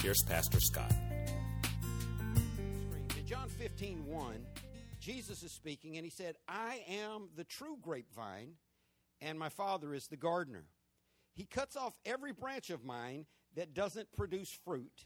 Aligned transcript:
here's 0.00 0.22
Pastor 0.22 0.60
Scott. 0.60 0.92
In 3.18 3.26
John 3.26 3.48
15, 3.48 4.06
1, 4.06 4.46
Jesus 4.98 5.42
is 5.42 5.52
speaking 5.52 5.96
and 5.96 6.04
he 6.04 6.10
said, 6.10 6.36
I 6.48 6.82
am 6.88 7.28
the 7.36 7.44
true 7.44 7.76
grapevine, 7.80 8.54
and 9.20 9.38
my 9.38 9.50
Father 9.50 9.92
is 9.92 10.06
the 10.06 10.16
gardener. 10.16 10.64
He 11.34 11.44
cuts 11.44 11.76
off 11.76 11.92
every 12.06 12.32
branch 12.32 12.70
of 12.70 12.84
mine 12.84 13.26
that 13.56 13.74
doesn't 13.74 14.10
produce 14.12 14.50
fruit, 14.64 15.04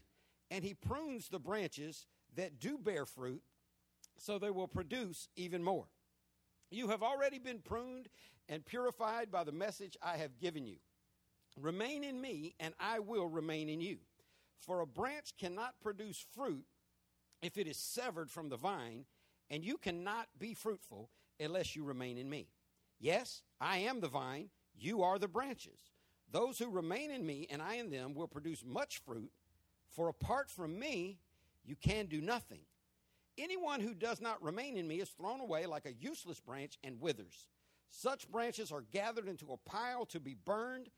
and 0.49 0.63
he 0.63 0.73
prunes 0.73 1.27
the 1.27 1.39
branches 1.39 2.05
that 2.35 2.59
do 2.59 2.77
bear 2.77 3.05
fruit 3.05 3.41
so 4.17 4.39
they 4.39 4.51
will 4.51 4.67
produce 4.67 5.27
even 5.35 5.61
more. 5.61 5.87
You 6.71 6.87
have 6.87 7.03
already 7.03 7.39
been 7.39 7.59
pruned 7.59 8.07
and 8.47 8.65
purified 8.65 9.29
by 9.29 9.43
the 9.43 9.51
message 9.51 9.97
I 10.01 10.17
have 10.17 10.39
given 10.39 10.65
you. 10.65 10.77
Remain 11.59 12.03
in 12.03 12.19
me, 12.19 12.55
and 12.59 12.73
I 12.79 12.99
will 12.99 13.27
remain 13.27 13.69
in 13.69 13.81
you. 13.81 13.97
For 14.59 14.81
a 14.81 14.87
branch 14.87 15.33
cannot 15.37 15.79
produce 15.81 16.25
fruit 16.35 16.65
if 17.41 17.57
it 17.57 17.67
is 17.67 17.77
severed 17.77 18.31
from 18.31 18.49
the 18.49 18.57
vine, 18.57 19.05
and 19.49 19.63
you 19.63 19.77
cannot 19.77 20.27
be 20.39 20.53
fruitful 20.53 21.09
unless 21.39 21.75
you 21.75 21.83
remain 21.83 22.17
in 22.17 22.29
me. 22.29 22.47
Yes, 22.99 23.43
I 23.61 23.77
am 23.79 23.99
the 23.99 24.07
vine, 24.07 24.49
you 24.75 25.03
are 25.03 25.19
the 25.19 25.27
branches. 25.27 25.91
Those 26.31 26.57
who 26.57 26.69
remain 26.69 27.11
in 27.11 27.25
me 27.25 27.47
and 27.49 27.61
I 27.61 27.75
in 27.75 27.91
them 27.91 28.13
will 28.13 28.27
produce 28.27 28.63
much 28.65 29.01
fruit, 29.05 29.31
for 29.89 30.07
apart 30.07 30.49
from 30.49 30.79
me, 30.79 31.19
you 31.63 31.75
can 31.75 32.07
do 32.07 32.21
nothing. 32.21 32.61
Anyone 33.37 33.81
who 33.81 33.93
does 33.93 34.21
not 34.21 34.41
remain 34.41 34.77
in 34.77 34.87
me 34.87 35.01
is 35.01 35.09
thrown 35.09 35.41
away 35.41 35.65
like 35.65 35.85
a 35.85 35.93
useless 35.93 36.39
branch 36.39 36.77
and 36.83 37.01
withers. 37.01 37.47
Such 37.89 38.29
branches 38.29 38.71
are 38.71 38.83
gathered 38.91 39.27
into 39.27 39.51
a 39.51 39.69
pile 39.69 40.05
to 40.07 40.19
be 40.19 40.35
burned. 40.45 40.89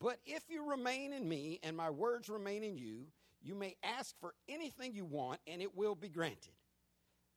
But 0.00 0.18
if 0.26 0.44
you 0.48 0.68
remain 0.68 1.12
in 1.12 1.28
me 1.28 1.60
and 1.62 1.76
my 1.76 1.90
words 1.90 2.28
remain 2.28 2.62
in 2.62 2.76
you, 2.76 3.06
you 3.42 3.54
may 3.54 3.76
ask 3.82 4.18
for 4.20 4.34
anything 4.48 4.94
you 4.94 5.04
want 5.04 5.40
and 5.46 5.62
it 5.62 5.76
will 5.76 5.94
be 5.94 6.08
granted. 6.08 6.52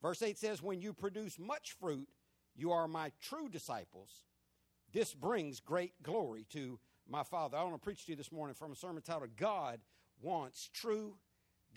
Verse 0.01 0.21
8 0.21 0.37
says, 0.37 0.61
When 0.61 0.81
you 0.81 0.93
produce 0.93 1.39
much 1.39 1.75
fruit, 1.79 2.07
you 2.55 2.71
are 2.71 2.87
my 2.87 3.11
true 3.21 3.49
disciples. 3.49 4.23
This 4.93 5.13
brings 5.13 5.59
great 5.59 5.93
glory 6.01 6.45
to 6.51 6.79
my 7.09 7.23
Father. 7.23 7.57
I 7.57 7.63
want 7.63 7.75
to 7.75 7.79
preach 7.79 8.05
to 8.05 8.11
you 8.11 8.15
this 8.15 8.31
morning 8.31 8.55
from 8.55 8.71
a 8.71 8.75
sermon 8.75 9.01
titled 9.01 9.35
God 9.35 9.79
Wants 10.21 10.69
True 10.73 11.17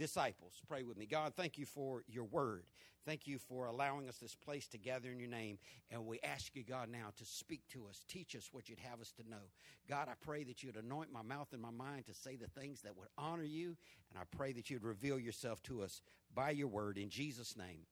Disciples. 0.01 0.55
Pray 0.67 0.83
with 0.83 0.97
me. 0.97 1.05
God, 1.05 1.35
thank 1.37 1.59
you 1.59 1.67
for 1.67 2.05
your 2.09 2.25
word. 2.25 2.65
Thank 3.05 3.27
you 3.27 3.39
for 3.39 3.67
allowing 3.67 4.09
us 4.09 4.17
this 4.17 4.35
place 4.35 4.67
to 4.69 4.79
gather 4.79 5.11
in 5.11 5.21
your 5.21 5.29
name. 5.29 5.59
And 5.91 6.07
we 6.07 6.19
ask 6.25 6.57
you, 6.57 6.65
God, 6.65 6.89
now 6.91 7.09
to 7.19 7.25
speak 7.27 7.61
to 7.73 7.87
us, 7.87 8.03
teach 8.09 8.35
us 8.35 8.49
what 8.51 8.71
you'd 8.71 8.79
have 8.79 9.03
us 9.03 9.13
to 9.13 9.29
know. 9.29 9.51
God, 9.91 10.09
I 10.09 10.15
pray 10.19 10.43
that 10.45 10.63
you'd 10.63 10.77
anoint 10.77 11.13
my 11.13 11.21
mouth 11.21 11.49
and 11.53 11.61
my 11.61 11.71
mind 11.71 12.07
to 12.07 12.15
say 12.15 12.37
the 12.37 12.49
things 12.49 12.81
that 12.81 12.97
would 12.97 13.09
honor 13.19 13.45
you. 13.45 13.77
And 14.11 14.19
I 14.19 14.23
pray 14.35 14.53
that 14.55 14.71
you'd 14.71 14.85
reveal 14.85 15.19
yourself 15.19 15.63
to 15.65 15.83
us 15.83 16.01
by 16.35 16.51
your 16.51 16.69
word. 16.69 16.97
In 16.97 17.11
Jesus' 17.11 17.55
name, 17.55 17.85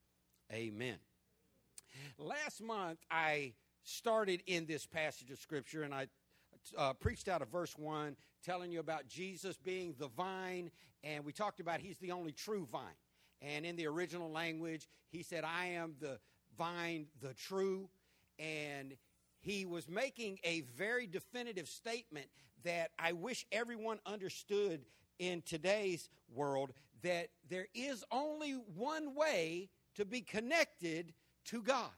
amen. 0.51 0.97
Last 2.19 2.63
month, 2.63 3.01
I 3.11 3.53
started 3.83 4.43
in 4.47 4.65
this 4.65 4.87
passage 4.87 5.31
of 5.31 5.39
Scripture 5.39 5.83
and 5.83 5.95
I 5.95 6.09
uh, 6.77 6.93
preached 6.95 7.29
out 7.29 7.43
of 7.43 7.49
verse 7.49 7.77
1, 7.77 8.17
telling 8.45 8.71
you 8.71 8.81
about 8.81 9.07
Jesus 9.07 9.57
being 9.57 9.95
the 9.99 10.09
vine, 10.09 10.71
and 11.05 11.25
we 11.25 11.33
talked 11.33 11.61
about 11.61 11.81
he's 11.81 11.99
the 11.99 12.13
only 12.13 12.33
true 12.33 12.67
vine. 12.71 12.83
And 13.41 13.65
in 13.65 13.77
the 13.77 13.87
original 13.87 14.31
language, 14.31 14.89
he 15.11 15.23
said, 15.23 15.45
I 15.45 15.67
am 15.67 15.95
the 16.01 16.19
vine, 16.57 17.07
the 17.21 17.35
true. 17.35 17.89
And 18.39 18.97
he 19.41 19.65
was 19.65 19.89
making 19.89 20.39
a 20.45 20.63
very 20.77 21.07
definitive 21.07 21.69
statement 21.69 22.27
that 22.65 22.91
I 22.99 23.13
wish 23.13 23.47
everyone 23.53 23.99
understood 24.05 24.85
in 25.19 25.43
today's 25.43 26.09
world 26.33 26.73
that 27.03 27.29
there 27.49 27.67
is 27.75 28.05
only 28.11 28.53
one 28.53 29.15
way 29.15 29.71
to 29.95 30.05
be 30.05 30.21
connected 30.21 31.15
to 31.47 31.63
God. 31.63 31.91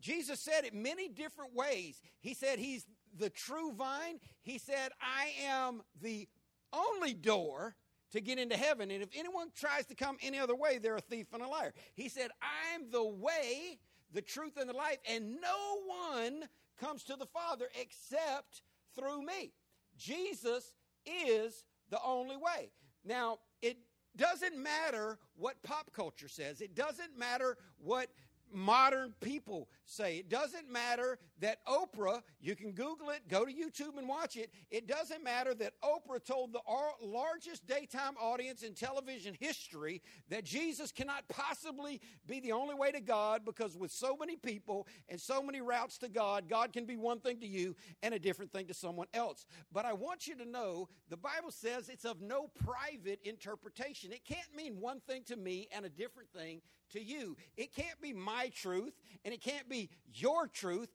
Jesus 0.00 0.40
said 0.40 0.64
it 0.64 0.74
many 0.74 1.08
different 1.08 1.54
ways. 1.54 2.00
He 2.20 2.34
said 2.34 2.58
he's 2.58 2.86
the 3.16 3.30
true 3.30 3.72
vine. 3.72 4.20
He 4.42 4.58
said, 4.58 4.90
I 5.00 5.30
am 5.46 5.82
the 6.00 6.28
only 6.72 7.14
door 7.14 7.74
to 8.12 8.20
get 8.20 8.38
into 8.38 8.56
heaven. 8.56 8.90
And 8.90 9.02
if 9.02 9.08
anyone 9.14 9.48
tries 9.54 9.86
to 9.86 9.94
come 9.94 10.16
any 10.22 10.38
other 10.38 10.56
way, 10.56 10.78
they're 10.78 10.96
a 10.96 11.00
thief 11.00 11.28
and 11.32 11.42
a 11.42 11.48
liar. 11.48 11.72
He 11.94 12.08
said, 12.08 12.30
I'm 12.42 12.90
the 12.90 13.04
way, 13.04 13.78
the 14.12 14.22
truth, 14.22 14.56
and 14.58 14.68
the 14.68 14.74
life, 14.74 14.98
and 15.08 15.40
no 15.40 15.80
one 15.86 16.48
comes 16.78 17.04
to 17.04 17.16
the 17.16 17.26
Father 17.26 17.66
except 17.80 18.62
through 18.96 19.22
me. 19.22 19.52
Jesus 19.96 20.74
is 21.06 21.64
the 21.90 22.00
only 22.04 22.36
way. 22.36 22.70
Now, 23.04 23.38
it 23.62 23.78
doesn't 24.16 24.56
matter 24.56 25.18
what 25.36 25.62
pop 25.62 25.92
culture 25.92 26.28
says, 26.28 26.60
it 26.60 26.74
doesn't 26.74 27.16
matter 27.16 27.56
what 27.78 28.08
modern 28.52 29.14
people 29.20 29.68
say. 29.84 30.18
It 30.18 30.28
doesn't 30.28 30.70
matter 30.70 31.18
that 31.40 31.64
Oprah, 31.66 32.22
you 32.40 32.54
can 32.54 32.72
Google 32.72 33.10
it, 33.10 33.28
go 33.28 33.44
to 33.44 33.52
YouTube 33.52 33.98
and 33.98 34.08
watch 34.08 34.36
it. 34.36 34.50
It 34.70 34.86
doesn't 34.86 35.24
matter 35.24 35.54
that 35.54 35.72
Oprah 35.82 36.24
told 36.24 36.52
the 36.52 36.60
largest 37.02 37.66
daytime 37.66 38.14
audience 38.20 38.62
in 38.62 38.74
television 38.74 39.36
history 39.38 40.02
that 40.28 40.44
Jesus 40.44 40.92
cannot 40.92 41.28
possibly 41.28 42.00
be 42.26 42.40
the 42.40 42.52
only 42.52 42.74
way 42.74 42.92
to 42.92 43.00
God 43.00 43.44
because 43.44 43.76
with 43.76 43.90
so 43.90 44.16
many 44.16 44.36
people 44.36 44.86
and 45.08 45.20
so 45.20 45.42
many 45.42 45.60
routes 45.60 45.98
to 45.98 46.08
God, 46.08 46.48
God 46.48 46.72
can 46.72 46.84
be 46.84 46.96
one 46.96 47.20
thing 47.20 47.40
to 47.40 47.46
you 47.46 47.74
and 48.02 48.14
a 48.14 48.18
different 48.18 48.52
thing 48.52 48.66
to 48.66 48.74
someone 48.74 49.08
else. 49.14 49.46
But 49.72 49.84
I 49.84 49.92
want 49.92 50.26
you 50.26 50.36
to 50.36 50.44
know 50.44 50.88
the 51.08 51.16
Bible 51.16 51.50
says 51.50 51.88
it's 51.88 52.04
of 52.04 52.20
no 52.20 52.50
private 52.64 53.20
interpretation. 53.24 54.12
It 54.12 54.24
can't 54.24 54.54
mean 54.54 54.80
one 54.80 55.00
thing 55.00 55.22
to 55.26 55.36
me 55.36 55.68
and 55.74 55.84
a 55.84 55.88
different 55.90 56.30
thing 56.32 56.60
to 56.92 57.02
you. 57.02 57.36
It 57.56 57.74
can't 57.74 58.00
be 58.00 58.12
my 58.12 58.50
truth 58.54 58.94
and 59.24 59.32
it 59.32 59.40
can't 59.40 59.68
be 59.68 59.90
your 60.12 60.46
truth. 60.46 60.88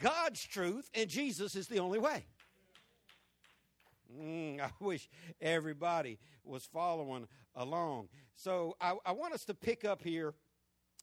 God's 0.00 0.42
truth, 0.42 0.90
and 0.94 1.08
Jesus 1.08 1.54
is 1.54 1.68
the 1.68 1.78
only 1.78 1.98
way. 1.98 2.24
Mm, 4.20 4.60
I 4.60 4.70
wish 4.80 5.08
everybody 5.40 6.18
was 6.44 6.64
following 6.64 7.28
along. 7.54 8.08
So 8.34 8.76
I, 8.80 8.94
I 9.04 9.12
want 9.12 9.34
us 9.34 9.44
to 9.46 9.54
pick 9.54 9.84
up 9.84 10.02
here 10.02 10.34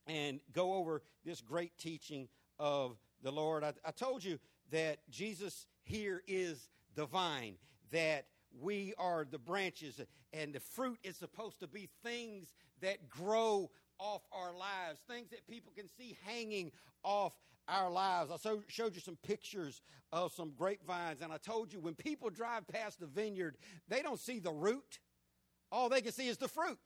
and 0.07 0.39
go 0.51 0.73
over 0.73 1.01
this 1.23 1.41
great 1.41 1.77
teaching 1.77 2.27
of 2.57 2.97
the 3.21 3.31
Lord. 3.31 3.63
I, 3.63 3.73
I 3.85 3.91
told 3.91 4.23
you 4.23 4.39
that 4.71 4.99
Jesus 5.09 5.67
here 5.83 6.23
is 6.27 6.69
the 6.95 7.05
vine, 7.05 7.55
that 7.91 8.25
we 8.59 8.93
are 8.97 9.25
the 9.29 9.39
branches, 9.39 10.01
and 10.33 10.53
the 10.53 10.59
fruit 10.59 10.99
is 11.03 11.17
supposed 11.17 11.59
to 11.59 11.67
be 11.67 11.89
things 12.03 12.53
that 12.81 13.09
grow 13.09 13.69
off 13.99 14.21
our 14.31 14.55
lives, 14.55 14.99
things 15.07 15.29
that 15.29 15.47
people 15.47 15.71
can 15.75 15.87
see 15.97 16.17
hanging 16.25 16.71
off 17.03 17.33
our 17.69 17.89
lives. 17.89 18.31
I 18.31 18.37
so, 18.37 18.61
showed 18.67 18.95
you 18.95 19.01
some 19.01 19.17
pictures 19.23 19.81
of 20.11 20.33
some 20.33 20.51
grapevines, 20.57 21.21
and 21.21 21.31
I 21.31 21.37
told 21.37 21.71
you 21.71 21.79
when 21.79 21.95
people 21.95 22.29
drive 22.29 22.67
past 22.67 22.99
the 22.99 23.05
vineyard, 23.05 23.57
they 23.87 24.01
don't 24.01 24.19
see 24.19 24.39
the 24.39 24.51
root. 24.51 24.99
All 25.71 25.89
they 25.89 26.01
can 26.01 26.11
see 26.11 26.27
is 26.27 26.37
the 26.37 26.47
fruit. 26.47 26.79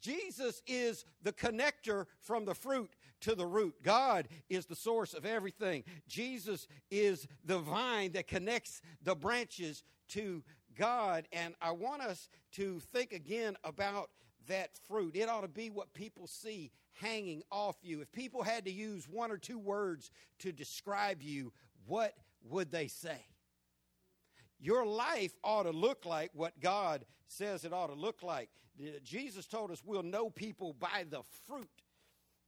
Jesus 0.00 0.62
is 0.66 1.04
the 1.22 1.32
connector 1.32 2.06
from 2.20 2.44
the 2.44 2.54
fruit 2.54 2.96
to 3.20 3.34
the 3.34 3.46
root. 3.46 3.74
God 3.82 4.28
is 4.48 4.66
the 4.66 4.74
source 4.74 5.14
of 5.14 5.26
everything. 5.26 5.84
Jesus 6.08 6.66
is 6.90 7.26
the 7.44 7.58
vine 7.58 8.12
that 8.12 8.26
connects 8.26 8.80
the 9.02 9.14
branches 9.14 9.82
to 10.08 10.42
God. 10.76 11.28
And 11.32 11.54
I 11.60 11.72
want 11.72 12.02
us 12.02 12.28
to 12.52 12.80
think 12.92 13.12
again 13.12 13.56
about 13.64 14.10
that 14.48 14.70
fruit. 14.88 15.16
It 15.16 15.28
ought 15.28 15.42
to 15.42 15.48
be 15.48 15.70
what 15.70 15.92
people 15.94 16.26
see 16.26 16.70
hanging 17.00 17.42
off 17.50 17.76
you. 17.82 18.00
If 18.00 18.12
people 18.12 18.42
had 18.42 18.64
to 18.66 18.70
use 18.70 19.08
one 19.08 19.30
or 19.30 19.38
two 19.38 19.58
words 19.58 20.10
to 20.40 20.52
describe 20.52 21.22
you, 21.22 21.52
what 21.86 22.14
would 22.48 22.70
they 22.70 22.88
say? 22.88 23.24
Your 24.58 24.84
life 24.84 25.32
ought 25.42 25.62
to 25.62 25.70
look 25.70 26.04
like 26.04 26.30
what 26.34 26.60
God 26.60 27.04
says 27.26 27.64
it 27.64 27.72
ought 27.72 27.86
to 27.86 27.94
look 27.94 28.22
like. 28.22 28.50
Jesus 29.02 29.46
told 29.46 29.70
us 29.70 29.82
we'll 29.84 30.02
know 30.02 30.30
people 30.30 30.74
by 30.78 31.04
the 31.08 31.22
fruit 31.46 31.68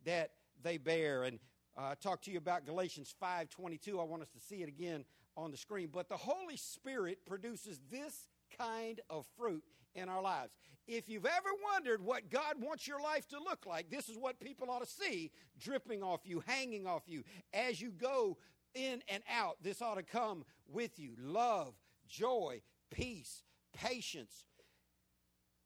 that 0.05 0.31
they 0.63 0.79
bear. 0.79 1.25
And 1.25 1.39
uh, 1.77 1.91
I 1.91 1.95
talked 1.95 2.25
to 2.25 2.31
you 2.31 2.39
about 2.39 2.67
Galatians 2.67 3.15
5:22. 3.23 4.01
I 4.01 4.05
want 4.05 4.23
us 4.23 4.31
to 4.31 4.41
see 4.41 4.63
it 4.63 4.69
again 4.69 5.05
on 5.37 5.51
the 5.51 5.57
screen. 5.57 5.89
But 5.93 6.09
the 6.09 6.17
Holy 6.17 6.57
Spirit 6.57 7.25
produces 7.27 7.81
this 7.91 8.29
kind 8.59 9.01
of 9.09 9.27
fruit 9.39 9.63
in 9.95 10.09
our 10.09 10.23
lives. 10.23 10.53
If 10.87 11.09
you've 11.09 11.27
ever 11.27 11.49
wondered 11.73 12.03
what 12.03 12.31
God 12.31 12.55
wants 12.61 12.89
your 12.89 13.01
life 13.01 13.29
to 13.29 13.39
look 13.39 13.67
like, 13.67 13.91
this 13.91 14.09
is 14.09 14.17
what 14.17 14.41
people 14.41 14.71
ought 14.71 14.85
to 14.85 14.87
see 14.87 15.31
dripping 15.61 16.03
off 16.03 16.21
you, 16.25 16.43
hanging 16.47 16.87
off 16.87 17.03
you 17.07 17.23
as 17.55 17.81
you 17.81 17.91
go 17.91 18.37
in 18.75 19.03
and 19.09 19.23
out. 19.33 19.59
This 19.63 19.81
ought 19.81 19.97
to 19.97 20.03
come 20.03 20.45
with 20.67 20.99
you 20.99 21.13
love, 21.19 21.75
joy, 22.09 22.63
peace, 22.91 23.43
patience, 23.73 24.45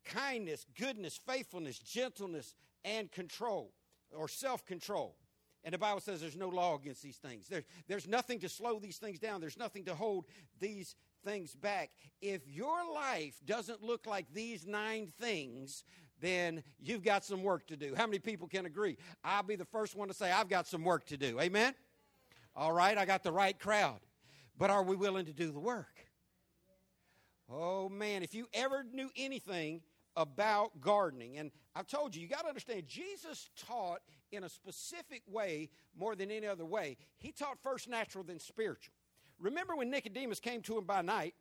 kindness, 0.05 0.67
goodness, 0.79 1.19
faithfulness, 1.26 1.79
gentleness, 1.79 2.55
and 2.84 3.11
control 3.11 3.72
or 4.12 4.29
self 4.29 4.64
control. 4.64 5.17
And 5.64 5.75
the 5.75 5.79
Bible 5.79 6.00
says 6.00 6.20
there's 6.20 6.37
no 6.37 6.49
law 6.49 6.76
against 6.76 7.02
these 7.02 7.17
things. 7.17 7.49
There's, 7.49 7.64
there's 7.88 8.06
nothing 8.06 8.38
to 8.40 8.49
slow 8.49 8.79
these 8.79 8.99
things 8.99 9.19
down. 9.19 9.40
There's 9.40 9.58
nothing 9.58 9.84
to 9.87 9.96
hold 9.96 10.26
these 10.61 10.94
things 11.26 11.55
back. 11.55 11.90
If 12.23 12.49
your 12.49 12.78
life 12.94 13.34
doesn't 13.44 13.82
look 13.82 14.06
like 14.06 14.26
these 14.32 14.64
nine 14.67 15.12
things, 15.20 15.84
then 16.20 16.62
you've 16.81 17.02
got 17.02 17.25
some 17.25 17.43
work 17.43 17.67
to 17.67 17.76
do. 17.76 17.94
How 17.96 18.06
many 18.06 18.20
people 18.20 18.46
can 18.49 18.64
agree? 18.64 18.96
I'll 19.25 19.43
be 19.43 19.56
the 19.56 19.64
first 19.64 19.96
one 19.96 20.08
to 20.08 20.14
say, 20.14 20.31
I've 20.31 20.49
got 20.49 20.67
some 20.67 20.84
work 20.84 21.05
to 21.06 21.17
do. 21.17 21.40
Amen? 21.40 21.75
All 22.55 22.73
right, 22.73 22.96
I 22.96 23.05
got 23.05 23.23
the 23.23 23.32
right 23.32 23.58
crowd. 23.58 23.99
But 24.56 24.70
are 24.70 24.82
we 24.82 24.96
willing 24.96 25.26
to 25.26 25.32
do 25.32 25.50
the 25.50 25.61
work? 25.61 26.06
Oh, 27.50 27.88
man, 27.88 28.22
if 28.22 28.34
you 28.34 28.49
ever 28.55 28.84
knew 28.90 29.11
anything 29.17 29.82
about 30.17 30.81
gardening, 30.81 31.37
and 31.37 31.50
I've 31.75 31.87
told 31.87 32.17
you, 32.17 32.22
you 32.22 32.29
got 32.29 32.43
to 32.43 32.49
understand, 32.49 32.87
Jesus 32.87 33.50
taught 33.67 34.00
in 34.32 34.44
a 34.44 34.49
specific 34.49 35.22
way 35.29 35.69
more 35.96 36.17
than 36.17 36.31
any 36.31 36.46
other 36.46 36.64
way. 36.64 36.96
He 37.19 37.32
taught 37.32 37.58
first 37.62 37.88
natural, 37.88 38.25
then 38.25 38.40
spiritual. 38.40 38.94
Remember 39.40 39.76
when 39.76 39.90
Nicodemus 39.90 40.40
came 40.40 40.62
to 40.62 40.78
him 40.78 40.84
by 40.84 41.02
night 41.02 41.34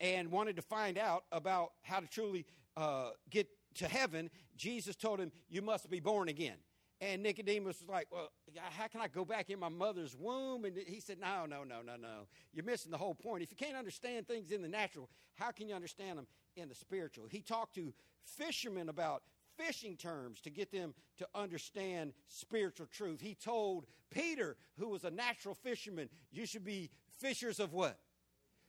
and 0.00 0.30
wanted 0.30 0.56
to 0.56 0.62
find 0.62 0.98
out 0.98 1.24
about 1.32 1.72
how 1.82 2.00
to 2.00 2.06
truly 2.06 2.46
uh, 2.76 3.10
get 3.30 3.48
to 3.74 3.88
heaven? 3.88 4.30
Jesus 4.56 4.96
told 4.96 5.20
him, 5.20 5.32
You 5.48 5.62
must 5.62 5.88
be 5.90 6.00
born 6.00 6.28
again. 6.28 6.56
And 7.00 7.22
Nicodemus 7.22 7.80
was 7.80 7.88
like, 7.88 8.08
Well, 8.10 8.30
how 8.56 8.88
can 8.88 9.00
I 9.00 9.08
go 9.08 9.24
back 9.24 9.50
in 9.50 9.60
my 9.60 9.68
mother's 9.68 10.16
womb? 10.16 10.64
And 10.64 10.76
he 10.76 11.00
said, 11.00 11.18
No, 11.20 11.46
no, 11.46 11.62
no, 11.62 11.80
no, 11.80 11.96
no. 11.96 12.26
You're 12.52 12.64
missing 12.64 12.90
the 12.90 12.98
whole 12.98 13.14
point. 13.14 13.42
If 13.42 13.50
you 13.50 13.56
can't 13.56 13.76
understand 13.76 14.26
things 14.26 14.50
in 14.50 14.62
the 14.62 14.68
natural, 14.68 15.08
how 15.34 15.50
can 15.52 15.68
you 15.68 15.74
understand 15.74 16.18
them 16.18 16.26
in 16.56 16.68
the 16.68 16.74
spiritual? 16.74 17.26
He 17.30 17.40
talked 17.40 17.74
to 17.76 17.92
fishermen 18.24 18.88
about 18.88 19.22
fishing 19.56 19.96
terms 19.96 20.40
to 20.40 20.50
get 20.50 20.70
them 20.70 20.94
to 21.18 21.26
understand 21.34 22.12
spiritual 22.28 22.86
truth. 22.86 23.20
He 23.20 23.34
told 23.34 23.86
Peter, 24.10 24.56
who 24.78 24.88
was 24.88 25.04
a 25.04 25.10
natural 25.10 25.54
fisherman, 25.54 26.08
you 26.30 26.46
should 26.46 26.64
be 26.64 26.90
fishers 27.18 27.60
of 27.60 27.72
what? 27.72 27.98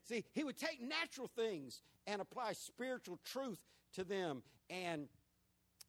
See, 0.07 0.25
he 0.34 0.44
would 0.44 0.57
take 0.57 0.81
natural 0.81 1.28
things 1.28 1.81
and 2.07 2.22
apply 2.22 2.54
spiritual 2.54 3.19
truth 3.24 3.60
to 3.94 4.04
them. 4.04 4.44
And 4.69 5.07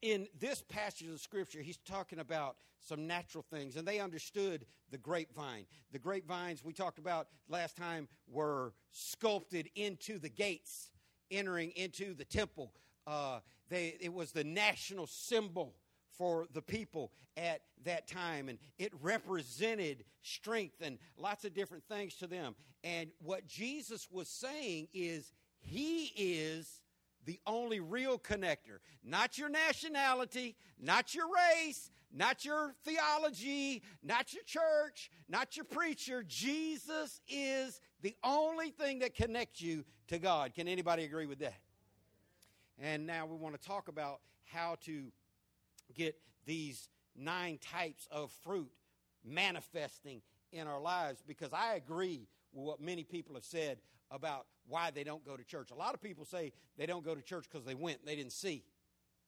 in 0.03 0.27
this 0.39 0.63
passage 0.63 1.09
of 1.09 1.21
scripture, 1.21 1.61
he's 1.61 1.79
talking 1.79 2.19
about 2.19 2.57
some 2.81 3.07
natural 3.07 3.45
things, 3.51 3.77
and 3.77 3.87
they 3.87 4.01
understood 4.01 4.65
the 4.91 4.99
grapevine. 4.99 5.67
The 5.93 5.99
grapevines 5.99 6.65
we 6.65 6.73
talked 6.73 6.99
about 6.99 7.29
last 7.49 7.77
time 7.77 8.09
were 8.27 8.73
sculpted 8.91 9.69
into 9.75 10.19
the 10.19 10.31
gates 10.31 10.91
entering 11.31 11.71
into 11.77 12.15
the 12.15 12.25
temple. 12.25 12.73
Uh, 13.07 13.41
they, 13.69 13.97
it 14.01 14.13
was 14.13 14.33
the 14.33 14.45
national 14.45 15.07
symbol 15.07 15.75
for 16.21 16.47
the 16.53 16.61
people 16.61 17.11
at 17.39 17.63
that 17.87 18.07
time, 18.07 18.51
and 18.51 18.59
it 18.79 18.93
represented 19.01 20.05
strength 20.21 20.83
and 20.83 20.99
lots 21.17 21.47
of 21.47 21.55
different 21.55 21.83
things 21.89 22.15
to 22.17 22.27
them. 22.27 22.55
And 22.85 23.09
what 23.23 23.47
Jesus 23.47 24.07
was 24.13 24.29
saying 24.29 24.89
is, 24.93 25.33
He 25.61 26.13
is 26.15 26.83
the 27.25 27.41
only 27.47 27.81
real 27.81 28.19
connector. 28.19 28.81
Not 29.03 29.39
your 29.39 29.49
nationality, 29.49 30.57
not 30.79 31.15
your 31.15 31.25
race, 31.35 31.91
not 32.13 32.45
your 32.45 32.75
theology, 32.85 33.83
not 34.03 34.35
your 34.35 34.43
church, 34.45 35.11
not 35.27 35.57
your 35.57 35.65
preacher. 35.65 36.23
Jesus 36.23 37.23
is 37.31 37.81
the 38.03 38.15
only 38.23 38.73
thing 38.73 38.99
that 38.99 39.15
connects 39.15 39.63
you 39.63 39.87
to 40.09 40.19
God. 40.19 40.53
Can 40.55 40.69
anybody 40.69 41.05
agree 41.05 41.25
with 41.25 41.39
that? 41.39 41.61
And 42.79 43.07
now 43.07 43.25
we 43.25 43.37
want 43.37 43.59
to 43.59 43.67
talk 43.67 43.89
about 43.89 44.21
how 44.45 44.77
to 44.85 45.11
get 45.95 46.17
these 46.47 46.89
nine 47.17 47.59
types 47.59 48.09
of 48.11 48.31
fruit 48.45 48.71
manifesting 49.25 50.23
in 50.53 50.67
our 50.67 50.81
lives 50.81 51.23
because 51.27 51.53
I 51.53 51.75
agree 51.75 52.29
with 52.53 52.65
what 52.65 52.81
many 52.81 53.05
people 53.05 53.35
have 53.35 53.45
said 53.45 53.79
about 54.11 54.47
why 54.69 54.91
they 54.91 55.05
don't 55.05 55.25
go 55.25 55.37
to 55.37 55.45
church. 55.45 55.71
A 55.71 55.75
lot 55.75 55.95
of 55.95 56.03
people 56.03 56.25
say 56.25 56.53
they 56.77 56.87
don't 56.87 57.05
go 57.05 57.15
to 57.15 57.23
church 57.23 57.47
because 57.51 57.65
they 57.65 57.75
went 57.75 58.01
and 58.01 58.09
they 58.09 58.17
didn't 58.17 58.33
see 58.33 58.65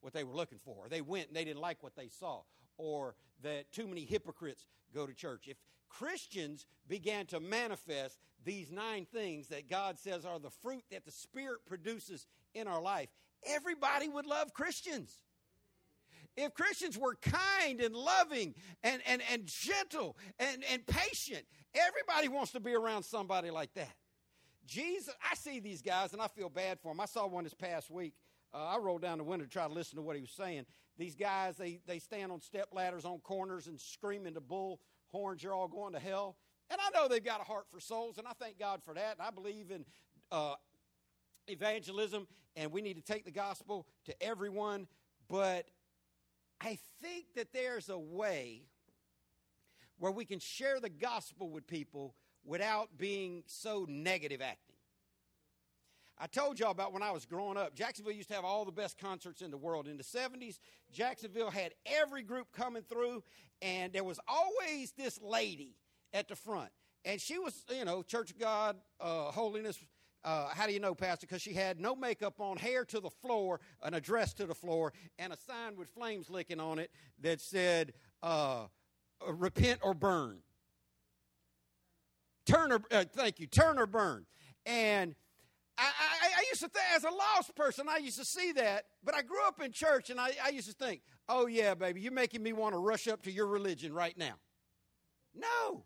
what 0.00 0.12
they 0.12 0.24
were 0.24 0.34
looking 0.34 0.58
for, 0.58 0.86
or 0.86 0.88
they 0.88 1.00
went 1.00 1.28
and 1.28 1.36
they 1.36 1.44
didn't 1.44 1.60
like 1.60 1.82
what 1.82 1.94
they 1.94 2.08
saw, 2.08 2.40
or 2.76 3.14
that 3.42 3.70
too 3.72 3.86
many 3.86 4.04
hypocrites 4.04 4.66
go 4.92 5.06
to 5.06 5.14
church. 5.14 5.46
If 5.46 5.56
Christians 5.88 6.66
began 6.88 7.26
to 7.26 7.38
manifest 7.38 8.18
these 8.44 8.72
nine 8.72 9.06
things 9.12 9.48
that 9.48 9.68
God 9.68 9.98
says 9.98 10.24
are 10.24 10.40
the 10.40 10.50
fruit 10.50 10.82
that 10.90 11.04
the 11.04 11.12
Spirit 11.12 11.60
produces 11.66 12.26
in 12.54 12.66
our 12.66 12.82
life, 12.82 13.08
everybody 13.46 14.08
would 14.08 14.26
love 14.26 14.52
Christians. 14.52 15.22
If 16.36 16.54
Christians 16.54 16.98
were 16.98 17.16
kind 17.16 17.80
and 17.80 17.94
loving 17.94 18.54
and, 18.82 19.02
and, 19.06 19.22
and 19.30 19.46
gentle 19.46 20.16
and, 20.38 20.64
and 20.70 20.86
patient, 20.86 21.44
everybody 21.74 22.28
wants 22.28 22.52
to 22.52 22.60
be 22.60 22.74
around 22.74 23.02
somebody 23.02 23.50
like 23.50 23.74
that. 23.74 23.92
Jesus, 24.66 25.14
I 25.30 25.34
see 25.34 25.60
these 25.60 25.82
guys 25.82 26.12
and 26.12 26.22
I 26.22 26.28
feel 26.28 26.48
bad 26.48 26.78
for 26.80 26.92
them. 26.92 27.00
I 27.00 27.06
saw 27.06 27.26
one 27.26 27.44
this 27.44 27.54
past 27.54 27.90
week. 27.90 28.14
Uh, 28.54 28.64
I 28.64 28.78
rolled 28.78 29.02
down 29.02 29.18
the 29.18 29.24
window 29.24 29.44
to 29.44 29.50
try 29.50 29.66
to 29.66 29.72
listen 29.72 29.96
to 29.96 30.02
what 30.02 30.16
he 30.16 30.22
was 30.22 30.30
saying. 30.30 30.66
These 30.98 31.16
guys, 31.16 31.56
they, 31.56 31.80
they 31.86 31.98
stand 31.98 32.32
on 32.32 32.40
step 32.40 32.68
ladders 32.72 33.04
on 33.04 33.18
corners 33.20 33.66
and 33.66 33.80
scream 33.80 34.26
into 34.26 34.40
bull 34.40 34.80
horns, 35.12 35.42
you're 35.42 35.54
all 35.54 35.68
going 35.68 35.92
to 35.92 36.00
hell. 36.00 36.36
And 36.70 36.80
I 36.80 36.98
know 36.98 37.06
they've 37.06 37.22
got 37.22 37.40
a 37.40 37.44
heart 37.44 37.66
for 37.70 37.78
souls, 37.78 38.18
and 38.18 38.26
I 38.26 38.32
thank 38.40 38.58
God 38.58 38.82
for 38.82 38.94
that. 38.94 39.18
And 39.18 39.26
I 39.26 39.30
believe 39.30 39.70
in 39.70 39.84
uh, 40.30 40.54
evangelism, 41.46 42.26
and 42.56 42.72
we 42.72 42.80
need 42.80 42.94
to 42.94 43.02
take 43.02 43.24
the 43.24 43.30
gospel 43.30 43.86
to 44.06 44.22
everyone. 44.22 44.86
But 45.28 45.66
I 46.64 46.78
think 47.02 47.26
that 47.34 47.52
there's 47.52 47.88
a 47.88 47.98
way 47.98 48.62
where 49.98 50.12
we 50.12 50.24
can 50.24 50.38
share 50.38 50.78
the 50.80 50.88
gospel 50.88 51.50
with 51.50 51.66
people 51.66 52.14
without 52.44 52.96
being 52.96 53.42
so 53.46 53.84
negative 53.88 54.40
acting. 54.40 54.76
I 56.18 56.26
told 56.28 56.60
y'all 56.60 56.70
about 56.70 56.92
when 56.92 57.02
I 57.02 57.10
was 57.10 57.24
growing 57.24 57.56
up. 57.56 57.74
Jacksonville 57.74 58.12
used 58.12 58.28
to 58.28 58.34
have 58.34 58.44
all 58.44 58.64
the 58.64 58.72
best 58.72 58.96
concerts 58.96 59.42
in 59.42 59.50
the 59.50 59.56
world. 59.56 59.88
In 59.88 59.96
the 59.96 60.04
70s, 60.04 60.60
Jacksonville 60.92 61.50
had 61.50 61.72
every 61.84 62.22
group 62.22 62.52
coming 62.52 62.84
through, 62.88 63.24
and 63.60 63.92
there 63.92 64.04
was 64.04 64.20
always 64.28 64.92
this 64.92 65.20
lady 65.20 65.74
at 66.12 66.28
the 66.28 66.36
front. 66.36 66.70
And 67.04 67.20
she 67.20 67.38
was, 67.40 67.64
you 67.76 67.84
know, 67.84 68.02
Church 68.02 68.30
of 68.30 68.38
God, 68.38 68.76
uh, 69.00 69.32
holiness. 69.32 69.78
Uh, 70.24 70.48
how 70.48 70.66
do 70.66 70.72
you 70.72 70.80
know, 70.80 70.94
Pastor? 70.94 71.26
Because 71.26 71.42
she 71.42 71.52
had 71.52 71.80
no 71.80 71.96
makeup 71.96 72.40
on, 72.40 72.56
hair 72.56 72.84
to 72.84 73.00
the 73.00 73.10
floor, 73.10 73.60
an 73.82 73.94
address 73.94 74.32
to 74.34 74.46
the 74.46 74.54
floor, 74.54 74.92
and 75.18 75.32
a 75.32 75.36
sign 75.36 75.76
with 75.76 75.88
flames 75.88 76.30
licking 76.30 76.60
on 76.60 76.78
it 76.78 76.90
that 77.20 77.40
said, 77.40 77.92
uh, 78.22 78.66
repent 79.28 79.80
or 79.82 79.94
burn. 79.94 80.38
Turn 82.46 82.72
or, 82.72 82.80
uh, 82.90 83.04
thank 83.12 83.40
you, 83.40 83.46
turn 83.46 83.78
or 83.78 83.86
burn. 83.86 84.26
And 84.66 85.14
I, 85.78 85.84
I, 85.84 86.28
I, 86.38 86.44
used 86.50 86.60
to 86.60 86.68
think, 86.68 86.84
as 86.94 87.04
a 87.04 87.10
lost 87.10 87.54
person, 87.56 87.86
I 87.88 87.98
used 87.98 88.18
to 88.18 88.24
see 88.24 88.52
that, 88.52 88.84
but 89.02 89.14
I 89.14 89.22
grew 89.22 89.44
up 89.46 89.60
in 89.60 89.72
church 89.72 90.10
and 90.10 90.20
I, 90.20 90.32
I 90.44 90.50
used 90.50 90.68
to 90.68 90.74
think, 90.74 91.02
oh, 91.28 91.46
yeah, 91.46 91.74
baby, 91.74 92.00
you're 92.00 92.12
making 92.12 92.42
me 92.42 92.52
want 92.52 92.74
to 92.74 92.78
rush 92.78 93.08
up 93.08 93.22
to 93.22 93.32
your 93.32 93.46
religion 93.46 93.92
right 93.92 94.16
now. 94.16 94.34
No. 95.34 95.84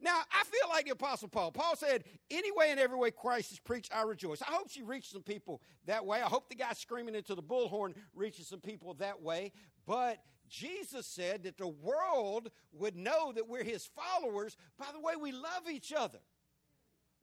Now, 0.00 0.20
I 0.32 0.44
feel 0.44 0.68
like 0.68 0.86
the 0.86 0.92
Apostle 0.92 1.28
Paul. 1.28 1.52
Paul 1.52 1.76
said, 1.76 2.04
Anyway 2.30 2.68
and 2.70 2.80
every 2.80 2.98
way 2.98 3.10
Christ 3.10 3.52
is 3.52 3.58
preached, 3.58 3.92
I 3.94 4.02
rejoice. 4.02 4.42
I 4.42 4.52
hope 4.52 4.70
she 4.70 4.82
reached 4.82 5.12
some 5.12 5.22
people 5.22 5.62
that 5.86 6.04
way. 6.04 6.20
I 6.20 6.26
hope 6.26 6.48
the 6.48 6.54
guy 6.54 6.72
screaming 6.72 7.14
into 7.14 7.34
the 7.34 7.42
bullhorn 7.42 7.94
reaches 8.14 8.48
some 8.48 8.60
people 8.60 8.94
that 8.94 9.22
way. 9.22 9.52
But 9.86 10.18
Jesus 10.48 11.06
said 11.06 11.44
that 11.44 11.58
the 11.58 11.68
world 11.68 12.50
would 12.72 12.96
know 12.96 13.32
that 13.32 13.48
we're 13.48 13.64
his 13.64 13.86
followers 13.86 14.56
by 14.78 14.86
the 14.92 15.00
way 15.00 15.14
we 15.16 15.32
love 15.32 15.68
each 15.70 15.92
other. 15.92 16.18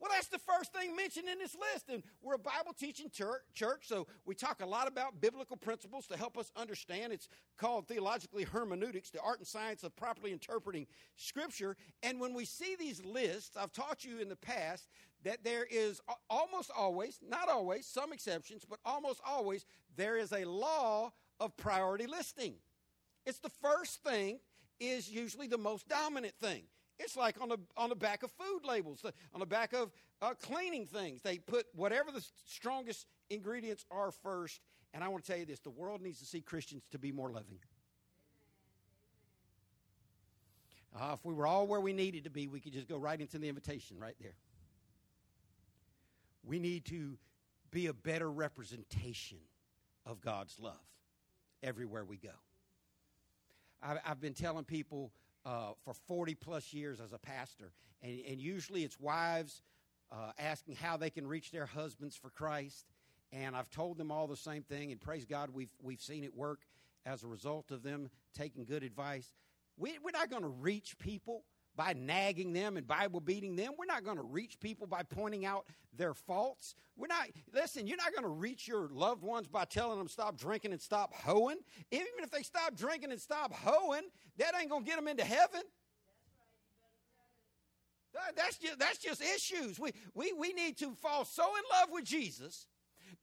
Well, 0.04 0.12
that's 0.14 0.28
the 0.28 0.38
first 0.38 0.74
thing 0.74 0.98
mentioned 0.98 1.30
in 1.30 1.40
this 1.40 1.56
list. 1.56 1.88
And 1.88 2.04
we're 2.22 2.34
a 2.34 2.38
Bible 2.38 2.74
teaching 2.78 3.10
church, 3.10 3.88
so 3.88 4.06
we 4.26 4.36
talk 4.36 4.62
a 4.62 4.66
lot 4.66 4.86
about 4.86 5.22
biblical 5.22 5.56
principles 5.56 6.08
to 6.08 6.18
help 6.18 6.38
us 6.38 6.52
understand. 6.58 7.14
It's 7.14 7.30
called 7.58 7.88
theologically 7.88 8.44
hermeneutics, 8.44 9.12
the 9.12 9.22
art 9.22 9.38
and 9.40 9.48
science 9.48 9.82
of 9.82 9.96
properly 9.96 10.34
interpreting 10.34 10.88
Scripture. 11.16 11.78
And 12.04 12.20
when 12.20 12.34
we 12.34 12.44
see 12.44 12.76
these 12.78 13.02
lists, 13.06 13.56
I've 13.56 13.72
taught 13.72 14.04
you 14.04 14.20
in 14.20 14.28
the 14.28 14.36
past 14.36 14.90
that 15.24 15.46
there 15.46 15.66
is 15.72 16.02
almost 16.30 16.70
always, 16.78 17.20
not 17.26 17.48
always, 17.48 17.86
some 17.86 18.12
exceptions, 18.12 18.66
but 18.70 18.80
almost 18.84 19.22
always, 19.26 19.66
there 19.96 20.18
is 20.18 20.34
a 20.34 20.44
law 20.44 21.14
of 21.40 21.56
priority 21.56 22.08
listing. 22.08 22.56
It's 23.26 23.40
the 23.40 23.52
first 23.62 24.04
thing, 24.04 24.40
is 24.82 25.10
usually 25.10 25.48
the 25.48 25.58
most 25.58 25.88
dominant 25.88 26.36
thing. 26.42 26.64
It's 27.00 27.18
like 27.18 27.42
on 27.42 27.50
the 27.50 27.58
on 27.76 27.90
the 27.90 27.96
back 27.96 28.24
of 28.24 28.32
food 28.32 28.62
labels, 28.66 29.04
on 29.34 29.40
the 29.40 29.46
back 29.46 29.74
of 29.74 29.92
uh, 30.22 30.34
cleaning 30.42 30.86
things. 30.86 31.22
They 31.22 31.40
put 31.40 31.66
whatever 31.74 32.12
the 32.12 32.24
strongest 32.46 33.08
ingredients 33.30 33.86
are 33.92 34.12
first. 34.12 34.62
And 34.94 35.04
I 35.04 35.08
want 35.08 35.24
to 35.24 35.32
tell 35.32 35.40
you 35.40 35.46
this: 35.46 35.60
the 35.60 35.72
world 35.72 36.02
needs 36.02 36.20
to 36.20 36.26
see 36.26 36.42
Christians 36.42 36.84
to 36.92 37.00
be 37.00 37.12
more 37.12 37.30
loving. 37.30 37.60
Uh, 40.96 41.14
if 41.14 41.26
we 41.26 41.34
were 41.34 41.48
all 41.48 41.66
where 41.66 41.82
we 41.82 41.92
needed 41.92 42.26
to 42.26 42.30
be, 42.30 42.48
we 42.48 42.60
could 42.60 42.74
just 42.74 42.88
go 42.88 42.98
right 42.98 43.20
into 43.20 43.40
the 43.40 43.50
invitation 43.50 43.98
right 43.98 44.16
there. 44.22 44.36
We 46.44 46.60
need 46.60 46.86
to 46.86 47.18
be 47.72 47.88
a 47.88 47.94
better 47.94 48.30
representation 48.30 49.40
of 50.06 50.22
God's 50.22 50.60
love 50.60 50.78
everywhere 51.64 52.06
we 52.06 52.18
go. 52.18 52.30
I, 53.82 53.98
have 54.04 54.22
been 54.22 54.34
telling 54.34 54.66
people 54.66 55.12
uh, 55.46 55.72
for 55.84 55.94
40 55.94 56.36
plus 56.36 56.74
years 56.74 57.00
as 57.00 57.14
a 57.14 57.20
pastor, 57.20 57.72
and, 58.02 58.20
and 58.30 58.42
usually 58.42 58.84
it's 58.84 59.00
wives 59.00 59.62
uh, 60.12 60.32
asking 60.38 60.76
how 60.76 60.98
they 60.98 61.10
can 61.10 61.28
reach 61.28 61.52
their 61.52 61.66
husbands 61.66 62.16
for 62.16 62.30
Christ. 62.30 62.86
And 63.32 63.56
I've 63.56 63.70
told 63.72 63.98
them 63.98 64.12
all 64.12 64.28
the 64.28 64.38
same 64.38 64.62
thing, 64.62 64.92
and 64.92 65.02
praise 65.02 65.26
God, 65.26 65.50
we've, 65.52 65.72
we've 65.82 66.02
seen 66.02 66.24
it 66.24 66.36
work 66.36 66.60
as 67.06 67.24
a 67.24 67.28
result 67.28 67.72
of 67.72 67.82
them 67.82 68.10
taking 68.38 68.64
good 68.64 68.84
advice. 68.84 69.34
We, 69.76 69.98
we're 70.04 70.12
not 70.12 70.30
going 70.30 70.44
to 70.44 70.50
reach 70.50 70.98
people 71.00 71.44
by 71.76 71.94
nagging 71.94 72.54
them 72.54 72.78
and 72.78 72.88
Bible 72.88 73.20
beating 73.20 73.56
them. 73.56 73.74
We're 73.78 73.86
not 73.86 74.04
going 74.04 74.18
to 74.18 74.24
reach 74.24 74.60
people 74.60 74.88
by 74.88 75.04
pointing 75.04 75.46
out 75.46 75.66
their 75.96 76.14
faults. 76.14 76.76
We're 76.96 77.08
not, 77.08 77.28
listen, 77.54 77.88
you're 77.88 77.98
not 77.98 78.12
going 78.12 78.24
to 78.24 78.30
reach 78.30 78.68
your 78.68 78.90
loved 78.92 79.24
ones 79.24 79.48
by 79.48 79.66
telling 79.66 79.98
them 79.98 80.08
stop 80.08 80.38
drinking 80.38 80.72
and 80.72 80.82
stop 80.82 81.14
hoeing. 81.14 81.58
Even 81.92 82.08
if 82.20 82.32
they 82.32 82.44
stop 82.44 82.76
drinking 82.76 83.12
and 83.12 83.20
stop 83.20 83.54
hoeing, 83.54 84.04
that 84.38 84.54
ain't 84.60 84.70
going 84.70 84.84
to 84.84 84.90
get 84.90 84.98
them 84.98 85.08
into 85.08 85.24
heaven. 85.24 85.62
That's 88.36 88.58
just, 88.58 88.78
that's 88.78 88.98
just 89.00 89.22
issues. 89.22 89.80
We, 89.80 89.92
we, 90.14 90.34
we 90.34 90.54
need 90.54 90.78
to 90.78 90.94
fall 90.96 91.26
so 91.26 91.44
in 91.44 91.64
love 91.80 91.90
with 91.92 92.06
Jesus 92.06 92.68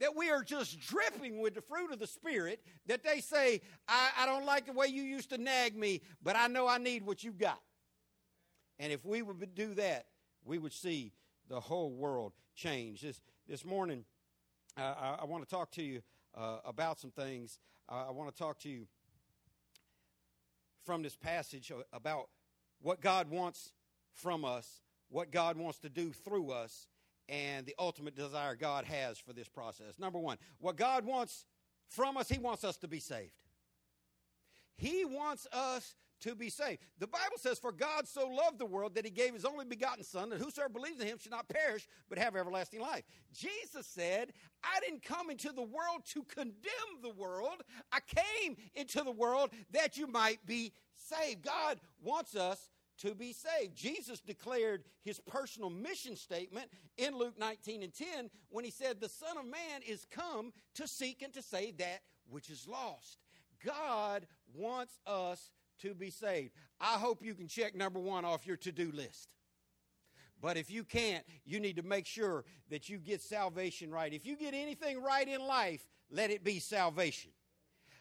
that 0.00 0.16
we 0.16 0.30
are 0.30 0.42
just 0.42 0.80
dripping 0.80 1.40
with 1.40 1.54
the 1.54 1.61
fruit 1.61 1.92
of 1.92 1.99
the 1.99 2.07
Spirit 2.07 2.61
that 2.87 3.04
they 3.04 3.21
say, 3.21 3.61
I, 3.87 4.11
I 4.19 4.26
don't 4.26 4.47
like 4.47 4.66
the 4.66 4.73
way 4.73 4.87
you 4.87 5.02
used 5.02 5.30
to 5.30 5.38
nag 5.38 5.76
me, 5.76 6.02
but 6.23 6.37
I 6.37 6.49
know 6.49 6.66
I 6.66 6.78
need 6.78 7.04
what 7.04 7.23
you've 7.23 7.38
got. 7.38 7.61
And 8.80 8.94
if 8.94 9.04
we 9.04 9.20
would 9.20 9.54
do 9.54 9.75
that, 9.75 10.06
we 10.42 10.56
would 10.56 10.72
see 10.72 11.12
the 11.49 11.60
whole 11.60 11.90
world 11.90 12.32
change. 12.56 13.02
This, 13.02 13.20
this 13.46 13.62
morning, 13.62 14.06
uh, 14.78 14.94
I, 14.99 15.18
I 15.20 15.25
want 15.26 15.44
to 15.44 15.49
talk 15.49 15.70
to 15.72 15.82
you 15.82 16.00
uh, 16.34 16.60
about 16.64 16.99
some 16.99 17.10
things. 17.10 17.60
Uh, 17.90 18.06
I 18.08 18.10
want 18.10 18.34
to 18.34 18.37
talk 18.37 18.58
to 18.60 18.70
you 18.70 18.87
from 20.87 21.02
this 21.02 21.14
passage 21.14 21.70
about 21.92 22.30
what 22.80 23.02
God 23.02 23.28
wants 23.28 23.72
from 24.14 24.46
us, 24.46 24.80
what 25.10 25.30
God 25.30 25.58
wants 25.58 25.78
to 25.80 25.90
do 25.90 26.10
through 26.12 26.50
us, 26.50 26.88
and 27.28 27.66
the 27.66 27.75
ultimate 27.78 28.16
desire 28.16 28.56
God 28.56 28.87
has 28.87 29.18
for 29.18 29.34
this 29.34 29.46
process. 29.46 29.99
Number 29.99 30.18
one, 30.18 30.38
what 30.58 30.76
God 30.76 31.04
wants 31.04 31.44
from 31.87 32.16
us, 32.16 32.30
He 32.30 32.38
wants 32.38 32.64
us 32.64 32.78
to 32.78 32.88
be 32.88 32.99
saved. 32.99 33.42
He 34.78 35.04
wants 35.04 35.46
us 35.52 35.94
to 36.21 36.35
be 36.35 36.50
saved. 36.50 36.81
The 36.99 37.07
Bible 37.07 37.37
says, 37.39 37.59
For 37.59 37.73
God 37.73 38.07
so 38.07 38.27
loved 38.27 38.59
the 38.59 38.67
world 38.67 38.95
that 38.95 39.05
he 39.05 39.11
gave 39.11 39.35
his 39.35 39.45
only 39.45 39.65
begotten 39.65 40.05
Son, 40.05 40.31
that 40.31 40.41
whosoever 40.41 40.69
believes 40.69 41.00
in 41.00 41.07
him 41.07 41.19
should 41.19 41.33
not 41.33 41.49
perish, 41.49 41.87
but 42.09 42.19
have 42.19 42.37
everlasting 42.37 42.81
life. 42.81 43.05
Jesus 43.33 43.87
said, 43.87 44.33
I 44.62 44.81
didn't 44.81 45.03
come 45.03 45.31
into 45.31 45.53
the 45.53 45.62
world 45.62 46.05
to 46.12 46.23
condemn 46.25 46.55
the 47.03 47.11
world. 47.11 47.62
I 47.93 48.00
came 48.00 48.57
into 48.75 49.03
the 49.03 49.11
world 49.11 49.50
that 49.73 49.97
you 49.97 50.07
might 50.07 50.45
be 50.47 50.73
saved. 50.95 51.43
God 51.43 51.81
wants 52.03 52.37
us 52.37 52.71
to 52.99 53.15
be 53.15 53.33
saved. 53.33 53.75
Jesus 53.75 54.21
declared 54.21 54.85
his 55.03 55.21
personal 55.21 55.71
mission 55.71 56.17
statement 56.17 56.71
in 56.99 57.17
Luke 57.17 57.39
19 57.39 57.83
and 57.83 57.95
10 57.95 58.31
when 58.50 58.65
he 58.65 58.71
said, 58.71 59.00
The 59.00 59.09
Son 59.09 59.39
of 59.39 59.47
Man 59.47 59.81
is 59.87 60.07
come 60.11 60.53
to 60.75 60.87
seek 60.87 61.23
and 61.23 61.33
to 61.33 61.43
save 61.43 61.79
that 61.79 62.03
which 62.29 62.50
is 62.50 62.69
lost. 62.69 63.19
God 63.65 64.27
wants 64.55 64.99
us 65.07 65.50
to 65.80 65.94
be 65.94 66.10
saved. 66.10 66.52
I 66.80 66.94
hope 66.94 67.22
you 67.22 67.34
can 67.34 67.49
check 67.49 67.75
number 67.75 68.00
one 68.00 68.25
off 68.25 68.46
your 68.46 68.56
to 68.58 68.72
do 68.72 68.90
list. 68.92 69.28
But 70.40 70.56
if 70.56 70.70
you 70.70 70.84
can't, 70.84 71.25
you 71.44 71.60
need 71.60 71.76
to 71.76 71.82
make 71.82 72.06
sure 72.06 72.44
that 72.70 72.88
you 72.88 72.99
get 72.99 73.20
salvation 73.20 73.90
right. 73.90 74.12
If 74.12 74.25
you 74.25 74.37
get 74.37 74.54
anything 74.54 75.02
right 75.02 75.28
in 75.28 75.42
life, 75.42 75.87
let 76.10 76.30
it 76.30 76.42
be 76.42 76.58
salvation. 76.58 77.32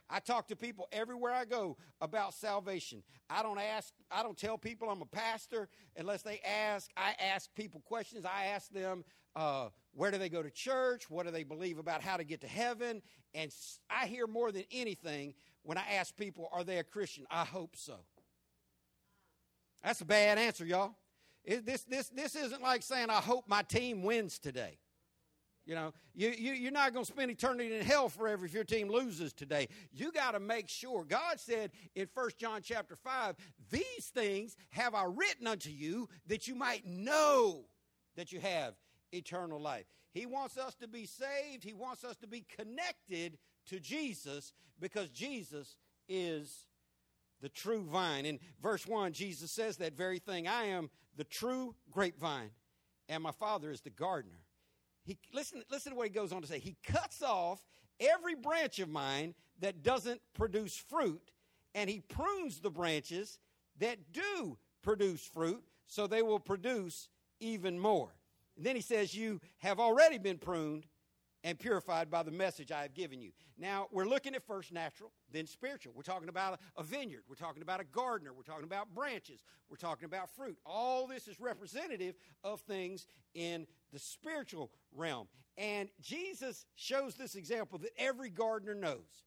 I 0.10 0.20
talk 0.20 0.48
to 0.48 0.56
people 0.56 0.88
everywhere 0.92 1.34
I 1.34 1.46
go 1.46 1.78
about 2.02 2.34
salvation. 2.34 3.04
I 3.30 3.44
don't 3.44 3.60
ask, 3.60 3.94
I 4.10 4.24
don't 4.24 4.38
tell 4.38 4.58
people 4.58 4.90
I'm 4.90 5.02
a 5.02 5.06
pastor 5.06 5.70
unless 5.96 6.24
they 6.24 6.40
ask. 6.40 6.90
I 6.98 7.14
ask 7.20 7.54
people 7.54 7.82
questions. 7.82 8.26
I 8.26 8.46
ask 8.46 8.72
them, 8.72 9.04
uh, 9.36 9.70
where 9.94 10.10
do 10.10 10.18
they 10.18 10.30
go 10.30 10.42
to 10.42 10.50
church? 10.50 11.10
What 11.10 11.26
do 11.26 11.32
they 11.32 11.44
believe 11.44 11.78
about 11.78 12.02
how 12.02 12.18
to 12.18 12.24
get 12.24 12.42
to 12.42 12.48
heaven? 12.48 13.04
And 13.36 13.54
I 13.90 14.08
hear 14.08 14.26
more 14.26 14.52
than 14.52 14.64
anything 14.72 15.36
when 15.64 15.78
I 15.78 15.84
ask 15.94 16.16
people, 16.16 16.50
are 16.52 16.64
they 16.64 16.78
a 16.78 16.84
Christian? 16.84 17.26
I 17.30 17.46
hope 17.46 17.76
so. 17.76 17.96
That's 19.84 20.02
a 20.02 20.06
bad 20.06 20.38
answer, 20.38 20.66
y'all. 20.66 20.96
It, 21.44 21.66
this, 21.66 21.84
this, 21.84 22.10
this 22.10 22.36
isn't 22.36 22.62
like 22.62 22.84
saying, 22.84 23.10
I 23.10 23.22
hope 23.22 23.46
my 23.48 23.62
team 23.64 24.04
wins 24.04 24.40
today. 24.40 24.78
You 25.66 25.76
know, 25.76 25.94
you, 26.16 26.30
you, 26.30 26.54
you're 26.54 26.72
not 26.72 26.94
going 26.94 27.06
to 27.06 27.12
spend 27.12 27.30
eternity 27.30 27.76
in 27.76 27.86
hell 27.86 28.10
forever 28.10 28.46
if 28.46 28.54
your 28.54 28.64
team 28.64 28.90
loses 28.90 29.34
today. 29.34 29.68
You 29.92 30.12
got 30.12 30.32
to 30.32 30.40
make 30.40 30.68
sure. 30.68 31.06
God 31.06 31.40
said 31.40 31.72
in 31.94 32.08
1 32.12 32.30
John 32.40 32.62
chapter 32.64 32.96
5, 32.96 33.36
These 33.70 34.12
things 34.12 34.56
have 34.72 34.96
I 34.96 35.04
written 35.04 35.46
unto 35.46 35.70
you 35.70 36.10
that 36.26 36.48
you 36.48 36.56
might 36.56 36.88
know 36.88 37.66
that 38.16 38.32
you 38.32 38.40
have 38.40 38.74
eternal 39.12 39.62
life. 39.62 39.86
He 40.12 40.26
wants 40.26 40.58
us 40.58 40.74
to 40.76 40.88
be 40.88 41.06
saved, 41.06 41.64
He 41.64 41.74
wants 41.74 42.04
us 42.04 42.18
to 42.18 42.28
be 42.28 42.46
connected 42.58 43.38
to 43.70 43.80
Jesus 43.80 44.54
because 44.80 45.10
Jesus 45.10 45.76
is 46.08 46.68
the 47.42 47.50
true 47.50 47.84
vine. 47.84 48.26
In 48.26 48.40
verse 48.62 48.86
1, 48.86 49.14
Jesus 49.14 49.52
says 49.52 49.78
that 49.78 49.94
very 49.94 50.20
thing 50.20 50.48
I 50.48 50.66
am 50.66 50.90
the 51.16 51.24
true 51.24 51.76
grapevine, 51.92 52.52
and 53.08 53.24
my 53.24 53.32
Father 53.32 53.72
is 53.72 53.82
the 53.82 53.90
gardener. 53.90 54.40
He, 55.04 55.18
listen, 55.34 55.64
listen 55.70 55.92
to 55.92 55.98
what 55.98 56.08
he 56.08 56.14
goes 56.14 56.32
on 56.32 56.42
to 56.42 56.48
say. 56.48 56.60
He 56.60 56.78
cuts 56.84 57.22
off 57.22 57.66
every 58.00 58.36
branch 58.36 58.80
of 58.80 58.90
mine 58.90 59.34
that 59.60 59.84
doesn't 59.84 60.22
produce 60.34 60.78
fruit, 60.78 61.32
and 61.76 61.90
he 61.90 62.02
prunes 62.02 62.60
the 62.60 62.70
branches 62.70 63.40
that 63.80 63.98
do 64.14 64.58
produce 64.82 65.26
fruit 65.26 65.64
so 65.88 66.08
they 66.08 66.22
will 66.22 66.40
produce 66.40 67.10
even 67.40 67.80
more. 67.80 68.10
And 68.56 68.66
then 68.66 68.76
he 68.76 68.82
says, 68.82 69.16
You 69.16 69.42
have 69.58 69.80
already 69.80 70.18
been 70.18 70.38
pruned 70.38 70.86
and 71.44 71.58
purified 71.58 72.10
by 72.10 72.24
the 72.24 72.32
message 72.32 72.72
I 72.72 72.82
have 72.82 72.94
given 72.94 73.22
you. 73.22 73.32
Now, 73.58 73.88
we're 73.92 74.06
looking 74.06 74.36
at 74.36 74.46
first 74.46 74.72
natural, 74.74 75.12
then 75.32 75.48
spiritual. 75.48 75.94
We're 75.96 76.04
talking 76.04 76.30
about 76.30 76.60
a 76.78 76.84
vineyard. 76.84 77.24
We're 77.30 77.36
talking 77.36 77.62
about 77.62 77.80
a 77.80 77.86
gardener. 77.86 78.34
We're 78.34 78.44
talking 78.44 78.66
about 78.66 78.94
branches. 78.94 79.42
We're 79.70 79.78
talking 79.78 80.06
about 80.06 80.30
fruit. 80.30 80.58
All 80.66 81.08
this 81.08 81.28
is 81.28 81.40
representative 81.40 82.16
of 82.44 82.62
things 82.62 83.08
in 83.34 83.68
the 83.94 84.00
spiritual 84.00 84.72
realm. 84.94 85.28
And 85.58 85.90
Jesus 86.02 86.66
shows 86.76 87.16
this 87.16 87.36
example 87.36 87.80
that 87.80 87.92
every 87.98 88.30
gardener 88.30 88.76
knows. 88.76 89.24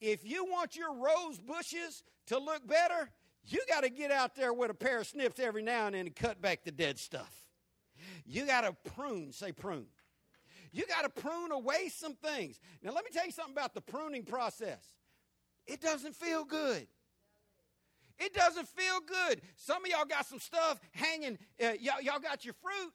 If 0.00 0.24
you 0.24 0.44
want 0.44 0.76
your 0.76 0.94
rose 0.94 1.38
bushes 1.38 2.04
to 2.26 2.38
look 2.38 2.66
better, 2.66 3.10
you 3.44 3.60
got 3.68 3.82
to 3.82 3.90
get 3.90 4.12
out 4.12 4.36
there 4.36 4.52
with 4.52 4.70
a 4.70 4.74
pair 4.74 5.00
of 5.00 5.06
snips 5.06 5.40
every 5.40 5.62
now 5.62 5.86
and 5.86 5.94
then 5.94 6.06
and 6.06 6.14
cut 6.14 6.40
back 6.40 6.62
the 6.64 6.70
dead 6.70 6.98
stuff. 6.98 7.46
You 8.24 8.46
got 8.46 8.60
to 8.60 8.90
prune, 8.92 9.32
say 9.32 9.50
prune 9.50 9.86
you 10.72 10.84
got 10.86 11.02
to 11.02 11.22
prune 11.22 11.52
away 11.52 11.88
some 11.88 12.14
things. 12.14 12.60
Now, 12.82 12.92
let 12.92 13.04
me 13.04 13.10
tell 13.12 13.26
you 13.26 13.32
something 13.32 13.54
about 13.54 13.74
the 13.74 13.80
pruning 13.80 14.24
process. 14.24 14.84
It 15.66 15.80
doesn't 15.80 16.14
feel 16.14 16.44
good. 16.44 16.86
It 18.18 18.34
doesn't 18.34 18.68
feel 18.68 19.00
good. 19.06 19.40
Some 19.56 19.84
of 19.84 19.90
y'all 19.90 20.04
got 20.04 20.26
some 20.26 20.40
stuff 20.40 20.80
hanging. 20.92 21.38
Uh, 21.62 21.72
y'all, 21.80 22.00
y'all 22.02 22.18
got 22.18 22.44
your 22.44 22.54
fruit 22.54 22.92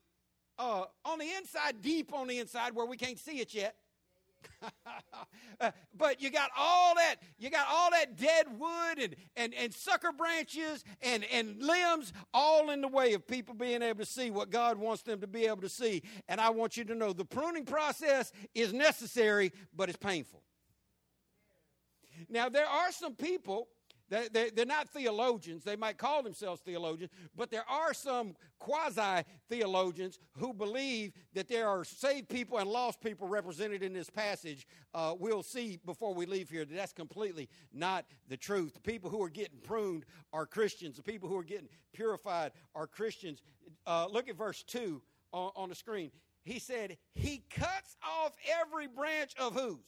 uh, 0.60 0.86
on 1.06 1.20
the 1.20 1.32
inside, 1.38 1.82
deep 1.82 2.14
on 2.14 2.28
the 2.28 2.40
inside, 2.40 2.76
where 2.76 2.86
we 2.86 2.98
can't 2.98 3.18
see 3.18 3.40
it 3.40 3.54
yet. 3.54 3.76
uh, 5.62 5.72
but 5.98 6.22
you 6.22 6.30
got 6.30 6.50
all 6.58 6.96
that 6.96 7.16
you 7.38 7.50
got 7.50 7.66
all 7.70 7.92
that 7.92 8.18
dead 8.18 8.48
wood 8.58 9.00
and, 9.00 9.16
and, 9.36 9.54
and 9.54 9.74
sucker 9.74 10.12
branches 10.12 10.84
and, 11.02 11.26
and 11.32 11.62
limbs 11.62 12.14
all 12.34 12.70
in 12.70 12.82
the 12.82 12.88
way 12.88 13.14
of 13.14 13.28
people 13.28 13.54
being 13.54 13.82
able 13.82 14.00
to 14.00 14.06
see 14.06 14.32
what 14.32 14.50
god 14.50 14.78
wants 14.78 15.04
them 15.04 15.22
to 15.22 15.28
be 15.28 15.46
able 15.46 15.62
to 15.62 15.70
see. 15.70 16.02
And 16.28 16.40
i 16.40 16.50
want 16.50 16.78
you 16.78 16.84
to 16.86 16.96
know 16.96 17.14
the 17.14 17.26
pruning 17.26 17.66
process 17.66 18.32
is 18.54 18.74
necessary 18.74 19.52
but 19.76 19.90
it's 19.90 19.98
painful. 19.98 20.42
Now 22.30 22.50
there 22.50 22.68
are 22.68 22.92
some 22.92 23.16
people 23.16 23.68
They, 24.32 24.52
they're 24.52 24.66
not 24.66 24.90
theologians. 24.90 25.64
They 25.64 25.76
might 25.76 25.98
call 25.98 26.22
themselves 26.22 26.62
theologians, 26.62 27.12
but 27.36 27.50
there 27.50 27.68
are 27.68 27.94
some 27.94 28.36
quasi 28.60 29.24
theologians 29.50 30.20
who 30.38 30.54
believe 30.54 31.14
that 31.34 31.48
there 31.48 31.68
are 31.68 31.84
saved 31.84 32.30
people 32.30 32.60
and 32.60 32.70
lost 32.70 33.02
people 33.02 33.28
represented 33.28 33.82
in 33.82 33.92
this 33.92 34.10
passage. 34.10 34.68
Uh, 34.94 35.16
we'll 35.18 35.42
see 35.42 35.80
before 35.86 36.14
we 36.14 36.26
leave 36.26 36.50
here 36.50 36.64
that 36.64 36.76
that's 36.76 36.94
completely 36.94 37.50
not 37.74 38.06
the 38.28 38.38
truth. 38.38 38.76
The 38.76 38.82
people 38.82 39.10
who 39.10 39.22
are 39.24 39.30
getting 39.30 39.60
pruned 39.60 40.06
are 40.32 40.46
Christians, 40.46 40.98
the 40.98 41.04
people 41.04 41.28
who 41.28 41.38
are 41.38 41.44
getting 41.44 41.70
purified 41.94 42.52
are 42.76 42.86
Christians. 42.86 43.42
Uh, 43.88 44.08
look 44.12 44.30
at 44.30 44.38
verse 44.38 44.64
2 44.64 45.02
on, 45.32 45.52
on 45.56 45.70
the 45.70 45.76
screen. 45.76 46.12
He 46.44 46.60
said, 46.60 46.98
He 47.16 47.44
cuts 47.50 47.98
off 48.04 48.34
every 48.62 48.88
branch 48.88 49.34
of 49.40 49.54
whose? 49.56 49.80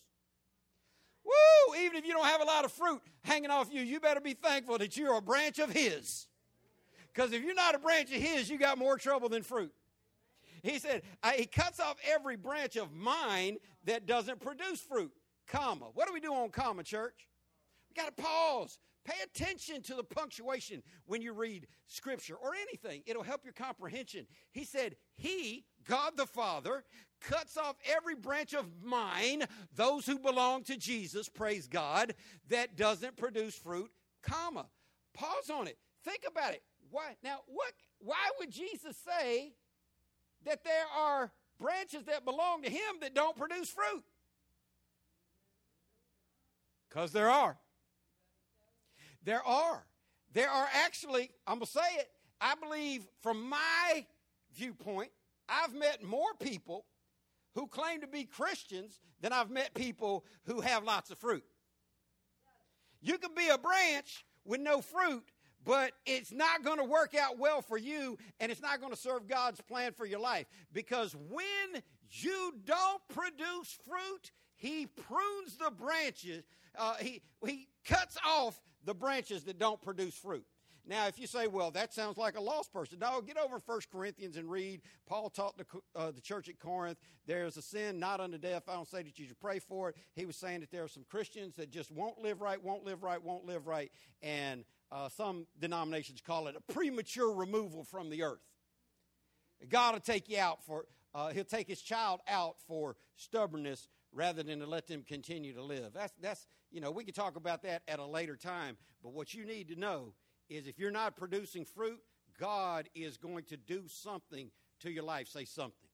Woo! 1.25 1.75
Even 1.79 1.97
if 1.97 2.05
you 2.05 2.13
don't 2.13 2.25
have 2.25 2.41
a 2.41 2.45
lot 2.45 2.65
of 2.65 2.71
fruit 2.71 3.01
hanging 3.23 3.49
off 3.49 3.69
you, 3.71 3.81
you 3.81 3.99
better 3.99 4.21
be 4.21 4.33
thankful 4.33 4.77
that 4.77 4.95
you're 4.95 5.17
a 5.17 5.21
branch 5.21 5.59
of 5.59 5.71
His. 5.71 6.27
Because 7.13 7.33
if 7.33 7.43
you're 7.43 7.55
not 7.55 7.75
a 7.75 7.79
branch 7.79 8.11
of 8.11 8.21
His, 8.21 8.49
you 8.49 8.57
got 8.57 8.77
more 8.77 8.97
trouble 8.97 9.29
than 9.29 9.41
fruit. 9.41 9.73
He 10.61 10.79
said, 10.79 11.03
He 11.35 11.45
cuts 11.45 11.79
off 11.79 11.95
every 12.07 12.35
branch 12.35 12.75
of 12.75 12.93
mine 12.93 13.57
that 13.85 14.05
doesn't 14.05 14.39
produce 14.39 14.79
fruit. 14.79 15.11
Comma. 15.47 15.85
What 15.93 16.07
do 16.07 16.13
we 16.13 16.19
do 16.19 16.33
on 16.33 16.49
comma, 16.49 16.83
church? 16.83 17.27
We 17.89 18.01
got 18.01 18.15
to 18.15 18.23
pause. 18.23 18.79
Pay 19.05 19.21
attention 19.23 19.83
to 19.83 19.93
the 19.93 20.03
punctuation 20.03 20.81
when 21.05 21.21
you 21.21 21.33
read 21.33 21.67
Scripture 21.85 22.35
or 22.35 22.55
anything. 22.55 23.03
It'll 23.05 23.21
help 23.21 23.43
your 23.43 23.53
comprehension. 23.53 24.25
He 24.51 24.63
said, 24.63 24.95
He, 25.15 25.65
God 25.87 26.13
the 26.17 26.25
Father, 26.25 26.83
cuts 27.29 27.57
off 27.57 27.75
every 27.85 28.15
branch 28.15 28.53
of 28.53 28.65
mine, 28.83 29.43
those 29.75 30.05
who 30.05 30.19
belong 30.19 30.63
to 30.63 30.77
Jesus, 30.77 31.29
praise 31.29 31.67
God, 31.67 32.13
that 32.49 32.75
doesn't 32.75 33.17
produce 33.17 33.55
fruit, 33.55 33.91
comma. 34.21 34.65
Pause 35.13 35.49
on 35.49 35.67
it. 35.67 35.77
Think 36.03 36.23
about 36.27 36.53
it. 36.53 36.61
Why 36.91 37.15
now 37.23 37.39
what 37.47 37.73
why 37.99 38.29
would 38.39 38.51
Jesus 38.51 38.95
say 38.97 39.53
that 40.45 40.63
there 40.63 40.85
are 40.95 41.31
branches 41.59 42.03
that 42.05 42.25
belong 42.25 42.61
to 42.63 42.69
him 42.69 42.99
that 43.01 43.13
don't 43.13 43.35
produce 43.35 43.69
fruit? 43.69 44.03
Because 46.89 47.11
there 47.11 47.29
are. 47.29 47.57
There 49.23 49.43
are. 49.45 49.85
There 50.33 50.49
are 50.49 50.67
actually, 50.85 51.31
I'm 51.47 51.55
going 51.55 51.65
to 51.65 51.71
say 51.71 51.95
it, 51.97 52.09
I 52.39 52.55
believe 52.55 53.05
from 53.21 53.49
my 53.49 54.05
viewpoint, 54.53 55.09
I've 55.47 55.73
met 55.73 56.03
more 56.03 56.33
people 56.39 56.85
who 57.55 57.67
claim 57.67 58.01
to 58.01 58.07
be 58.07 58.25
Christians 58.25 58.99
than 59.21 59.33
I've 59.33 59.49
met 59.49 59.73
people 59.73 60.25
who 60.43 60.61
have 60.61 60.83
lots 60.83 61.09
of 61.09 61.17
fruit. 61.17 61.43
You 63.01 63.17
can 63.17 63.31
be 63.35 63.47
a 63.49 63.57
branch 63.57 64.25
with 64.43 64.61
no 64.61 64.81
fruit, 64.81 65.31
but 65.63 65.93
it's 66.05 66.31
not 66.31 66.63
going 66.63 66.77
to 66.77 66.83
work 66.83 67.15
out 67.15 67.39
well 67.39 67.61
for 67.61 67.77
you 67.77 68.17
and 68.39 68.51
it's 68.51 68.61
not 68.61 68.79
going 68.79 68.91
to 68.91 68.99
serve 68.99 69.27
God's 69.27 69.61
plan 69.61 69.93
for 69.93 70.05
your 70.05 70.19
life 70.19 70.45
because 70.71 71.15
when 71.15 71.81
you 72.09 72.53
don't 72.65 73.01
produce 73.09 73.77
fruit, 73.87 74.31
He 74.57 74.85
prunes 74.85 75.57
the 75.57 75.71
branches, 75.71 76.43
uh, 76.77 76.95
he, 76.99 77.21
he 77.45 77.67
cuts 77.85 78.17
off 78.25 78.59
the 78.83 78.93
branches 78.93 79.43
that 79.45 79.57
don't 79.57 79.81
produce 79.81 80.15
fruit. 80.15 80.45
Now, 80.87 81.07
if 81.07 81.19
you 81.19 81.25
say, 81.25 81.47
well, 81.47 81.71
that 81.71 81.93
sounds 81.93 82.17
like 82.17 82.37
a 82.37 82.41
lost 82.41 82.71
person, 82.71 82.99
no, 82.99 83.21
get 83.21 83.37
over 83.37 83.59
1 83.65 83.79
Corinthians 83.91 84.37
and 84.37 84.49
read. 84.49 84.81
Paul 85.07 85.29
taught 85.29 85.57
the, 85.57 85.65
uh, 85.95 86.11
the 86.11 86.21
church 86.21 86.47
at 86.47 86.59
Corinth 86.59 86.99
there's 87.27 87.57
a 87.57 87.61
sin 87.61 87.99
not 87.99 88.19
unto 88.19 88.37
death. 88.37 88.63
I 88.67 88.73
don't 88.73 88.87
say 88.87 89.01
that 89.01 89.17
you 89.17 89.25
should 89.25 89.39
pray 89.39 89.59
for 89.59 89.89
it. 89.89 89.95
He 90.13 90.25
was 90.25 90.35
saying 90.35 90.59
that 90.59 90.71
there 90.71 90.83
are 90.83 90.87
some 90.87 91.05
Christians 91.09 91.55
that 91.55 91.71
just 91.71 91.91
won't 91.91 92.19
live 92.19 92.41
right, 92.41 92.61
won't 92.61 92.85
live 92.85 93.03
right, 93.03 93.21
won't 93.21 93.45
live 93.45 93.67
right. 93.67 93.91
And 94.21 94.63
uh, 94.91 95.09
some 95.09 95.47
denominations 95.59 96.21
call 96.21 96.47
it 96.47 96.55
a 96.55 96.73
premature 96.73 97.33
removal 97.33 97.83
from 97.83 98.09
the 98.09 98.23
earth. 98.23 98.41
God 99.69 99.93
will 99.93 100.01
take 100.01 100.29
you 100.29 100.37
out 100.37 100.63
for, 100.63 100.85
uh, 101.13 101.29
he'll 101.29 101.43
take 101.43 101.67
his 101.67 101.81
child 101.81 102.19
out 102.27 102.57
for 102.67 102.95
stubbornness 103.15 103.87
rather 104.11 104.43
than 104.43 104.59
to 104.59 104.67
let 104.67 104.87
them 104.87 105.03
continue 105.07 105.53
to 105.53 105.63
live. 105.63 105.93
That's, 105.93 106.13
that's, 106.21 106.47
you 106.71 106.79
know, 106.79 106.91
we 106.91 107.03
can 107.03 107.13
talk 107.13 107.35
about 107.35 107.63
that 107.63 107.81
at 107.87 107.99
a 107.99 108.05
later 108.05 108.35
time, 108.35 108.77
but 109.01 109.13
what 109.13 109.33
you 109.33 109.45
need 109.45 109.69
to 109.69 109.75
know 109.75 110.13
is 110.49 110.67
if 110.67 110.79
you're 110.79 110.91
not 110.91 111.15
producing 111.15 111.65
fruit, 111.65 111.99
God 112.39 112.89
is 112.93 113.17
going 113.17 113.45
to 113.45 113.57
do 113.57 113.83
something 113.87 114.51
to 114.81 114.91
your 114.91 115.03
life. 115.03 115.27
Say 115.27 115.45
something. 115.45 115.89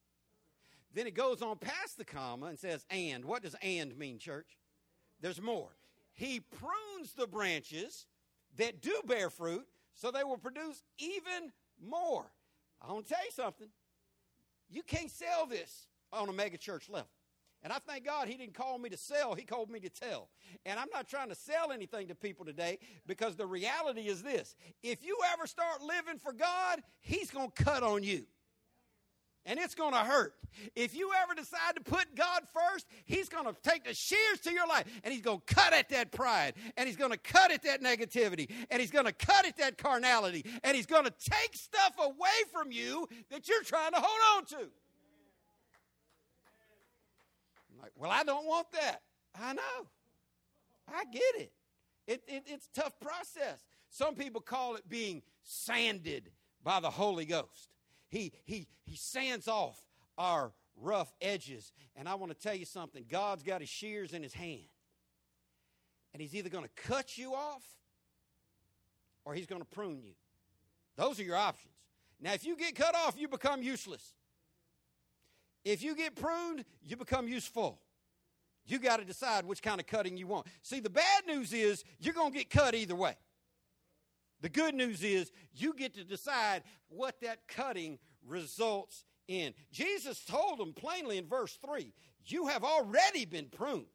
Then 0.93 1.07
it 1.07 1.15
goes 1.15 1.41
on 1.41 1.57
past 1.57 1.97
the 1.97 2.05
comma 2.05 2.47
and 2.47 2.59
says, 2.59 2.85
and. 2.89 3.23
What 3.23 3.43
does 3.43 3.55
and 3.61 3.97
mean, 3.97 4.19
church? 4.19 4.57
There's 5.21 5.41
more. 5.41 5.69
He 6.13 6.39
prunes 6.39 7.13
the 7.15 7.27
branches 7.27 8.05
that 8.57 8.81
do 8.81 9.01
bear 9.05 9.29
fruit 9.29 9.65
so 9.93 10.11
they 10.11 10.23
will 10.23 10.37
produce 10.37 10.83
even 10.97 11.51
more. 11.81 12.25
I 12.81 12.91
want 12.91 13.07
to 13.07 13.13
tell 13.13 13.23
you 13.23 13.31
something. 13.31 13.69
You 14.69 14.83
can't 14.83 15.11
sell 15.11 15.45
this 15.45 15.87
on 16.11 16.29
a 16.29 16.33
mega 16.33 16.57
church 16.57 16.89
level. 16.89 17.09
And 17.63 17.71
I 17.71 17.77
thank 17.79 18.05
God 18.05 18.27
he 18.27 18.35
didn't 18.37 18.55
call 18.55 18.79
me 18.79 18.89
to 18.89 18.97
sell, 18.97 19.35
he 19.35 19.43
called 19.43 19.69
me 19.69 19.79
to 19.81 19.89
tell. 19.89 20.29
And 20.65 20.79
I'm 20.79 20.89
not 20.93 21.07
trying 21.07 21.29
to 21.29 21.35
sell 21.35 21.71
anything 21.71 22.07
to 22.07 22.15
people 22.15 22.45
today 22.45 22.79
because 23.05 23.35
the 23.35 23.45
reality 23.45 24.07
is 24.07 24.23
this 24.23 24.55
if 24.81 25.05
you 25.05 25.17
ever 25.33 25.45
start 25.45 25.81
living 25.81 26.17
for 26.17 26.33
God, 26.33 26.81
he's 27.01 27.29
going 27.29 27.51
to 27.51 27.63
cut 27.63 27.83
on 27.83 28.03
you. 28.03 28.25
And 29.45 29.59
it's 29.59 29.73
going 29.73 29.93
to 29.93 29.99
hurt. 29.99 30.35
If 30.75 30.95
you 30.95 31.11
ever 31.23 31.33
decide 31.33 31.75
to 31.75 31.81
put 31.81 32.15
God 32.15 32.41
first, 32.53 32.85
He's 33.05 33.27
going 33.27 33.45
to 33.45 33.55
take 33.63 33.85
the 33.85 33.93
shears 33.93 34.39
to 34.43 34.51
your 34.51 34.67
life 34.67 34.85
and 35.03 35.11
He's 35.11 35.23
going 35.23 35.41
to 35.45 35.53
cut 35.53 35.73
at 35.73 35.89
that 35.89 36.11
pride 36.11 36.53
and 36.77 36.87
He's 36.87 36.97
going 36.97 37.11
to 37.11 37.17
cut 37.17 37.51
at 37.51 37.63
that 37.63 37.81
negativity 37.81 38.51
and 38.69 38.79
He's 38.79 38.91
going 38.91 39.05
to 39.05 39.13
cut 39.13 39.47
at 39.47 39.57
that 39.57 39.77
carnality 39.77 40.45
and 40.63 40.75
He's 40.75 40.85
going 40.85 41.05
to 41.05 41.13
take 41.19 41.55
stuff 41.55 41.93
away 41.99 42.29
from 42.51 42.71
you 42.71 43.07
that 43.31 43.47
you're 43.47 43.63
trying 43.63 43.93
to 43.93 43.99
hold 43.99 44.37
on 44.37 44.45
to. 44.59 44.69
Like, 47.81 47.91
well, 47.95 48.11
I 48.11 48.23
don't 48.23 48.45
want 48.45 48.71
that. 48.73 49.01
I 49.39 49.53
know. 49.53 49.87
I 50.87 51.05
get 51.05 51.41
it. 51.41 51.51
It, 52.07 52.23
it. 52.27 52.43
It's 52.47 52.67
a 52.75 52.81
tough 52.81 52.99
process. 52.99 53.63
Some 53.89 54.15
people 54.15 54.41
call 54.41 54.75
it 54.75 54.87
being 54.87 55.21
sanded 55.43 56.31
by 56.63 56.79
the 56.79 56.89
Holy 56.89 57.25
Ghost. 57.25 57.73
He, 58.09 58.33
he, 58.43 58.67
he 58.83 58.95
sands 58.95 59.47
off 59.47 59.79
our 60.17 60.53
rough 60.79 61.13
edges. 61.21 61.71
And 61.95 62.07
I 62.07 62.15
want 62.15 62.31
to 62.31 62.37
tell 62.37 62.55
you 62.55 62.65
something 62.65 63.05
God's 63.09 63.43
got 63.43 63.61
his 63.61 63.69
shears 63.69 64.13
in 64.13 64.23
his 64.23 64.33
hand. 64.33 64.67
And 66.13 66.21
he's 66.21 66.35
either 66.35 66.49
going 66.49 66.65
to 66.65 66.83
cut 66.83 67.17
you 67.17 67.33
off 67.33 67.63
or 69.23 69.33
he's 69.33 69.45
going 69.45 69.61
to 69.61 69.67
prune 69.67 70.01
you. 70.01 70.13
Those 70.97 71.19
are 71.19 71.23
your 71.23 71.37
options. 71.37 71.73
Now, 72.19 72.33
if 72.33 72.45
you 72.45 72.55
get 72.55 72.75
cut 72.75 72.95
off, 72.95 73.15
you 73.17 73.27
become 73.27 73.63
useless. 73.63 74.13
If 75.63 75.83
you 75.83 75.95
get 75.95 76.15
pruned, 76.15 76.65
you 76.83 76.97
become 76.97 77.27
useful. 77.27 77.79
You 78.65 78.79
got 78.79 78.97
to 78.97 79.05
decide 79.05 79.45
which 79.45 79.61
kind 79.61 79.79
of 79.79 79.87
cutting 79.87 80.17
you 80.17 80.27
want. 80.27 80.47
See, 80.61 80.79
the 80.79 80.89
bad 80.89 81.25
news 81.27 81.53
is 81.53 81.83
you're 81.99 82.13
going 82.13 82.31
to 82.31 82.37
get 82.37 82.49
cut 82.49 82.75
either 82.75 82.95
way. 82.95 83.15
The 84.41 84.49
good 84.49 84.73
news 84.73 85.03
is 85.03 85.31
you 85.53 85.73
get 85.73 85.93
to 85.95 86.03
decide 86.03 86.63
what 86.89 87.21
that 87.21 87.47
cutting 87.47 87.99
results 88.25 89.05
in. 89.27 89.53
Jesus 89.71 90.23
told 90.25 90.59
them 90.59 90.73
plainly 90.73 91.17
in 91.17 91.27
verse 91.27 91.57
3 91.65 91.93
You 92.25 92.47
have 92.47 92.63
already 92.63 93.25
been 93.25 93.47
pruned 93.47 93.85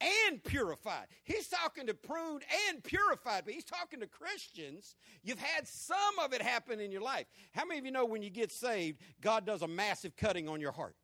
and 0.00 0.42
purified. 0.42 1.06
He's 1.24 1.48
talking 1.48 1.86
to 1.86 1.94
pruned 1.94 2.42
and 2.68 2.82
purified, 2.82 3.44
but 3.44 3.54
he's 3.54 3.64
talking 3.64 4.00
to 4.00 4.06
Christians. 4.06 4.96
You've 5.22 5.38
had 5.38 5.66
some 5.66 6.18
of 6.22 6.32
it 6.32 6.42
happen 6.42 6.80
in 6.80 6.90
your 6.90 7.02
life. 7.02 7.26
How 7.52 7.64
many 7.64 7.78
of 7.78 7.86
you 7.86 7.92
know 7.92 8.04
when 8.04 8.22
you 8.22 8.30
get 8.30 8.52
saved, 8.52 9.00
God 9.20 9.46
does 9.46 9.62
a 9.62 9.68
massive 9.68 10.16
cutting 10.16 10.48
on 10.48 10.60
your 10.60 10.72
heart? 10.72 10.96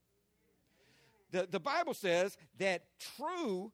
The, 1.33 1.46
the 1.50 1.61
Bible 1.61 1.94
says 1.94 2.37
that 2.59 2.83
true 3.16 3.72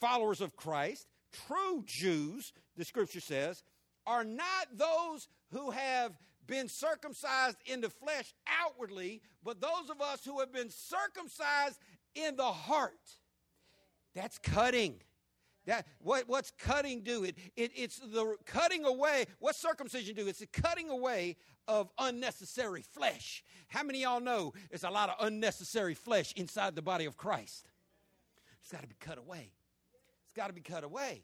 followers 0.00 0.40
of 0.40 0.56
Christ, 0.56 1.06
true 1.46 1.84
Jews, 1.86 2.52
the 2.76 2.84
scripture 2.84 3.20
says, 3.20 3.62
are 4.06 4.24
not 4.24 4.68
those 4.74 5.28
who 5.52 5.70
have 5.70 6.12
been 6.46 6.68
circumcised 6.68 7.58
in 7.66 7.82
the 7.82 7.90
flesh 7.90 8.34
outwardly, 8.46 9.20
but 9.44 9.60
those 9.60 9.90
of 9.90 10.00
us 10.00 10.24
who 10.24 10.40
have 10.40 10.52
been 10.52 10.70
circumcised 10.70 11.78
in 12.26 12.36
the 12.36 12.44
heart. 12.44 12.92
That's 14.14 14.38
cutting. 14.38 15.00
That 15.66 15.86
what, 16.00 16.24
what's 16.28 16.50
cutting 16.58 17.02
do? 17.02 17.24
It, 17.24 17.36
it 17.54 17.72
it's 17.74 17.98
the 17.98 18.36
cutting 18.46 18.84
away. 18.84 19.26
What 19.38 19.54
circumcision 19.54 20.14
do? 20.14 20.26
It's 20.26 20.38
the 20.38 20.46
cutting 20.46 20.88
away 20.88 21.36
of 21.66 21.90
unnecessary 21.98 22.82
flesh. 22.82 23.44
How 23.68 23.82
many 23.82 24.02
y'all 24.02 24.20
know 24.20 24.54
there's 24.70 24.84
a 24.84 24.90
lot 24.90 25.10
of 25.10 25.16
unnecessary 25.26 25.94
flesh 25.94 26.32
inside 26.36 26.74
the 26.74 26.82
body 26.82 27.04
of 27.04 27.16
Christ? 27.16 27.68
It's 28.62 28.72
got 28.72 28.80
to 28.80 28.88
be 28.88 28.96
cut 28.98 29.18
away. 29.18 29.52
It's 30.24 30.32
got 30.34 30.46
to 30.46 30.54
be 30.54 30.62
cut 30.62 30.84
away. 30.84 31.22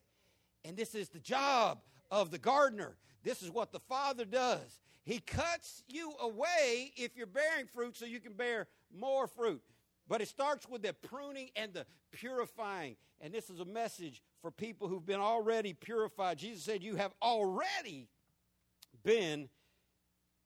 And 0.64 0.76
this 0.76 0.94
is 0.94 1.08
the 1.08 1.20
job 1.20 1.80
of 2.10 2.30
the 2.30 2.38
gardener. 2.38 2.96
This 3.22 3.42
is 3.42 3.50
what 3.50 3.72
the 3.72 3.80
Father 3.80 4.24
does. 4.26 4.80
He 5.04 5.18
cuts 5.18 5.82
you 5.88 6.12
away 6.20 6.92
if 6.96 7.16
you're 7.16 7.26
bearing 7.26 7.66
fruit 7.66 7.96
so 7.96 8.06
you 8.06 8.20
can 8.20 8.32
bear 8.34 8.66
more 8.94 9.26
fruit. 9.26 9.62
But 10.08 10.20
it 10.20 10.28
starts 10.28 10.68
with 10.68 10.82
the 10.82 10.92
pruning 10.92 11.50
and 11.56 11.72
the 11.72 11.86
purifying. 12.12 12.96
And 13.20 13.32
this 13.32 13.48
is 13.48 13.60
a 13.60 13.64
message 13.64 14.22
for 14.42 14.50
people 14.50 14.88
who've 14.88 15.04
been 15.04 15.20
already 15.20 15.72
purified. 15.72 16.38
Jesus 16.38 16.62
said, 16.62 16.82
You 16.82 16.96
have 16.96 17.14
already 17.22 18.08
been 19.02 19.48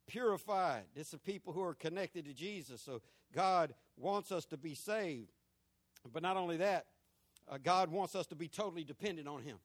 purified. 0.06 0.84
This 0.94 1.12
is 1.12 1.20
people 1.20 1.52
who 1.52 1.62
are 1.62 1.74
connected 1.74 2.24
to 2.26 2.32
Jesus. 2.32 2.80
So 2.80 3.02
God 3.34 3.74
wants 3.96 4.30
us 4.30 4.44
to 4.46 4.56
be 4.56 4.74
saved. 4.74 5.32
But 6.12 6.22
not 6.22 6.36
only 6.36 6.58
that, 6.58 6.86
uh, 7.48 7.58
God 7.62 7.90
wants 7.90 8.14
us 8.14 8.26
to 8.28 8.36
be 8.36 8.48
totally 8.48 8.84
dependent 8.84 9.26
on 9.26 9.42
Him. 9.42 9.58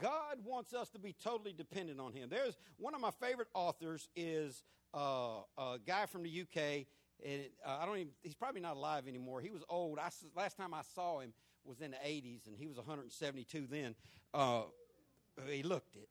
God 0.00 0.38
wants 0.44 0.74
us 0.74 0.90
to 0.90 0.98
be 0.98 1.14
totally 1.14 1.52
dependent 1.52 2.00
on 2.00 2.12
Him. 2.12 2.28
There's 2.28 2.56
one 2.76 2.94
of 2.94 3.00
my 3.00 3.10
favorite 3.10 3.48
authors 3.54 4.08
is 4.14 4.62
uh, 4.92 5.40
a 5.56 5.78
guy 5.84 6.06
from 6.06 6.22
the 6.22 6.42
UK 6.42 6.86
and 7.24 7.42
uh, 7.64 7.78
I 7.80 7.86
don't 7.86 7.96
even, 7.96 8.12
he's 8.22 8.34
probably 8.34 8.60
not 8.60 8.76
alive 8.76 9.08
anymore. 9.08 9.40
He 9.40 9.50
was 9.50 9.62
old. 9.68 9.98
I, 9.98 10.10
last 10.36 10.56
time 10.56 10.74
I 10.74 10.82
saw 10.94 11.20
him 11.20 11.32
was 11.64 11.80
in 11.80 11.92
the 11.92 11.96
80s, 11.96 12.46
and 12.46 12.56
he 12.56 12.66
was 12.66 12.76
172 12.76 13.66
then. 13.70 13.94
Uh, 14.32 14.62
he 15.48 15.62
looked 15.62 15.96
it. 15.96 16.08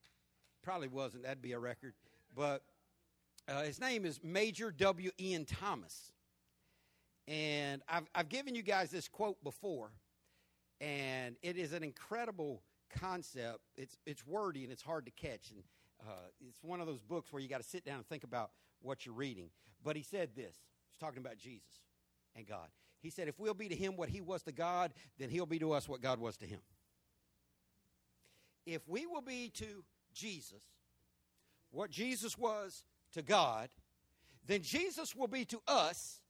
Probably 0.64 0.88
wasn't. 0.88 1.24
That'd 1.24 1.42
be 1.42 1.54
a 1.54 1.60
record. 1.60 1.94
But 2.36 2.64
uh, 3.48 3.64
his 3.64 3.80
name 3.80 4.06
is 4.06 4.20
Major 4.24 4.72
W. 4.72 5.12
Ian 5.20 5.46
Thomas. 5.46 6.12
And 7.28 7.82
I've, 7.88 8.08
I've 8.14 8.30
given 8.30 8.56
you 8.56 8.62
guys 8.62 8.92
this 8.92 9.08
quote 9.08 9.44
before, 9.44 9.92
and 10.80 11.36
it 11.42 11.58
is 11.58 11.74
an 11.74 11.84
incredible 11.84 12.62
concept. 13.00 13.62
It's, 13.76 13.98
it's 14.06 14.26
wordy 14.26 14.64
and 14.64 14.72
it's 14.72 14.82
hard 14.82 15.06
to 15.06 15.12
catch. 15.12 15.52
And 15.52 15.64
uh, 16.02 16.28
it's 16.48 16.64
one 16.64 16.82
of 16.82 16.88
those 16.88 17.02
books 17.02 17.34
where 17.34 17.42
you 17.42 17.48
got 17.48 17.62
to 17.62 17.68
sit 17.68 17.84
down 17.84 17.98
and 17.98 18.06
think 18.06 18.24
about 18.24 18.52
what 18.82 19.06
you're 19.06 19.16
reading. 19.16 19.50
But 19.84 19.96
he 19.96 20.04
said 20.04 20.36
this 20.36 20.56
He's 20.96 21.06
talking 21.06 21.20
about 21.20 21.38
Jesus 21.38 21.82
and 22.36 22.48
God. 22.48 22.70
He 23.02 23.10
said, 23.10 23.28
if 23.28 23.38
we'll 23.38 23.54
be 23.54 23.68
to 23.68 23.76
him 23.76 23.98
what 23.98 24.10
he 24.10 24.22
was 24.22 24.44
to 24.44 24.54
God, 24.54 24.94
then 25.20 25.30
he'll 25.30 25.46
be 25.46 25.60
to 25.60 25.74
us 25.74 25.90
what 25.90 26.02
God 26.02 26.20
was 26.20 26.38
to 26.38 26.46
him. 26.46 26.60
If 28.66 28.88
we 28.88 29.06
will 29.06 29.22
be 29.22 29.50
to 29.56 29.84
Jesus 30.14 30.64
what 31.72 31.92
Jesus 31.92 32.38
was 32.38 32.84
to 33.12 33.22
God, 33.22 33.70
then 34.48 34.62
Jesus 34.62 35.14
will 35.14 35.28
be 35.28 35.44
to 35.46 35.62
us 35.68 36.22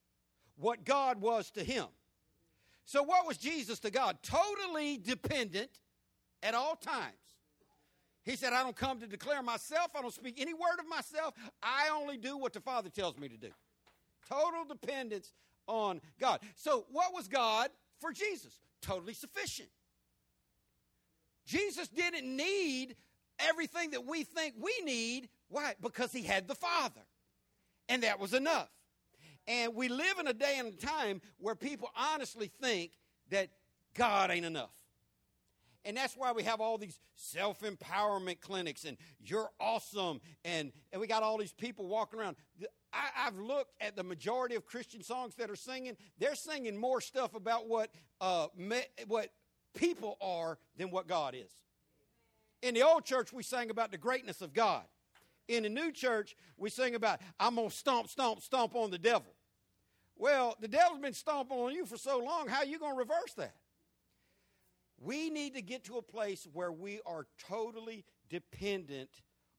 what 0.56 0.84
God 0.84 1.22
was 1.22 1.52
to 1.52 1.64
him. 1.64 1.86
So, 2.86 3.04
what 3.04 3.28
was 3.28 3.38
Jesus 3.38 3.80
to 3.82 3.92
God? 3.92 4.18
Totally 4.24 4.98
dependent 4.98 5.70
at 6.42 6.54
all 6.54 6.76
times. 6.76 7.14
He 8.24 8.36
said, 8.36 8.54
I 8.54 8.64
don't 8.64 8.76
come 8.76 9.00
to 9.00 9.08
declare 9.08 9.44
myself, 9.44 9.92
I 9.96 10.02
don't 10.02 10.14
speak 10.14 10.36
any 10.40 10.54
word 10.54 10.80
of 10.80 10.88
myself, 10.90 11.36
I 11.62 11.90
only 11.94 12.18
do 12.18 12.38
what 12.38 12.54
the 12.54 12.60
Father 12.60 12.90
tells 12.90 13.18
me 13.18 13.30
to 13.30 13.38
do. 13.38 13.52
Total 14.30 14.66
dependence 14.66 15.34
on 15.68 16.02
God. 16.20 16.40
So, 16.56 16.86
what 16.92 17.14
was 17.14 17.28
God 17.28 17.70
for 18.00 18.12
Jesus? 18.12 18.54
Totally 18.82 19.14
sufficient. 19.14 19.70
Jesus 21.46 21.88
didn't 21.88 22.26
need 22.26 22.96
everything 23.40 23.92
that 23.92 24.06
we 24.06 24.24
think 24.24 24.56
we 24.60 24.74
need. 24.84 25.30
Why? 25.50 25.76
Because 25.82 26.12
he 26.12 26.24
had 26.24 26.48
the 26.48 26.56
Father. 26.56 27.02
And 27.88 28.04
that 28.04 28.20
was 28.20 28.34
enough. 28.34 28.70
And 29.48 29.76
we 29.76 29.90
live 29.90 30.18
in 30.20 30.28
a 30.28 30.34
day 30.34 30.56
and 30.58 30.74
a 30.74 30.78
time 30.78 31.22
where 31.38 31.56
people 31.56 31.90
honestly 31.96 32.52
think 32.62 32.92
that 33.30 33.50
God 33.94 34.32
ain't 34.32 34.46
enough. 34.46 34.72
And 35.86 35.96
that's 35.96 36.18
why 36.18 36.32
we 36.32 36.42
have 36.44 36.60
all 36.60 36.80
these 36.80 37.00
self 37.14 37.62
empowerment 37.62 38.42
clinics 38.42 38.86
and 38.86 38.98
you're 39.20 39.52
awesome. 39.60 40.20
And, 40.44 40.72
and 40.92 41.00
we 41.00 41.06
got 41.06 41.22
all 41.22 41.38
these 41.38 41.54
people 41.54 41.88
walking 41.88 42.20
around. 42.20 42.36
I, 42.92 43.24
have 43.26 43.38
looked 43.38 43.74
at 43.80 43.96
the 43.96 44.04
majority 44.04 44.56
of 44.56 44.66
Christian 44.66 45.04
songs 45.04 45.36
that 45.36 45.52
are 45.52 45.56
singing. 45.56 45.96
They're 46.18 46.36
singing 46.36 46.76
more 46.76 47.02
stuff 47.02 47.36
about 47.36 47.68
what 47.68 47.92
uh, 48.20 48.48
me, 48.58 48.82
what 49.08 49.30
people 49.76 50.18
are 50.22 50.58
than 50.76 50.90
what 50.90 51.08
God 51.08 51.36
is. 51.36 51.52
In 52.64 52.74
the 52.74 52.82
old 52.82 53.06
church, 53.06 53.32
we 53.32 53.44
sang 53.44 53.70
about 53.70 53.92
the 53.92 53.98
greatness 53.98 54.42
of 54.42 54.54
God. 54.54 54.84
In 55.48 55.64
the 55.64 55.70
new 55.70 55.92
church, 55.92 56.36
we 56.58 56.72
sing 56.72 56.96
about 56.96 57.22
I'm 57.40 57.56
gonna 57.56 57.70
stomp, 57.70 58.10
stomp, 58.10 58.42
stomp 58.42 58.76
on 58.76 58.90
the 58.90 58.98
devil. 58.98 59.34
Well, 60.16 60.56
the 60.60 60.68
devil's 60.68 61.02
been 61.02 61.14
stomping 61.14 61.58
on 61.58 61.74
you 61.74 61.86
for 61.86 61.98
so 61.98 62.18
long. 62.18 62.48
How 62.48 62.60
are 62.60 62.66
you 62.66 62.80
gonna 62.80 62.96
reverse 62.96 63.34
that? 63.38 63.54
We 64.98 65.30
need 65.30 65.56
to 65.56 65.62
get 65.62 65.84
to 65.86 65.98
a 65.98 66.02
place 66.02 66.48
where 66.54 66.72
we 66.72 67.00
are 67.06 67.28
totally 67.48 68.06
dependent 68.30 69.10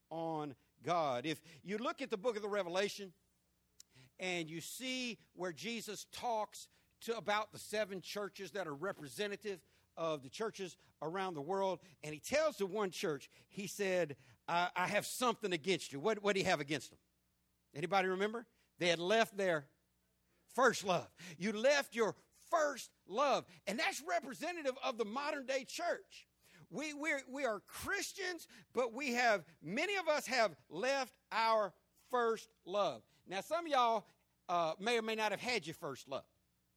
on 0.09 0.55
God. 0.83 1.25
If 1.25 1.41
you 1.63 1.77
look 1.77 2.01
at 2.01 2.09
the 2.09 2.17
book 2.17 2.35
of 2.35 2.41
the 2.41 2.49
Revelation, 2.49 3.13
and 4.19 4.49
you 4.49 4.61
see 4.61 5.19
where 5.35 5.51
Jesus 5.51 6.07
talks 6.11 6.67
to 7.01 7.15
about 7.17 7.51
the 7.51 7.59
seven 7.59 8.01
churches 8.01 8.51
that 8.51 8.67
are 8.67 8.73
representative 8.73 9.59
of 9.95 10.23
the 10.23 10.29
churches 10.29 10.75
around 11.01 11.33
the 11.33 11.41
world. 11.41 11.79
And 12.03 12.13
he 12.13 12.19
tells 12.19 12.57
the 12.57 12.65
one 12.65 12.91
church, 12.91 13.29
he 13.49 13.67
said, 13.67 14.15
I, 14.47 14.69
I 14.75 14.87
have 14.87 15.05
something 15.05 15.53
against 15.53 15.91
you. 15.91 15.99
What, 15.99 16.23
what 16.23 16.33
do 16.33 16.39
you 16.39 16.47
have 16.47 16.59
against 16.59 16.89
them? 16.89 16.99
Anybody 17.75 18.07
remember? 18.07 18.45
They 18.79 18.87
had 18.87 18.99
left 18.99 19.37
their 19.37 19.65
first 20.55 20.83
love. 20.83 21.07
You 21.37 21.51
left 21.51 21.95
your 21.95 22.15
first 22.51 22.89
love. 23.07 23.45
And 23.65 23.79
that's 23.79 24.01
representative 24.07 24.73
of 24.83 24.97
the 24.97 25.05
modern 25.05 25.45
day 25.45 25.65
church. 25.67 26.27
We, 26.69 26.93
we're, 26.93 27.21
we 27.31 27.45
are 27.45 27.61
Christians, 27.67 28.47
but 28.73 28.93
we 28.93 29.13
have, 29.13 29.45
many 29.63 29.95
of 29.95 30.07
us 30.07 30.25
have 30.27 30.55
left 30.69 31.13
our 31.31 31.73
first 32.11 32.49
love. 32.65 33.01
Now, 33.27 33.41
some 33.41 33.65
of 33.65 33.71
y'all 33.71 34.05
uh, 34.49 34.73
may 34.79 34.97
or 34.97 35.01
may 35.01 35.15
not 35.15 35.31
have 35.31 35.39
had 35.39 35.65
your 35.65 35.75
first 35.75 36.07
love. 36.09 36.23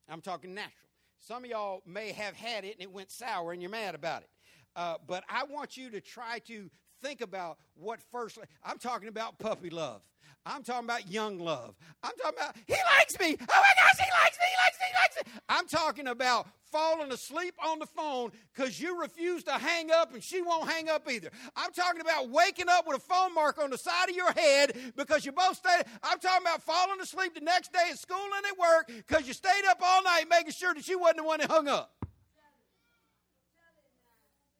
I'm 0.08 0.20
talking 0.20 0.54
natural. 0.54 0.74
Some 1.18 1.44
of 1.44 1.50
y'all 1.50 1.82
may 1.86 2.12
have 2.12 2.34
had 2.34 2.64
it 2.64 2.74
and 2.74 2.82
it 2.82 2.90
went 2.90 3.10
sour 3.10 3.52
and 3.52 3.60
you're 3.60 3.70
mad 3.70 3.94
about 3.94 4.22
it. 4.22 4.30
Uh, 4.74 4.96
but 5.06 5.24
I 5.28 5.44
want 5.44 5.76
you 5.76 5.90
to 5.90 6.00
try 6.00 6.38
to 6.46 6.70
think 7.02 7.20
about 7.20 7.58
what 7.74 8.00
first. 8.10 8.38
I'm 8.64 8.78
talking 8.78 9.08
about 9.08 9.38
puppy 9.38 9.70
love. 9.70 10.02
I'm 10.46 10.62
talking 10.62 10.86
about 10.86 11.10
young 11.10 11.38
love. 11.38 11.74
I'm 12.02 12.12
talking 12.22 12.38
about 12.38 12.56
he 12.66 12.74
likes 12.98 13.18
me. 13.18 13.36
Oh 13.40 13.44
my 13.48 13.72
gosh, 13.80 13.98
he 13.98 14.10
likes 14.24 14.38
me. 14.38 14.46
He 14.48 14.56
likes 14.64 14.78
me. 14.80 14.86
He 14.88 14.94
likes 14.94 15.16
me. 15.16 15.40
I'm 15.48 15.66
talking 15.66 16.06
about 16.06 16.48
falling 16.72 17.12
asleep 17.12 17.54
on 17.64 17.78
the 17.78 17.86
phone 17.86 18.30
because 18.54 18.80
you 18.80 19.00
refuse 19.00 19.44
to 19.44 19.52
hang 19.52 19.90
up 19.90 20.14
and 20.14 20.22
she 20.22 20.40
won't 20.40 20.70
hang 20.70 20.88
up 20.88 21.10
either. 21.10 21.30
I'm 21.56 21.72
talking 21.72 22.00
about 22.00 22.30
waking 22.30 22.68
up 22.68 22.86
with 22.86 22.96
a 22.96 23.00
phone 23.00 23.34
mark 23.34 23.58
on 23.62 23.70
the 23.70 23.78
side 23.78 24.08
of 24.08 24.16
your 24.16 24.32
head 24.32 24.76
because 24.96 25.26
you 25.26 25.32
both 25.32 25.56
stayed. 25.56 25.84
I'm 26.02 26.18
talking 26.18 26.46
about 26.46 26.62
falling 26.62 27.00
asleep 27.00 27.34
the 27.34 27.40
next 27.40 27.72
day 27.72 27.88
at 27.90 27.98
school 27.98 28.16
and 28.36 28.46
at 28.46 28.58
work 28.58 28.86
because 28.86 29.26
you 29.26 29.34
stayed 29.34 29.64
up 29.68 29.80
all 29.82 30.02
night 30.02 30.24
making 30.30 30.52
sure 30.52 30.72
that 30.72 30.84
she 30.84 30.96
wasn't 30.96 31.18
the 31.18 31.24
one 31.24 31.40
that 31.40 31.50
hung 31.50 31.68
up. 31.68 31.92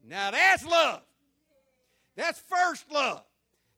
Now 0.04 0.30
that's 0.30 0.64
love. 0.66 1.02
That's 2.16 2.40
first 2.40 2.90
love. 2.90 3.22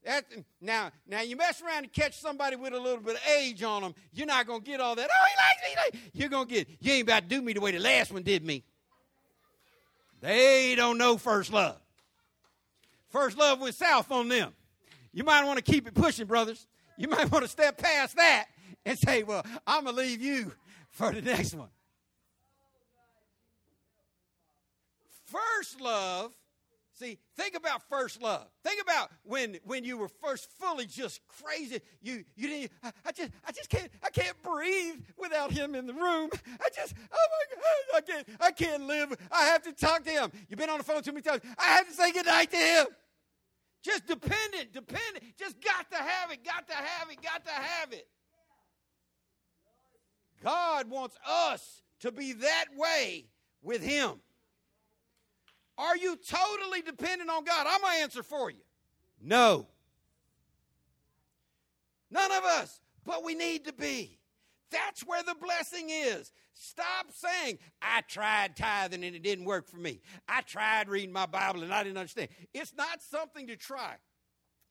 That, 0.04 0.24
now, 0.60 0.90
now 1.06 1.20
you 1.20 1.36
mess 1.36 1.62
around 1.62 1.84
and 1.84 1.92
catch 1.92 2.18
somebody 2.18 2.56
with 2.56 2.72
a 2.72 2.80
little 2.80 3.00
bit 3.00 3.14
of 3.14 3.20
age 3.38 3.62
on 3.62 3.82
them, 3.82 3.94
you're 4.12 4.26
not 4.26 4.46
gonna 4.46 4.60
get 4.60 4.80
all 4.80 4.96
that. 4.96 5.08
Oh, 5.08 5.26
he 5.28 5.70
likes 5.74 5.94
me. 5.94 6.00
You're 6.12 6.28
gonna 6.28 6.46
get. 6.46 6.68
You 6.80 6.92
ain't 6.92 7.04
about 7.04 7.22
to 7.22 7.28
do 7.28 7.40
me 7.40 7.52
the 7.52 7.60
way 7.60 7.70
the 7.70 7.78
last 7.78 8.12
one 8.12 8.22
did 8.22 8.44
me. 8.44 8.64
They 10.20 10.74
don't 10.74 10.98
know 10.98 11.18
first 11.18 11.52
love. 11.52 11.76
First 13.10 13.36
love 13.36 13.60
went 13.60 13.74
south 13.74 14.10
on 14.10 14.28
them. 14.28 14.52
You 15.12 15.22
might 15.22 15.44
want 15.44 15.58
to 15.58 15.62
keep 15.62 15.86
it 15.86 15.94
pushing, 15.94 16.26
brothers. 16.26 16.66
You 16.96 17.08
might 17.08 17.30
want 17.30 17.44
to 17.44 17.48
step 17.48 17.78
past 17.78 18.16
that 18.16 18.46
and 18.84 18.98
say, 18.98 19.22
"Well, 19.22 19.44
I'm 19.66 19.84
gonna 19.84 19.96
leave 19.96 20.20
you 20.20 20.52
for 20.90 21.12
the 21.12 21.22
next 21.22 21.54
one." 21.54 21.68
First 25.26 25.80
love 25.80 26.32
See, 27.02 27.18
think 27.36 27.56
about 27.56 27.82
first 27.88 28.22
love. 28.22 28.46
Think 28.62 28.80
about 28.80 29.10
when 29.24 29.58
when 29.64 29.82
you 29.82 29.98
were 29.98 30.06
first 30.06 30.48
fully 30.60 30.86
just 30.86 31.20
crazy. 31.26 31.80
You 32.00 32.22
you 32.36 32.46
didn't. 32.46 32.70
I, 32.80 32.92
I, 33.06 33.10
just 33.10 33.30
I 33.44 33.50
just 33.50 33.68
can't 33.68 33.90
I 34.04 34.10
can't 34.10 34.40
breathe 34.40 35.00
without 35.18 35.50
him 35.50 35.74
in 35.74 35.86
the 35.88 35.94
room. 35.94 36.30
I 36.60 36.68
just 36.72 36.94
oh 37.12 37.26
my 37.32 37.56
God 37.56 37.96
I 37.96 38.00
can't 38.02 38.28
I 38.40 38.50
can't 38.52 38.86
live. 38.86 39.14
I 39.32 39.46
have 39.46 39.62
to 39.62 39.72
talk 39.72 40.04
to 40.04 40.10
him. 40.10 40.30
You've 40.48 40.60
been 40.60 40.70
on 40.70 40.78
the 40.78 40.84
phone 40.84 41.02
too 41.02 41.10
many 41.10 41.22
times. 41.22 41.42
I 41.58 41.64
have 41.72 41.88
to 41.88 41.92
say 41.92 42.12
goodnight 42.12 42.52
to 42.52 42.56
him. 42.56 42.86
Just 43.82 44.06
dependent, 44.06 44.72
dependent. 44.72 45.24
Just 45.36 45.60
got 45.60 45.90
to 45.90 45.96
have 45.96 46.30
it. 46.30 46.44
Got 46.44 46.68
to 46.68 46.74
have 46.74 47.10
it. 47.10 47.20
Got 47.20 47.44
to 47.46 47.50
have 47.50 47.92
it. 47.92 48.06
God 50.40 50.88
wants 50.88 51.16
us 51.28 51.82
to 52.00 52.12
be 52.12 52.34
that 52.34 52.66
way 52.76 53.26
with 53.60 53.82
him. 53.82 54.20
Are 55.82 55.96
you 55.96 56.16
totally 56.16 56.80
dependent 56.80 57.28
on 57.28 57.44
God? 57.44 57.66
I'm 57.68 57.80
going 57.80 57.96
to 57.96 58.02
answer 58.02 58.22
for 58.22 58.48
you. 58.50 58.62
No. 59.20 59.66
None 62.08 62.30
of 62.30 62.44
us, 62.44 62.80
but 63.04 63.24
we 63.24 63.34
need 63.34 63.64
to 63.64 63.72
be. 63.72 64.20
That's 64.70 65.02
where 65.02 65.24
the 65.24 65.34
blessing 65.34 65.88
is. 65.90 66.30
Stop 66.54 67.06
saying, 67.10 67.58
I 67.80 68.02
tried 68.02 68.56
tithing 68.56 69.02
and 69.02 69.16
it 69.16 69.24
didn't 69.24 69.44
work 69.44 69.66
for 69.66 69.76
me. 69.76 70.00
I 70.28 70.42
tried 70.42 70.88
reading 70.88 71.12
my 71.12 71.26
Bible 71.26 71.64
and 71.64 71.74
I 71.74 71.82
didn't 71.82 71.98
understand. 71.98 72.28
It's 72.54 72.74
not 72.76 73.02
something 73.02 73.48
to 73.48 73.56
try, 73.56 73.96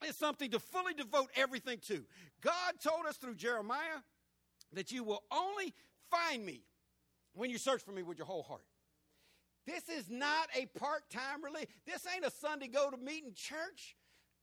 it's 0.03 0.17
something 0.17 0.49
to 0.51 0.59
fully 0.59 0.93
devote 0.93 1.29
everything 1.35 1.79
to. 1.87 2.05
God 2.39 2.75
told 2.81 3.05
us 3.05 3.17
through 3.17 3.35
Jeremiah 3.35 3.99
that 4.71 4.93
you 4.93 5.03
will 5.03 5.23
only 5.29 5.73
find 6.09 6.45
me 6.45 6.61
when 7.33 7.49
you 7.49 7.57
search 7.57 7.81
for 7.81 7.91
me 7.91 8.01
with 8.01 8.17
your 8.17 8.27
whole 8.27 8.43
heart. 8.43 8.63
This 9.65 9.89
is 9.89 10.09
not 10.09 10.49
a 10.55 10.65
part 10.77 11.09
time 11.09 11.43
religion. 11.43 11.69
This 11.85 12.05
ain't 12.13 12.25
a 12.25 12.31
Sunday 12.31 12.67
go 12.67 12.89
to 12.89 12.97
meeting 12.97 13.33
church 13.35 13.95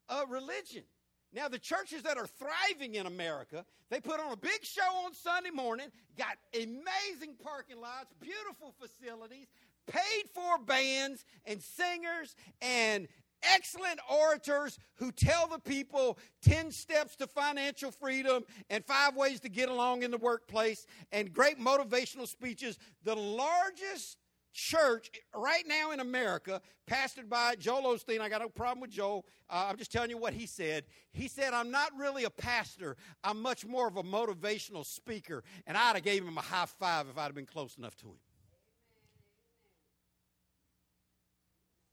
uh, 0.09 0.25
religion. 0.29 0.85
Now, 1.33 1.49
the 1.49 1.59
churches 1.59 2.03
that 2.05 2.17
are 2.17 2.27
thriving 2.27 2.95
in 2.95 3.07
America, 3.07 3.67
they 3.91 4.01
put 4.01 4.19
on 4.19 4.33
a 4.33 4.37
big 4.37 4.65
show 4.65 5.05
on 5.05 5.13
Sunday 5.13 5.51
morning, 5.51 5.89
got 6.17 6.39
amazing 6.55 7.35
parking 7.43 7.81
lots, 7.81 8.15
beautiful 8.19 8.75
facilities, 8.81 9.47
paid 9.87 10.25
for 10.35 10.59
bands 10.59 11.25
and 11.45 11.63
singers 11.63 12.35
and 12.63 13.09
excellent 13.43 14.01
orators 14.11 14.79
who 14.95 15.13
tell 15.13 15.47
the 15.47 15.59
people 15.59 16.19
10 16.43 16.71
steps 16.71 17.15
to 17.17 17.27
financial 17.27 17.91
freedom 17.91 18.45
and 18.71 18.85
five 18.85 19.15
ways 19.15 19.41
to 19.41 19.49
get 19.49 19.69
along 19.69 20.03
in 20.03 20.11
the 20.11 20.19
workplace 20.19 20.87
and 21.13 21.33
great 21.33 21.59
motivational 21.59 22.27
speeches. 22.27 22.79
The 23.05 23.15
largest 23.15 24.17
church 24.53 25.11
right 25.35 25.65
now 25.67 25.93
in 25.93 26.01
America, 26.01 26.61
pastored 26.89 27.29
by 27.29 27.55
Joel 27.57 27.95
Osteen. 27.95 28.21
I 28.21 28.29
got 28.29 28.41
no 28.41 28.49
problem 28.49 28.81
with 28.81 28.91
Joel. 28.91 29.27
Uh, 29.49 29.67
I'm 29.69 29.77
just 29.77 29.93
telling 29.93 30.11
you 30.11 30.19
what 30.19 30.33
he 30.33 30.47
said. 30.47 30.85
He 31.13 31.29
said, 31.29 31.55
I'm 31.55 31.71
not 31.71 31.93
really 31.97 32.25
a 32.25 32.31
pastor. 32.31 32.97
I'm 33.23 33.41
much 33.41 33.65
more 33.65 33.89
of 33.89 33.97
a 33.97 34.03
motivational 34.03 34.85
speaker. 34.85 35.45
And 35.67 35.77
I'd 35.77 35.95
have 35.95 36.05
gave 36.05 36.25
him 36.25 36.39
a 36.39 36.43
high 36.43 36.67
five 36.67 37.09
if 37.09 37.19
I'd 37.19 37.25
have 37.25 37.35
been 37.35 37.47
close 37.47 37.77
enough 37.77 37.97
to 37.97 38.07
him. 38.07 38.19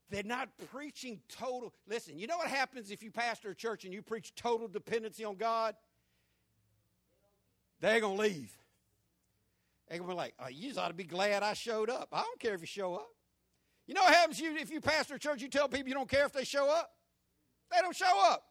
They're 0.09 0.23
not 0.23 0.49
preaching 0.71 1.19
total. 1.29 1.73
Listen, 1.87 2.19
you 2.19 2.27
know 2.27 2.37
what 2.37 2.47
happens 2.47 2.91
if 2.91 3.01
you 3.01 3.11
pastor 3.11 3.49
a 3.49 3.55
church 3.55 3.85
and 3.85 3.93
you 3.93 4.01
preach 4.01 4.33
total 4.35 4.67
dependency 4.67 5.25
on 5.25 5.35
God? 5.35 5.75
They're 7.81 7.99
going 7.99 8.15
to 8.15 8.21
leave. 8.21 8.55
To 9.91 10.03
be 10.03 10.13
like, 10.13 10.33
oh, 10.39 10.47
you 10.47 10.67
just 10.67 10.79
ought 10.79 10.87
to 10.87 10.93
be 10.93 11.03
glad 11.03 11.43
I 11.43 11.53
showed 11.53 11.89
up. 11.89 12.09
I 12.11 12.21
don't 12.21 12.39
care 12.39 12.55
if 12.55 12.61
you 12.61 12.67
show 12.67 12.95
up. 12.95 13.09
You 13.87 13.93
know 13.93 14.01
what 14.01 14.13
happens 14.13 14.41
if 14.41 14.71
you 14.71 14.81
pastor 14.81 15.15
a 15.15 15.19
church, 15.19 15.41
you 15.41 15.47
tell 15.47 15.67
people 15.69 15.87
you 15.87 15.93
don't 15.93 16.09
care 16.09 16.25
if 16.25 16.33
they 16.33 16.43
show 16.43 16.69
up? 16.69 16.89
They 17.71 17.79
don't 17.81 17.95
show 17.95 18.31
up. 18.31 18.43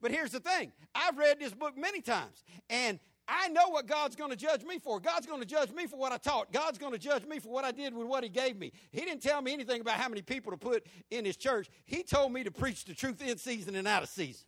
But 0.00 0.10
here's 0.10 0.30
the 0.30 0.40
thing 0.40 0.72
I've 0.94 1.16
read 1.18 1.40
this 1.40 1.52
book 1.52 1.76
many 1.76 2.00
times, 2.00 2.44
and 2.70 3.00
I 3.26 3.48
know 3.48 3.68
what 3.70 3.86
God's 3.86 4.16
going 4.16 4.30
to 4.30 4.36
judge 4.36 4.62
me 4.62 4.78
for. 4.78 5.00
God's 5.00 5.26
going 5.26 5.40
to 5.40 5.46
judge 5.46 5.72
me 5.72 5.86
for 5.86 5.96
what 5.96 6.12
I 6.12 6.18
taught. 6.18 6.52
God's 6.52 6.78
going 6.78 6.92
to 6.92 6.98
judge 6.98 7.24
me 7.24 7.38
for 7.38 7.48
what 7.48 7.64
I 7.64 7.72
did 7.72 7.94
with 7.94 8.06
what 8.06 8.22
He 8.22 8.28
gave 8.28 8.58
me. 8.58 8.70
He 8.92 9.00
didn't 9.00 9.22
tell 9.22 9.40
me 9.40 9.52
anything 9.52 9.80
about 9.80 9.96
how 9.96 10.08
many 10.08 10.22
people 10.22 10.52
to 10.52 10.58
put 10.58 10.86
in 11.10 11.24
His 11.24 11.36
church. 11.36 11.68
He 11.86 12.02
told 12.02 12.32
me 12.32 12.44
to 12.44 12.50
preach 12.50 12.84
the 12.84 12.94
truth 12.94 13.26
in 13.26 13.38
season 13.38 13.74
and 13.76 13.88
out 13.88 14.02
of 14.02 14.08
season. 14.08 14.44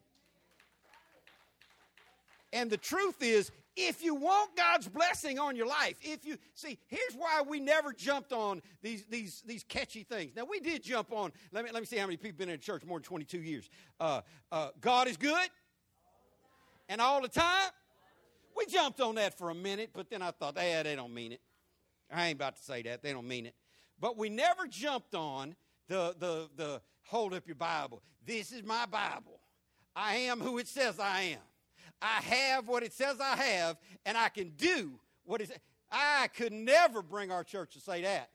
And 2.53 2.71
the 2.71 2.77
truth 2.77 3.23
is, 3.23 3.51
if 3.77 4.03
you 4.03 4.15
want 4.15 4.57
God's 4.57 4.89
blessing 4.89 5.39
on 5.39 5.55
your 5.55 5.67
life, 5.67 5.97
if 6.01 6.25
you 6.25 6.39
see, 6.55 6.79
here's 6.87 7.15
why 7.15 7.43
we 7.47 7.61
never 7.61 7.93
jumped 7.93 8.33
on 8.33 8.63
these 8.83 9.05
these 9.07 9.43
these 9.47 9.63
catchy 9.65 10.03
things. 10.03 10.33
Now 10.35 10.45
we 10.51 10.61
did 10.61 10.83
jump 10.83 11.13
on. 11.13 11.31
Let 11.53 11.65
me 11.65 11.71
let 11.73 11.83
me 11.83 11.87
see 11.87 11.99
how 11.99 12.07
many 12.07 12.17
people 12.17 12.39
been 12.39 12.49
in 12.49 12.59
church 12.59 12.85
more 12.85 12.99
than 12.99 13.05
22 13.05 13.39
years. 13.39 13.69
Uh, 14.01 14.23
uh, 14.51 14.71
God 14.81 15.09
is 15.09 15.17
good, 15.17 15.49
and 16.89 17.01
all 17.01 17.21
the 17.21 17.29
time. 17.29 17.71
We 18.57 18.65
jumped 18.65 19.03
on 19.03 19.17
that 19.17 19.37
for 19.37 19.51
a 19.51 19.55
minute, 19.55 19.91
but 19.93 20.09
then 20.09 20.23
I 20.23 20.31
thought, 20.31 20.55
yeah, 20.57 20.83
they 20.83 20.97
don't 20.97 21.13
mean 21.13 21.33
it. 21.33 21.43
I 22.11 22.29
ain't 22.29 22.37
about 22.37 22.57
to 22.57 22.63
say 22.63 22.81
that. 22.83 23.03
They 23.03 23.13
don't 23.13 23.29
mean 23.29 23.45
it. 23.45 23.55
But 24.01 24.17
we 24.17 24.31
never 24.31 24.67
jumped 24.67 25.15
on 25.15 25.55
the 25.89 26.15
the 26.19 26.49
the 26.57 26.81
hold 27.05 27.35
up 27.35 27.47
your 27.47 27.57
Bible. 27.57 28.03
This 28.25 28.53
is 28.53 28.65
my 28.65 28.87
Bible. 28.87 29.41
I 29.95 30.17
am 30.17 30.41
who 30.41 30.59
it 30.59 30.69
says 30.69 30.99
I 30.99 31.23
am. 31.23 31.39
I 32.01 32.21
have 32.23 32.69
what 32.69 32.83
it 32.83 32.93
says 32.93 33.21
I 33.21 33.37
have, 33.37 33.77
and 34.05 34.17
I 34.17 34.29
can 34.29 34.51
do 34.51 34.99
what 35.25 35.41
it. 35.41 35.51
I 35.91 36.29
could 36.37 36.53
never 36.53 37.03
bring 37.03 37.31
our 37.31 37.45
church 37.45 37.75
to 37.75 37.81
say 37.81 38.03
that 38.03 38.31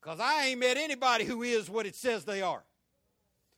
because 0.00 0.20
I 0.20 0.46
ain't 0.46 0.60
met 0.60 0.76
anybody 0.76 1.24
who 1.24 1.42
is 1.42 1.70
what 1.70 1.86
it 1.86 1.94
says 1.94 2.24
they 2.24 2.42
are. 2.42 2.64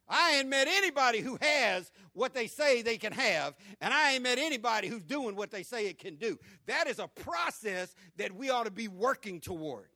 I 0.06 0.36
ain't 0.36 0.48
met 0.48 0.68
anybody 0.68 1.20
who 1.20 1.38
has 1.40 1.90
what 2.12 2.34
they 2.34 2.46
say 2.46 2.82
they 2.82 2.98
can 2.98 3.12
have, 3.12 3.54
and 3.80 3.92
I 3.92 4.12
ain't 4.12 4.22
met 4.22 4.38
anybody 4.38 4.88
who's 4.88 5.02
doing 5.02 5.34
what 5.34 5.50
they 5.50 5.62
say 5.62 5.86
it 5.86 5.98
can 5.98 6.16
do. 6.16 6.38
That 6.66 6.86
is 6.86 6.98
a 6.98 7.08
process 7.08 7.94
that 8.16 8.32
we 8.32 8.50
ought 8.50 8.64
to 8.64 8.70
be 8.70 8.88
working 8.88 9.40
toward. 9.40 9.88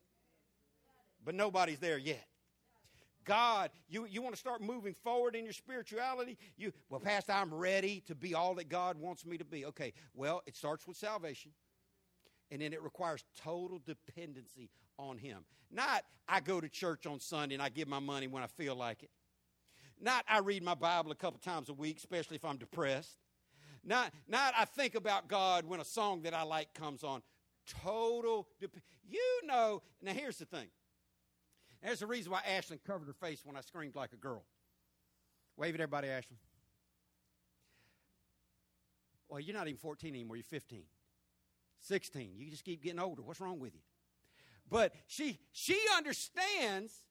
But 1.25 1.35
nobody's 1.35 1.79
there 1.79 1.99
yet. 1.99 2.25
God, 3.29 3.71
you, 3.91 4.07
you 4.07 4.23
want 4.23 4.35
to 4.35 4.41
start 4.41 4.63
moving 4.63 4.95
forward 4.95 5.37
in 5.37 5.45
your 5.45 5.53
spirituality? 5.53 6.39
You 6.57 6.73
well, 6.89 6.99
Pastor, 6.99 7.33
I'm 7.33 7.53
ready 7.53 8.03
to 8.07 8.15
be 8.15 8.35
all 8.35 8.55
that 8.55 8.71
God 8.71 8.99
wants 8.99 9.27
me 9.27 9.37
to 9.37 9.45
be. 9.45 9.67
Okay, 9.67 9.93
well, 10.15 10.43
it 10.47 10.57
starts 10.57 10.87
with 10.87 10.97
salvation. 10.97 11.53
And 12.51 12.63
then 12.63 12.73
it 12.73 12.83
requires 12.83 13.25
total 13.43 13.83
dependency 13.85 14.71
on 14.99 15.19
Him. 15.19 15.45
Not 15.71 16.05
I 16.27 16.41
go 16.41 16.59
to 16.59 16.69
church 16.71 17.07
on 17.07 17.21
Sunday 17.21 17.55
and 17.55 17.63
I 17.63 17.69
give 17.69 17.87
my 17.87 17.99
money 17.99 18.27
when 18.27 18.43
I 18.43 18.47
feel 18.47 18.75
like 18.75 19.03
it. 19.03 19.11
Not 20.01 20.25
I 20.27 20.39
read 20.39 20.63
my 20.63 20.75
Bible 20.75 21.11
a 21.11 21.15
couple 21.15 21.39
times 21.39 21.69
a 21.69 21.75
week, 21.75 21.99
especially 21.99 22.37
if 22.37 22.47
I'm 22.47 22.57
depressed. 22.57 23.19
Not, 23.85 24.13
not 24.27 24.55
I 24.57 24.65
think 24.65 24.95
about 24.95 25.29
God 25.29 25.67
when 25.67 25.81
a 25.81 25.85
song 25.85 26.23
that 26.23 26.33
I 26.33 26.45
like 26.45 26.73
comes 26.73 27.05
on. 27.05 27.21
Total, 27.85 28.49
you 29.07 29.41
know. 29.45 29.83
Now 30.01 30.13
here's 30.13 30.39
the 30.39 30.47
thing. 30.47 30.69
There's 31.83 32.01
the 32.01 32.07
reason 32.07 32.33
why 32.33 32.43
Ashlyn 32.43 32.79
covered 32.85 33.07
her 33.07 33.13
face 33.13 33.43
when 33.45 33.57
I 33.57 33.61
screamed 33.61 33.95
like 33.95 34.13
a 34.13 34.17
girl. 34.17 34.45
Wave 35.57 35.75
at 35.75 35.81
everybody, 35.81 36.09
Ashlyn. 36.09 36.39
Well, 39.29 39.41
you're 39.41 39.55
not 39.55 39.69
even 39.69 39.79
14 39.79 40.15
anymore. 40.15 40.37
You're 40.37 40.45
15, 40.45 40.83
16. 41.81 42.31
You 42.37 42.51
just 42.51 42.65
keep 42.65 42.83
getting 42.83 42.99
older. 42.99 43.23
What's 43.23 43.41
wrong 43.41 43.61
with 43.61 43.75
you? 43.75 43.81
But 44.71 44.95
she 45.07 45.39
she 45.53 45.79
understands. 45.97 47.05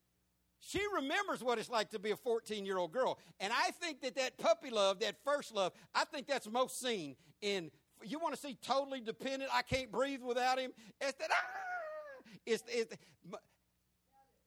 She 0.60 0.80
remembers 0.94 1.42
what 1.42 1.58
it's 1.58 1.70
like 1.70 1.90
to 1.90 2.00
be 2.00 2.10
a 2.10 2.16
14 2.16 2.66
year 2.66 2.78
old 2.78 2.92
girl. 2.92 3.18
And 3.38 3.52
I 3.52 3.70
think 3.70 4.00
that 4.02 4.16
that 4.16 4.38
puppy 4.38 4.70
love, 4.70 5.00
that 5.00 5.16
first 5.24 5.54
love, 5.54 5.72
I 5.94 6.04
think 6.04 6.26
that's 6.26 6.48
most 6.50 6.80
seen 6.80 7.16
in. 7.40 7.70
You 8.04 8.18
want 8.18 8.34
to 8.34 8.40
see 8.40 8.56
totally 8.62 9.00
dependent? 9.00 9.50
I 9.52 9.62
can't 9.62 9.90
breathe 9.90 10.22
without 10.22 10.58
him. 10.58 10.72
It's 11.00 11.18
that. 11.18 11.30
Ah, 11.32 12.30
it's, 12.46 12.62
it's 12.68 12.94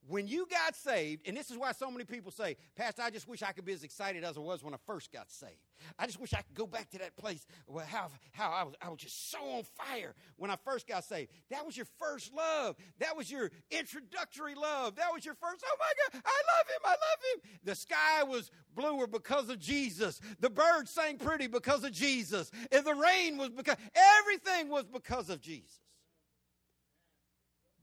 when 0.08 0.28
you 0.28 0.48
got 0.50 0.76
saved, 0.76 1.28
and 1.28 1.38
this 1.38 1.52
is 1.52 1.58
why 1.58 1.72
so 1.74 1.92
many 1.92 2.06
people 2.06 2.32
say, 2.32 2.58
Pastor, 2.76 3.04
I 3.04 3.12
just 3.12 3.28
wish 3.28 3.44
I 3.44 3.52
could 3.52 3.66
be 3.66 3.74
as 3.74 3.84
excited 3.84 4.24
as 4.24 4.36
I 4.36 4.40
was 4.40 4.64
when 4.64 4.74
I 4.74 4.78
first 4.88 5.12
got 5.12 5.30
saved. 5.30 5.54
I 6.00 6.08
just 6.08 6.20
wish 6.20 6.34
I 6.34 6.42
could 6.42 6.56
go 6.56 6.66
back 6.66 6.90
to 6.92 6.98
that 7.00 7.16
place 7.16 7.46
where 7.68 7.86
how, 7.86 8.10
how 8.32 8.52
I, 8.52 8.64
was, 8.64 8.74
I 8.82 8.90
was 8.90 9.00
just 9.00 9.30
so 9.30 9.38
on 9.38 9.64
fire 9.64 10.16
when 10.38 10.50
I 10.50 10.56
first 10.66 10.88
got 10.88 11.04
saved. 11.04 11.32
That 11.52 11.66
was 11.66 11.78
your 11.78 11.86
first 12.00 12.34
love. 12.34 12.76
That 13.00 13.16
was 13.16 13.30
your 13.30 13.52
introductory 13.70 14.56
love. 14.56 14.96
That 14.96 15.14
was 15.14 15.24
your 15.24 15.36
first, 15.36 15.64
oh 15.66 15.78
my 15.80 16.20
God, 16.20 16.24
I 16.26 16.42
love 16.58 16.68
him, 16.68 16.82
I 16.84 16.90
love 16.90 17.20
him. 17.34 17.60
The 17.64 17.76
sky 17.76 18.24
was 18.24 18.50
bluer 18.76 19.06
because 19.06 19.50
of 19.50 19.60
Jesus. 19.60 20.20
The 20.40 20.50
birds 20.50 20.90
sang 20.90 21.18
pretty 21.18 21.46
because 21.46 21.84
of 21.84 21.92
Jesus. 21.92 22.50
And 22.72 22.84
the 22.86 22.96
rain 22.96 23.38
was 23.38 23.50
because, 23.50 23.78
everything 24.20 24.70
was 24.70 24.86
because 24.86 25.30
of 25.30 25.42
Jesus. 25.42 25.80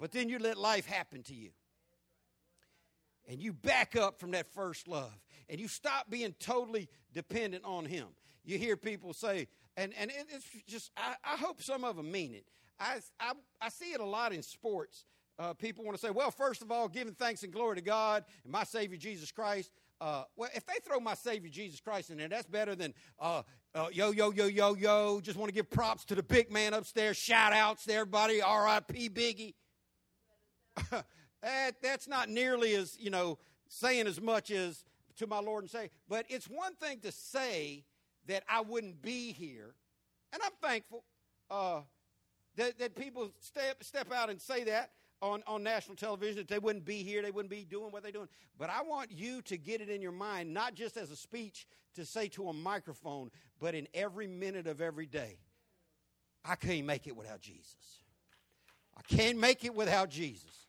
But 0.00 0.10
then 0.10 0.28
you 0.28 0.38
let 0.40 0.58
life 0.58 0.86
happen 0.86 1.22
to 1.24 1.34
you 1.34 1.50
and 3.28 3.40
you 3.40 3.52
back 3.52 3.94
up 3.94 4.18
from 4.18 4.32
that 4.32 4.52
first 4.52 4.88
love 4.88 5.14
and 5.48 5.60
you 5.60 5.68
stop 5.68 6.10
being 6.10 6.34
totally 6.40 6.88
dependent 7.12 7.64
on 7.64 7.84
him 7.84 8.06
you 8.44 8.58
hear 8.58 8.76
people 8.76 9.12
say 9.12 9.46
and, 9.76 9.92
and 9.98 10.10
it's 10.28 10.46
just 10.66 10.90
I, 10.96 11.14
I 11.24 11.36
hope 11.36 11.62
some 11.62 11.84
of 11.84 11.96
them 11.96 12.10
mean 12.10 12.34
it 12.34 12.46
i, 12.80 12.98
I, 13.20 13.32
I 13.60 13.68
see 13.68 13.92
it 13.92 14.00
a 14.00 14.04
lot 14.04 14.32
in 14.32 14.42
sports 14.42 15.04
uh, 15.38 15.54
people 15.54 15.84
want 15.84 15.96
to 15.96 16.04
say 16.04 16.10
well 16.10 16.30
first 16.30 16.62
of 16.62 16.72
all 16.72 16.88
giving 16.88 17.14
thanks 17.14 17.42
and 17.44 17.52
glory 17.52 17.76
to 17.76 17.82
god 17.82 18.24
and 18.42 18.52
my 18.52 18.64
savior 18.64 18.96
jesus 18.96 19.30
christ 19.30 19.70
uh, 20.00 20.22
well, 20.36 20.48
if 20.54 20.64
they 20.64 20.74
throw 20.84 21.00
my 21.00 21.14
Savior 21.14 21.50
Jesus 21.50 21.80
Christ 21.80 22.10
in 22.10 22.18
there, 22.18 22.28
that's 22.28 22.46
better 22.46 22.76
than 22.76 22.94
uh, 23.18 23.42
uh, 23.74 23.88
yo, 23.92 24.12
yo, 24.12 24.30
yo, 24.30 24.46
yo, 24.46 24.74
yo. 24.74 25.20
Just 25.20 25.36
want 25.36 25.48
to 25.48 25.54
give 25.54 25.68
props 25.70 26.04
to 26.06 26.14
the 26.14 26.22
big 26.22 26.52
man 26.52 26.72
upstairs. 26.72 27.16
Shout 27.16 27.52
outs 27.52 27.84
to 27.84 27.94
everybody. 27.94 28.40
R.I.P. 28.40 29.10
Biggie. 29.10 29.54
That, 31.42 31.80
that's 31.82 32.08
not 32.08 32.28
nearly 32.28 32.74
as, 32.74 32.96
you 32.98 33.10
know, 33.10 33.38
saying 33.68 34.06
as 34.06 34.20
much 34.20 34.50
as 34.50 34.84
to 35.18 35.26
my 35.26 35.38
Lord 35.38 35.64
and 35.64 35.70
Savior. 35.70 35.90
But 36.08 36.26
it's 36.28 36.46
one 36.46 36.74
thing 36.74 37.00
to 37.00 37.12
say 37.12 37.84
that 38.26 38.42
I 38.48 38.60
wouldn't 38.60 39.02
be 39.02 39.32
here, 39.32 39.74
and 40.32 40.42
I'm 40.44 40.52
thankful 40.60 41.04
uh, 41.50 41.80
that, 42.56 42.78
that 42.78 42.94
people 42.94 43.30
step, 43.40 43.82
step 43.82 44.12
out 44.12 44.30
and 44.30 44.40
say 44.40 44.64
that 44.64 44.90
on, 45.20 45.42
on 45.46 45.62
national 45.62 45.96
television, 45.96 46.36
that 46.38 46.48
they 46.48 46.58
wouldn't 46.58 46.84
be 46.84 47.02
here, 47.02 47.22
they 47.22 47.30
wouldn't 47.30 47.50
be 47.50 47.64
doing 47.64 47.90
what 47.90 48.02
they're 48.02 48.12
doing. 48.12 48.28
But 48.58 48.70
I 48.70 48.82
want 48.82 49.10
you 49.10 49.42
to 49.42 49.56
get 49.56 49.80
it 49.80 49.88
in 49.88 50.02
your 50.02 50.12
mind, 50.12 50.52
not 50.52 50.74
just 50.74 50.96
as 50.96 51.10
a 51.10 51.16
speech 51.16 51.66
to 51.94 52.04
say 52.04 52.28
to 52.28 52.48
a 52.48 52.52
microphone, 52.52 53.30
but 53.60 53.74
in 53.74 53.88
every 53.94 54.26
minute 54.26 54.66
of 54.66 54.80
every 54.80 55.06
day. 55.06 55.38
I 56.44 56.54
can't 56.54 56.86
make 56.86 57.06
it 57.06 57.16
without 57.16 57.40
Jesus. 57.40 58.02
I 58.96 59.02
can't 59.02 59.38
make 59.38 59.64
it 59.64 59.74
without 59.74 60.08
Jesus. 60.10 60.67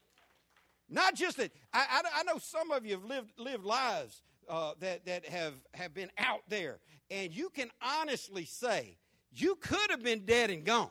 Not 0.89 1.15
just 1.15 1.38
that, 1.38 1.52
I, 1.73 2.02
I, 2.04 2.19
I 2.19 2.23
know 2.23 2.39
some 2.39 2.71
of 2.71 2.86
you 2.86 2.93
have 2.93 3.06
lived, 3.06 3.32
lived 3.38 3.63
lives 3.63 4.23
uh, 4.49 4.73
that, 4.80 5.06
that 5.06 5.25
have, 5.28 5.54
have 5.73 5.93
been 5.93 6.10
out 6.17 6.41
there, 6.47 6.80
and 7.12 7.32
you 7.34 7.49
can 7.49 7.69
honestly 7.82 8.45
say, 8.45 8.97
you 9.32 9.56
could 9.56 9.91
have 9.91 10.04
been 10.04 10.25
dead 10.25 10.49
and 10.49 10.65
gone. 10.65 10.89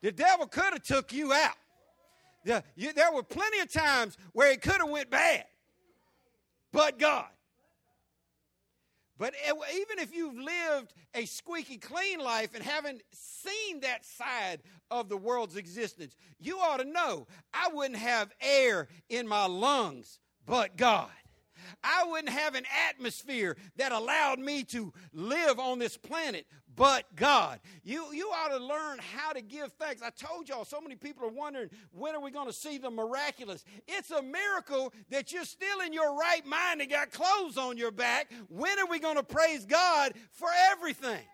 The 0.00 0.12
devil 0.12 0.46
could 0.46 0.72
have 0.72 0.82
took 0.82 1.12
you 1.12 1.32
out. 1.32 1.56
The, 2.44 2.62
you, 2.76 2.92
there 2.92 3.12
were 3.12 3.22
plenty 3.22 3.60
of 3.60 3.70
times 3.70 4.16
where 4.32 4.50
it 4.50 4.62
could 4.62 4.80
have 4.80 4.88
went 4.88 5.10
bad, 5.10 5.44
but 6.72 6.98
God. 6.98 7.26
But 9.18 9.34
even 9.74 9.98
if 9.98 10.14
you've 10.14 10.38
lived 10.38 10.94
a 11.14 11.24
squeaky 11.24 11.76
clean 11.76 12.20
life 12.20 12.54
and 12.54 12.62
haven't 12.62 13.02
seen 13.12 13.80
that 13.80 14.04
side 14.04 14.60
of 14.90 15.08
the 15.08 15.16
world's 15.16 15.56
existence, 15.56 16.16
you 16.38 16.58
ought 16.58 16.78
to 16.78 16.84
know 16.84 17.26
I 17.52 17.68
wouldn't 17.72 17.98
have 17.98 18.32
air 18.40 18.86
in 19.08 19.26
my 19.26 19.46
lungs 19.46 20.20
but 20.46 20.76
God. 20.76 21.10
I 21.82 22.04
wouldn't 22.08 22.30
have 22.30 22.54
an 22.54 22.64
atmosphere 22.88 23.56
that 23.76 23.92
allowed 23.92 24.38
me 24.38 24.64
to 24.64 24.92
live 25.12 25.58
on 25.58 25.78
this 25.78 25.96
planet 25.96 26.46
but 26.78 27.04
God. 27.16 27.58
You, 27.82 28.12
you 28.12 28.28
ought 28.28 28.56
to 28.56 28.64
learn 28.64 29.00
how 29.14 29.32
to 29.32 29.42
give 29.42 29.72
thanks. 29.72 30.00
I 30.00 30.10
told 30.10 30.48
y'all, 30.48 30.64
so 30.64 30.80
many 30.80 30.94
people 30.94 31.26
are 31.26 31.30
wondering 31.30 31.70
when 31.90 32.14
are 32.14 32.20
we 32.20 32.30
going 32.30 32.46
to 32.46 32.52
see 32.52 32.78
the 32.78 32.90
miraculous? 32.90 33.64
It's 33.88 34.12
a 34.12 34.22
miracle 34.22 34.92
that 35.10 35.32
you're 35.32 35.44
still 35.44 35.80
in 35.80 35.92
your 35.92 36.16
right 36.16 36.46
mind 36.46 36.80
and 36.80 36.88
got 36.88 37.10
clothes 37.10 37.58
on 37.58 37.76
your 37.76 37.90
back. 37.90 38.30
When 38.48 38.78
are 38.78 38.86
we 38.86 39.00
going 39.00 39.16
to 39.16 39.24
praise 39.24 39.66
God 39.66 40.12
for 40.30 40.48
everything? 40.70 41.24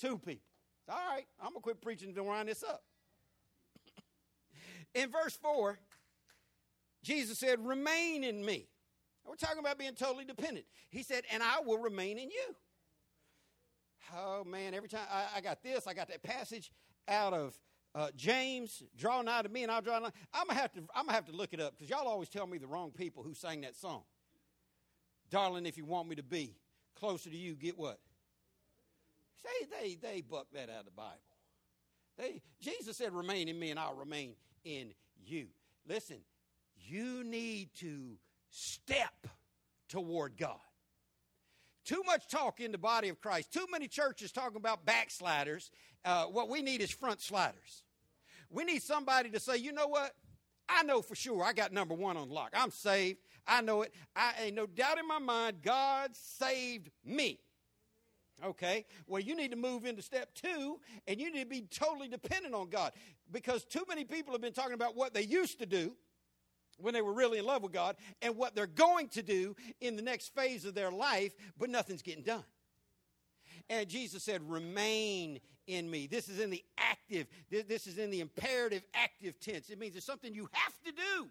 Two 0.00 0.16
people. 0.18 0.40
All 0.88 0.96
right, 0.96 1.26
I'm 1.40 1.50
going 1.50 1.56
to 1.56 1.60
quit 1.60 1.82
preaching 1.82 2.14
to 2.14 2.22
wind 2.22 2.48
this 2.48 2.62
up. 2.62 2.82
in 4.94 5.10
verse 5.10 5.36
4, 5.36 5.78
Jesus 7.02 7.38
said, 7.38 7.64
Remain 7.64 8.24
in 8.24 8.44
me. 8.44 8.68
We're 9.26 9.36
talking 9.36 9.58
about 9.58 9.78
being 9.78 9.94
totally 9.94 10.24
dependent. 10.24 10.66
He 10.88 11.02
said, 11.02 11.24
And 11.32 11.42
I 11.42 11.60
will 11.64 11.78
remain 11.78 12.18
in 12.18 12.30
you. 12.30 12.54
Oh, 14.16 14.44
man, 14.44 14.74
every 14.74 14.88
time 14.88 15.06
I, 15.10 15.38
I 15.38 15.40
got 15.40 15.62
this, 15.62 15.86
I 15.86 15.94
got 15.94 16.08
that 16.08 16.22
passage 16.22 16.70
out 17.08 17.32
of 17.32 17.58
uh, 17.94 18.08
James, 18.16 18.82
draw 18.96 19.20
nigh 19.22 19.42
to 19.42 19.48
me 19.48 19.62
and 19.64 19.72
I'll 19.72 19.80
draw 19.82 19.98
nigh. 19.98 20.12
I'm 20.32 20.46
gonna 20.46 20.60
have 20.60 20.72
to, 20.74 20.80
I'm 20.94 21.06
gonna 21.06 21.14
have 21.14 21.26
to 21.26 21.32
look 21.32 21.52
it 21.52 21.60
up 21.60 21.76
because 21.76 21.90
y'all 21.90 22.06
always 22.06 22.28
tell 22.28 22.46
me 22.46 22.58
the 22.58 22.66
wrong 22.66 22.92
people 22.92 23.22
who 23.22 23.34
sang 23.34 23.62
that 23.62 23.76
song. 23.76 24.02
Darling, 25.28 25.66
if 25.66 25.76
you 25.76 25.84
want 25.84 26.08
me 26.08 26.16
to 26.16 26.22
be 26.22 26.54
closer 26.98 27.30
to 27.30 27.36
you, 27.36 27.54
get 27.54 27.78
what? 27.78 27.98
Say 29.42 29.66
they 29.80 29.94
they 29.96 30.20
buck 30.20 30.46
that 30.52 30.70
out 30.70 30.80
of 30.80 30.84
the 30.84 30.92
Bible. 30.92 31.18
They 32.16 32.42
Jesus 32.60 32.96
said, 32.96 33.12
"Remain 33.12 33.48
in 33.48 33.58
me, 33.58 33.70
and 33.70 33.80
I'll 33.80 33.94
remain 33.94 34.34
in 34.64 34.92
you." 35.24 35.46
Listen, 35.88 36.18
you 36.76 37.24
need 37.24 37.70
to 37.78 38.18
step 38.50 39.26
toward 39.88 40.36
God. 40.36 40.58
Too 41.90 42.04
much 42.06 42.28
talk 42.28 42.60
in 42.60 42.70
the 42.70 42.78
body 42.78 43.08
of 43.08 43.20
Christ. 43.20 43.52
Too 43.52 43.66
many 43.68 43.88
churches 43.88 44.30
talking 44.30 44.58
about 44.58 44.86
backsliders. 44.86 45.72
Uh, 46.04 46.26
what 46.26 46.48
we 46.48 46.62
need 46.62 46.80
is 46.82 46.92
front 46.92 47.20
sliders. 47.20 47.82
We 48.48 48.62
need 48.62 48.80
somebody 48.80 49.28
to 49.30 49.40
say, 49.40 49.56
you 49.56 49.72
know 49.72 49.88
what? 49.88 50.12
I 50.68 50.84
know 50.84 51.02
for 51.02 51.16
sure 51.16 51.42
I 51.42 51.52
got 51.52 51.72
number 51.72 51.94
one 51.94 52.16
on 52.16 52.30
lock. 52.30 52.50
I'm 52.54 52.70
saved. 52.70 53.18
I 53.44 53.60
know 53.62 53.82
it. 53.82 53.92
I 54.14 54.34
ain't 54.40 54.54
no 54.54 54.66
doubt 54.66 54.98
in 54.98 55.08
my 55.08 55.18
mind 55.18 55.62
God 55.62 56.10
saved 56.12 56.90
me. 57.04 57.40
Okay, 58.44 58.86
well, 59.08 59.20
you 59.20 59.34
need 59.34 59.50
to 59.50 59.56
move 59.56 59.84
into 59.84 60.00
step 60.00 60.32
two 60.32 60.78
and 61.08 61.20
you 61.20 61.32
need 61.32 61.42
to 61.42 61.48
be 61.48 61.62
totally 61.62 62.06
dependent 62.06 62.54
on 62.54 62.70
God 62.70 62.92
because 63.32 63.64
too 63.64 63.82
many 63.88 64.04
people 64.04 64.32
have 64.32 64.40
been 64.40 64.52
talking 64.52 64.74
about 64.74 64.94
what 64.94 65.12
they 65.12 65.22
used 65.22 65.58
to 65.58 65.66
do 65.66 65.96
when 66.82 66.94
they 66.94 67.02
were 67.02 67.12
really 67.12 67.38
in 67.38 67.44
love 67.44 67.62
with 67.62 67.72
God 67.72 67.96
and 68.22 68.36
what 68.36 68.54
they're 68.54 68.66
going 68.66 69.08
to 69.08 69.22
do 69.22 69.56
in 69.80 69.96
the 69.96 70.02
next 70.02 70.34
phase 70.34 70.64
of 70.64 70.74
their 70.74 70.90
life, 70.90 71.32
but 71.58 71.70
nothing's 71.70 72.02
getting 72.02 72.24
done. 72.24 72.44
And 73.68 73.88
Jesus 73.88 74.22
said, 74.22 74.48
Remain 74.48 75.40
in 75.66 75.90
me. 75.90 76.06
This 76.06 76.28
is 76.28 76.40
in 76.40 76.50
the 76.50 76.62
active, 76.78 77.26
this 77.50 77.86
is 77.86 77.98
in 77.98 78.10
the 78.10 78.20
imperative 78.20 78.82
active 78.94 79.38
tense. 79.40 79.70
It 79.70 79.78
means 79.78 79.96
it's 79.96 80.06
something 80.06 80.34
you 80.34 80.48
have 80.52 80.74
to 80.84 80.92
do. 80.92 81.28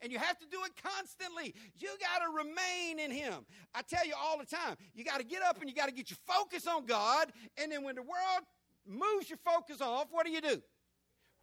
And 0.00 0.12
you 0.12 0.18
have 0.18 0.38
to 0.38 0.46
do 0.50 0.58
it 0.64 0.72
constantly. 0.82 1.54
You 1.78 1.88
got 1.98 2.24
to 2.24 2.36
remain 2.36 2.98
in 2.98 3.10
Him. 3.10 3.46
I 3.74 3.80
tell 3.82 4.06
you 4.06 4.12
all 4.20 4.38
the 4.38 4.44
time, 4.44 4.76
you 4.94 5.04
got 5.04 5.18
to 5.18 5.24
get 5.24 5.42
up 5.42 5.60
and 5.60 5.68
you 5.68 5.74
got 5.74 5.88
to 5.88 5.94
get 5.94 6.10
your 6.10 6.18
focus 6.26 6.66
on 6.66 6.84
God. 6.84 7.32
And 7.56 7.72
then 7.72 7.84
when 7.84 7.94
the 7.94 8.02
world 8.02 8.44
moves 8.86 9.30
your 9.30 9.38
focus 9.38 9.80
off, 9.80 10.08
what 10.10 10.26
do 10.26 10.32
you 10.32 10.42
do? 10.42 10.62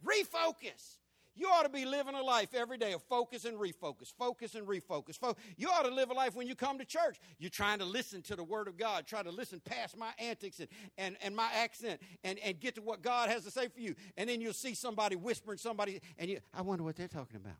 Refocus. 0.04 0.98
You 1.34 1.48
ought 1.48 1.62
to 1.62 1.70
be 1.70 1.84
living 1.86 2.14
a 2.14 2.22
life 2.22 2.54
every 2.54 2.76
day 2.76 2.92
of 2.92 3.02
focus 3.04 3.44
and 3.46 3.56
refocus, 3.58 4.12
focus 4.18 4.54
and 4.54 4.66
refocus. 4.66 5.18
You 5.56 5.68
ought 5.68 5.84
to 5.84 5.94
live 5.94 6.10
a 6.10 6.14
life 6.14 6.34
when 6.34 6.46
you 6.46 6.54
come 6.54 6.78
to 6.78 6.84
church. 6.84 7.18
You're 7.38 7.50
trying 7.50 7.78
to 7.78 7.86
listen 7.86 8.20
to 8.22 8.36
the 8.36 8.44
Word 8.44 8.68
of 8.68 8.76
God, 8.76 9.06
try 9.06 9.22
to 9.22 9.30
listen 9.30 9.60
past 9.64 9.96
my 9.96 10.10
antics 10.18 10.60
and, 10.60 10.68
and, 10.98 11.16
and 11.22 11.34
my 11.34 11.48
accent 11.54 12.00
and, 12.22 12.38
and 12.40 12.60
get 12.60 12.74
to 12.74 12.82
what 12.82 13.02
God 13.02 13.30
has 13.30 13.44
to 13.44 13.50
say 13.50 13.68
for 13.68 13.80
you. 13.80 13.94
And 14.16 14.28
then 14.28 14.40
you'll 14.42 14.52
see 14.52 14.74
somebody 14.74 15.16
whispering 15.16 15.58
somebody, 15.58 16.00
and 16.18 16.30
you, 16.30 16.40
I 16.52 16.60
wonder 16.60 16.84
what 16.84 16.96
they're 16.96 17.08
talking 17.08 17.36
about. 17.36 17.56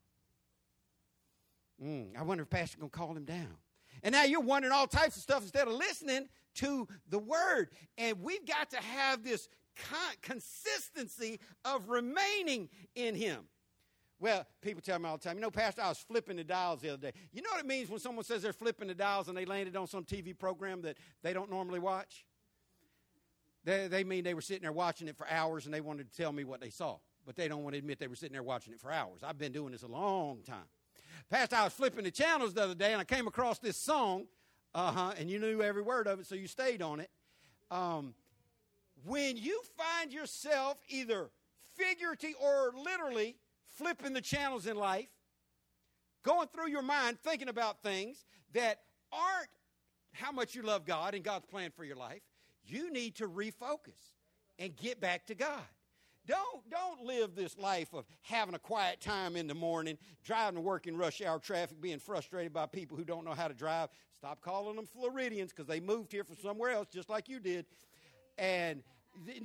Mm, 1.83 2.17
I 2.19 2.23
wonder 2.23 2.43
if 2.43 2.51
Pastor's 2.51 2.79
going 2.79 2.91
to 2.91 2.97
call 2.97 3.17
him 3.17 3.25
down. 3.25 3.57
And 4.03 4.13
now 4.13 4.25
you're 4.25 4.41
wondering 4.41 4.73
all 4.73 4.87
types 4.87 5.17
of 5.17 5.23
stuff 5.23 5.43
instead 5.43 5.69
of 5.69 5.75
listening 5.75 6.29
to 6.57 6.87
the 7.09 7.19
Word. 7.19 7.71
And 7.97 8.21
we've 8.21 8.47
got 8.47 8.71
to 8.71 8.77
have 8.77 9.25
this 9.25 9.49
con- 9.89 10.17
consistency 10.21 11.41
of 11.65 11.89
remaining 11.89 12.69
in 12.95 13.15
Him. 13.15 13.45
Well, 14.23 14.47
people 14.61 14.81
tell 14.81 15.01
me 15.01 15.09
all 15.09 15.17
the 15.17 15.25
time, 15.25 15.37
you 15.37 15.43
know, 15.43 15.51
Pastor, 15.51 15.83
I 15.83 15.89
was 15.89 15.99
flipping 15.99 16.37
the 16.37 16.45
dials 16.45 16.81
the 16.81 16.91
other 16.91 17.11
day. 17.11 17.13
You 17.33 17.43
know 17.43 17.51
what 17.51 17.59
it 17.59 17.67
means 17.67 17.91
when 17.91 17.99
someone 17.99 18.25
says 18.25 18.41
they're 18.41 18.53
flipping 18.53 18.87
the 18.87 18.95
dials 18.95 19.27
and 19.27 19.37
they 19.37 19.45
landed 19.45 19.75
on 19.75 19.89
some 19.89 20.05
TV 20.05 20.39
program 20.39 20.83
that 20.83 20.97
they 21.25 21.33
don't 21.33 21.51
normally 21.51 21.81
watch? 21.81 22.25
They, 23.65 23.89
they 23.89 24.05
mean 24.05 24.23
they 24.23 24.35
were 24.35 24.41
sitting 24.41 24.63
there 24.63 24.71
watching 24.71 25.09
it 25.09 25.17
for 25.17 25.29
hours 25.29 25.65
and 25.65 25.75
they 25.75 25.81
wanted 25.81 26.09
to 26.09 26.17
tell 26.17 26.31
me 26.31 26.45
what 26.45 26.61
they 26.61 26.71
saw, 26.71 26.99
but 27.27 27.35
they 27.35 27.49
don't 27.49 27.65
want 27.65 27.75
to 27.75 27.79
admit 27.81 27.99
they 27.99 28.07
were 28.07 28.15
sitting 28.15 28.35
there 28.35 28.45
watching 28.45 28.73
it 28.73 28.81
for 28.81 28.93
hours. 28.93 29.25
I've 29.25 29.39
been 29.39 29.51
doing 29.51 29.73
this 29.73 29.83
a 29.83 29.89
long 29.89 30.43
time. 30.47 30.69
Pastor, 31.29 31.57
I 31.57 31.65
was 31.65 31.73
flipping 31.73 32.05
the 32.05 32.13
channels 32.13 32.55
the 32.55 32.63
other 32.63 32.77
day 32.77 32.93
and 32.93 33.01
I 33.01 33.05
came 33.05 33.27
across 33.27 33.59
this 33.59 33.77
song, 33.77 34.27
uh 34.73 34.93
huh, 34.93 35.15
and 35.19 35.29
you 35.29 35.41
knew 35.41 35.63
every 35.63 35.83
word 35.83 36.07
of 36.07 36.21
it, 36.21 36.27
so 36.27 36.37
you 36.37 36.47
stayed 36.47 36.81
on 36.81 37.01
it. 37.01 37.11
Um, 37.73 38.15
when 39.05 39.37
you 39.37 39.61
find 39.77 40.13
yourself 40.13 40.79
either 40.89 41.29
figuratively 41.75 42.37
or 42.41 42.73
literally 42.77 43.35
flipping 43.83 44.13
the 44.13 44.21
channels 44.21 44.67
in 44.67 44.77
life, 44.77 45.09
going 46.23 46.49
through 46.49 46.71
your 46.71 46.83
mind, 46.83 47.19
thinking 47.23 47.49
about 47.49 47.83
things 47.83 48.25
that 48.53 48.81
aren't 49.13 49.49
how 50.13 50.31
much 50.31 50.55
you 50.55 50.63
love 50.63 50.85
God 50.85 51.15
and 51.15 51.25
God's 51.25 51.47
plan 51.47 51.71
for 51.75 51.85
your 51.85 51.97
life, 51.97 52.23
you 52.65 52.93
need 52.93 53.17
to 53.17 53.29
refocus 53.29 54.13
and 54.59 54.77
get 54.77 55.01
back 55.01 55.27
to 55.27 55.35
God. 55.35 55.63
Don't, 56.27 56.71
don't 56.71 57.05
live 57.05 57.35
this 57.35 57.59
life 57.59 57.93
of 57.93 58.05
having 58.21 58.55
a 58.55 58.59
quiet 58.59 59.01
time 59.01 59.35
in 59.35 59.49
the 59.49 59.55
morning, 59.55 59.99
driving 60.23 60.55
to 60.55 60.61
work 60.61 60.87
in 60.87 60.97
rush 60.97 61.21
hour 61.21 61.41
traffic, 61.41 61.81
being 61.81 61.99
frustrated 61.99 62.53
by 62.53 62.67
people 62.67 62.97
who 62.97 63.05
don't 63.05 63.25
know 63.25 63.33
how 63.33 63.49
to 63.49 63.55
drive. 63.55 63.89
Stop 64.19 64.41
calling 64.41 64.77
them 64.77 64.87
Floridians 64.87 65.51
because 65.51 65.67
they 65.67 65.81
moved 65.81 66.13
here 66.13 66.23
from 66.23 66.37
somewhere 66.37 66.71
else, 66.71 66.87
just 66.93 67.11
like 67.11 67.29
you 67.29 67.41
did. 67.41 67.67
And 68.39 68.85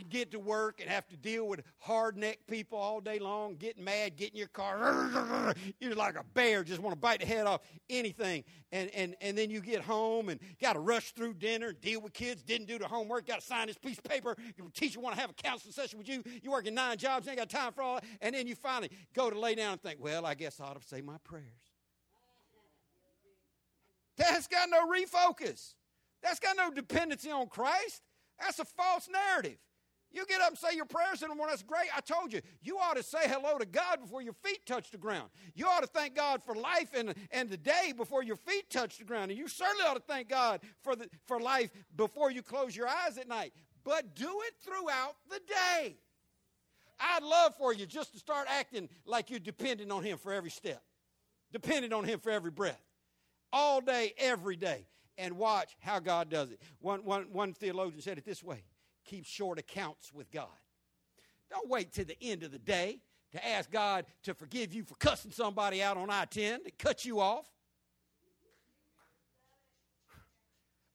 get 0.10 0.32
to 0.32 0.40
work 0.40 0.80
and 0.80 0.90
have 0.90 1.08
to 1.08 1.18
deal 1.18 1.48
with 1.48 1.62
hard 1.80 2.18
necked 2.18 2.48
people 2.48 2.78
all 2.78 3.00
day 3.00 3.20
long, 3.20 3.56
getting 3.56 3.84
mad, 3.84 4.16
getting 4.16 4.38
your 4.38 4.48
car. 4.48 5.54
You're 5.80 5.96
like 5.96 6.16
a 6.16 6.24
bear, 6.34 6.64
just 6.64 6.82
want 6.82 6.96
to 6.96 7.00
bite 7.00 7.20
the 7.20 7.26
head 7.26 7.46
off 7.46 7.62
anything. 7.90 8.44
And, 8.72 8.90
and, 8.94 9.16
and 9.22 9.38
then 9.38 9.50
you 9.50 9.62
get 9.62 9.82
home 9.82 10.30
and 10.30 10.40
got 10.62 10.74
to 10.74 10.80
rush 10.80 11.12
through 11.12 11.36
dinner, 11.36 11.74
deal 11.74 12.02
with 12.02 12.14
kids, 12.14 12.44
didn't 12.44 12.68
do 12.68 12.78
the 12.78 12.88
homework, 12.88 13.28
got 13.28 13.42
to 13.42 13.46
sign 13.46 13.68
this 13.68 13.78
piece 13.78 13.98
of 13.98 14.04
paper. 14.04 14.36
Your 14.58 14.70
teacher 14.70 15.00
want 15.00 15.16
to 15.16 15.22
have 15.22 15.30
a 15.30 15.34
counseling 15.34 15.74
session 15.74 15.98
with 16.00 16.08
you. 16.08 16.24
You 16.42 16.52
working 16.52 16.74
nine 16.74 16.98
jobs, 16.98 17.28
ain't 17.28 17.38
got 17.38 17.50
time 17.50 17.74
for 17.74 17.82
all 17.82 17.96
that. 17.96 18.06
And 18.22 18.34
then 18.34 18.48
you 18.48 18.56
finally 18.56 18.90
go 19.14 19.30
to 19.30 19.40
lay 19.40 19.56
down 19.56 19.74
and 19.74 19.82
think, 19.82 20.00
well, 20.02 20.26
I 20.26 20.34
guess 20.34 20.60
I 20.60 20.66
ought 20.66 20.82
to 20.82 20.88
say 20.88 21.02
my 21.02 21.18
prayers. 21.24 21.46
That's 24.18 24.48
got 24.48 24.70
no 24.70 24.88
refocus. 24.88 25.76
That's 26.24 26.40
got 26.40 26.58
no 26.58 26.72
dependency 26.72 27.32
on 27.32 27.48
Christ. 27.48 28.02
That's 28.40 28.60
a 28.60 28.66
false 28.66 29.10
narrative. 29.10 29.58
You 30.12 30.26
get 30.26 30.42
up 30.42 30.50
and 30.50 30.58
say 30.58 30.76
your 30.76 30.86
prayers 30.86 31.22
in 31.22 31.30
the 31.30 31.36
morning, 31.36 31.52
that's 31.52 31.64
great. 31.64 31.90
I 31.96 32.00
told 32.00 32.32
you, 32.32 32.42
you 32.62 32.78
ought 32.78 32.96
to 32.96 33.04
say 33.04 33.20
hello 33.24 33.58
to 33.58 33.66
God 33.66 34.00
before 34.02 34.22
your 34.22 34.34
feet 34.34 34.66
touch 34.66 34.90
the 34.90 34.98
ground. 34.98 35.30
You 35.54 35.68
ought 35.68 35.82
to 35.82 35.88
thank 35.88 36.16
God 36.16 36.42
for 36.44 36.56
life 36.56 36.90
and, 36.96 37.14
and 37.32 37.50
the 37.50 37.58
day 37.58 37.94
before 37.96 38.24
your 38.24 38.38
feet 38.38 38.70
touch 38.70 38.98
the 38.98 39.04
ground. 39.04 39.32
And 39.32 39.40
you 39.40 39.48
certainly 39.48 39.84
ought 39.86 39.96
to 39.96 40.00
thank 40.00 40.30
God 40.30 40.62
for, 40.82 40.96
the, 40.96 41.10
for 41.28 41.40
life 41.40 41.72
before 41.96 42.32
you 42.32 42.42
close 42.42 42.76
your 42.76 42.88
eyes 42.88 43.18
at 43.18 43.28
night. 43.28 43.54
But 43.84 44.16
do 44.16 44.42
it 44.46 44.54
throughout 44.64 45.16
the 45.30 45.42
day. 45.48 45.98
I'd 47.00 47.24
love 47.24 47.56
for 47.58 47.74
you 47.74 47.86
just 47.86 48.14
to 48.14 48.20
start 48.20 48.48
acting 48.50 48.90
like 49.06 49.30
you're 49.30 49.40
dependent 49.40 49.92
on 49.92 50.04
Him 50.04 50.18
for 50.18 50.34
every 50.34 50.50
step, 50.50 50.82
dependent 51.52 51.94
on 51.94 52.06
Him 52.06 52.20
for 52.20 52.32
every 52.32 52.50
breath, 52.50 52.82
all 53.52 53.82
day, 53.82 54.14
every 54.18 54.56
day 54.56 54.88
and 55.18 55.38
watch 55.38 55.76
how 55.80 56.00
God 56.00 56.30
does 56.30 56.52
it. 56.52 56.62
One, 56.80 57.04
one, 57.04 57.28
one 57.32 57.54
theologian 57.54 58.02
said 58.02 58.18
it 58.18 58.26
this 58.26 58.44
way 58.44 58.64
keep 59.06 59.26
short 59.26 59.58
accounts 59.58 60.14
with 60.14 60.30
God. 60.32 60.48
Don't 61.50 61.70
wait 61.70 61.94
to 61.94 62.04
the 62.04 62.22
end 62.22 62.44
of 62.44 62.52
the 62.52 62.60
day 62.60 63.00
to 63.32 63.48
ask 63.48 63.72
God 63.72 64.06
to 64.24 64.34
forgive 64.34 64.74
you 64.74 64.84
for 64.84 64.96
cussing 64.96 65.32
somebody 65.32 65.82
out 65.82 65.98
on 65.98 66.10
I 66.10 66.26
10 66.26 66.66
to 66.66 66.72
cut 66.72 67.06
you 67.06 67.22
off. 67.22 67.46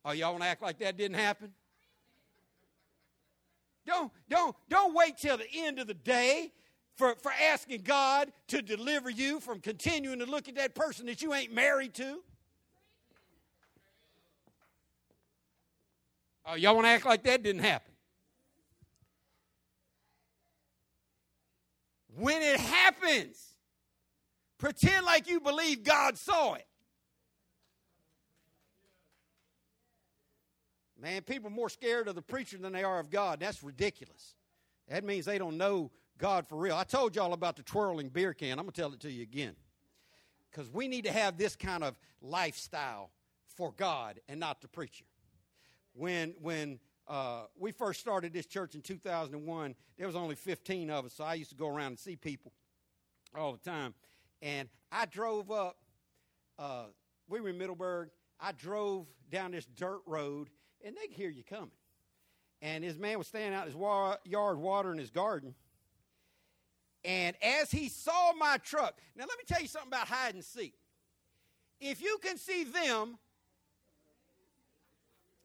Oh, 0.04 0.12
y'all 0.12 0.32
want 0.32 0.42
to 0.42 0.48
act 0.48 0.62
like 0.62 0.78
that 0.80 0.96
didn't 0.96 1.16
happen? 1.16 1.52
Don't, 3.86 4.12
don't, 4.28 4.54
don't 4.68 4.94
wait 4.94 5.16
till 5.16 5.36
the 5.36 5.46
end 5.54 5.78
of 5.78 5.86
the 5.86 5.94
day 5.94 6.52
for, 6.96 7.14
for 7.16 7.32
asking 7.50 7.82
God 7.82 8.32
to 8.48 8.62
deliver 8.62 9.10
you 9.10 9.40
from 9.40 9.60
continuing 9.60 10.18
to 10.18 10.26
look 10.26 10.48
at 10.48 10.56
that 10.56 10.74
person 10.74 11.06
that 11.06 11.22
you 11.22 11.34
ain't 11.34 11.52
married 11.52 11.94
to? 11.94 12.22
Oh, 16.44 16.54
y'all 16.54 16.74
want 16.74 16.86
to 16.86 16.90
act 16.90 17.06
like 17.06 17.22
that 17.24 17.42
didn't 17.42 17.62
happen? 17.62 17.92
When 22.16 22.42
it 22.42 22.60
happens, 22.60 23.56
pretend 24.58 25.06
like 25.06 25.28
you 25.28 25.40
believe 25.40 25.82
God 25.82 26.18
saw 26.18 26.54
it. 26.54 26.66
Man, 31.00 31.22
people 31.22 31.48
are 31.48 31.54
more 31.54 31.68
scared 31.68 32.06
of 32.06 32.14
the 32.14 32.22
preacher 32.22 32.58
than 32.58 32.72
they 32.72 32.84
are 32.84 33.00
of 33.00 33.10
God. 33.10 33.40
That's 33.40 33.62
ridiculous. 33.62 34.34
That 34.88 35.04
means 35.04 35.24
they 35.24 35.38
don't 35.38 35.56
know 35.56 35.90
God 36.18 36.46
for 36.46 36.56
real. 36.56 36.76
I 36.76 36.84
told 36.84 37.16
y'all 37.16 37.32
about 37.32 37.56
the 37.56 37.62
twirling 37.64 38.08
beer 38.08 38.32
can. 38.34 38.52
I'm 38.52 38.64
going 38.64 38.72
to 38.72 38.80
tell 38.80 38.92
it 38.92 39.00
to 39.00 39.10
you 39.10 39.22
again. 39.22 39.56
Because 40.50 40.70
we 40.70 40.86
need 40.86 41.04
to 41.04 41.12
have 41.12 41.38
this 41.38 41.56
kind 41.56 41.82
of 41.82 41.98
lifestyle 42.20 43.10
for 43.56 43.72
God 43.72 44.20
and 44.28 44.38
not 44.38 44.60
the 44.60 44.68
preacher. 44.68 45.04
When, 45.94 46.34
when 46.40 46.78
uh, 47.08 47.44
we 47.58 47.72
first 47.72 48.00
started 48.00 48.32
this 48.32 48.46
church 48.46 48.74
in 48.74 48.80
2001, 48.80 49.74
there 49.98 50.06
was 50.06 50.16
only 50.16 50.34
15 50.34 50.90
of 50.90 51.06
us, 51.06 51.14
so 51.14 51.24
I 51.24 51.34
used 51.34 51.50
to 51.50 51.56
go 51.56 51.68
around 51.68 51.88
and 51.88 51.98
see 51.98 52.16
people 52.16 52.52
all 53.36 53.52
the 53.52 53.70
time. 53.70 53.94
And 54.40 54.68
I 54.90 55.06
drove 55.06 55.50
up, 55.50 55.76
uh, 56.58 56.86
we 57.28 57.40
were 57.40 57.50
in 57.50 57.58
Middleburg. 57.58 58.10
I 58.40 58.52
drove 58.52 59.06
down 59.30 59.52
this 59.52 59.66
dirt 59.66 60.00
road, 60.06 60.50
and 60.84 60.96
they 60.96 61.06
could 61.06 61.16
hear 61.16 61.30
you 61.30 61.44
coming. 61.44 61.70
And 62.60 62.84
this 62.84 62.96
man 62.96 63.18
was 63.18 63.26
standing 63.26 63.54
out 63.54 63.62
in 63.62 63.68
his 63.68 63.76
wa- 63.76 64.16
yard 64.24 64.58
watering 64.58 64.98
his 64.98 65.10
garden. 65.10 65.54
And 67.04 67.36
as 67.42 67.70
he 67.70 67.88
saw 67.88 68.32
my 68.34 68.58
truck, 68.58 68.98
now 69.16 69.24
let 69.28 69.36
me 69.38 69.44
tell 69.46 69.60
you 69.60 69.66
something 69.66 69.88
about 69.88 70.06
hide 70.06 70.34
and 70.34 70.44
seek. 70.44 70.74
If 71.80 72.00
you 72.00 72.18
can 72.22 72.38
see 72.38 72.62
them, 72.62 73.18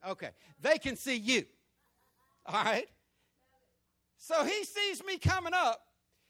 okay, 0.06 0.30
they 0.62 0.78
can 0.78 0.96
see 0.96 1.16
you. 1.16 1.46
All 2.46 2.64
right? 2.64 2.88
So 4.18 4.44
he 4.44 4.64
sees 4.64 5.04
me 5.06 5.18
coming 5.18 5.54
up. 5.54 5.82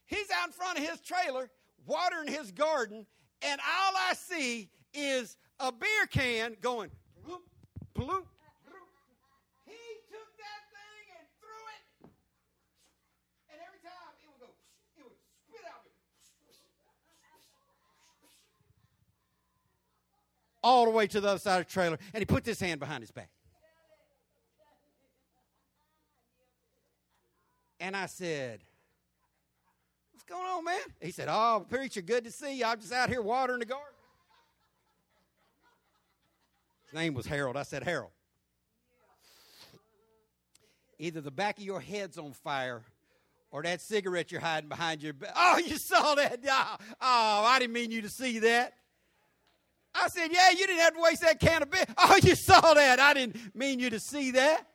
He's 0.05 0.29
out 0.31 0.47
in 0.47 0.53
front 0.53 0.77
of 0.77 0.85
his 0.85 0.99
trailer, 1.01 1.49
watering 1.85 2.27
his 2.27 2.51
garden, 2.51 3.05
and 3.41 3.61
all 3.61 3.93
I 4.09 4.13
see 4.13 4.69
is 4.93 5.37
a 5.59 5.71
beer 5.71 6.05
can 6.09 6.55
going 6.61 6.89
bloop, 7.25 7.41
bloop, 7.95 8.23
all 20.67 20.83
the 20.83 20.91
way 20.91 21.07
to 21.07 21.21
the 21.21 21.29
other 21.29 21.39
side 21.39 21.61
of 21.61 21.67
the 21.67 21.71
trailer, 21.71 21.97
and 22.13 22.21
he 22.21 22.25
put 22.25 22.45
his 22.45 22.59
hand 22.59 22.79
behind 22.79 23.01
his 23.01 23.11
back. 23.11 23.29
And 27.79 27.95
I 27.95 28.07
said, 28.07 28.61
What's 30.11 30.23
going 30.23 30.45
on, 30.45 30.63
man? 30.63 30.79
He 30.99 31.11
said, 31.11 31.27
Oh, 31.29 31.65
preacher, 31.69 32.01
good 32.01 32.23
to 32.25 32.31
see 32.31 32.59
you. 32.59 32.65
I'm 32.65 32.79
just 32.79 32.91
out 32.93 33.09
here 33.09 33.21
watering 33.21 33.59
the 33.59 33.65
garden. 33.65 33.87
His 36.85 36.93
name 36.93 37.13
was 37.13 37.25
Harold. 37.25 37.57
I 37.57 37.63
said, 37.63 37.83
Harold, 37.83 38.11
either 40.97 41.21
the 41.21 41.31
back 41.31 41.57
of 41.57 41.63
your 41.63 41.81
head's 41.81 42.17
on 42.17 42.31
fire 42.31 42.83
or 43.51 43.61
that 43.63 43.81
cigarette 43.81 44.31
you're 44.31 44.41
hiding 44.41 44.69
behind 44.69 45.03
your 45.03 45.13
back. 45.13 45.33
Oh, 45.35 45.57
you 45.57 45.77
saw 45.77 46.15
that? 46.15 46.39
Oh, 46.49 46.77
oh, 47.01 47.43
I 47.45 47.59
didn't 47.59 47.73
mean 47.73 47.91
you 47.91 48.01
to 48.01 48.09
see 48.09 48.39
that. 48.39 48.73
I 49.93 50.07
said, 50.07 50.29
Yeah, 50.31 50.51
you 50.51 50.65
didn't 50.67 50.79
have 50.79 50.93
to 50.95 51.01
waste 51.01 51.21
that 51.21 51.39
can 51.39 51.63
of 51.63 51.71
beer. 51.71 51.85
Oh, 51.97 52.17
you 52.21 52.35
saw 52.35 52.73
that. 52.73 52.99
I 52.99 53.13
didn't 53.13 53.55
mean 53.55 53.79
you 53.79 53.89
to 53.89 53.99
see 53.99 54.31
that. 54.31 54.65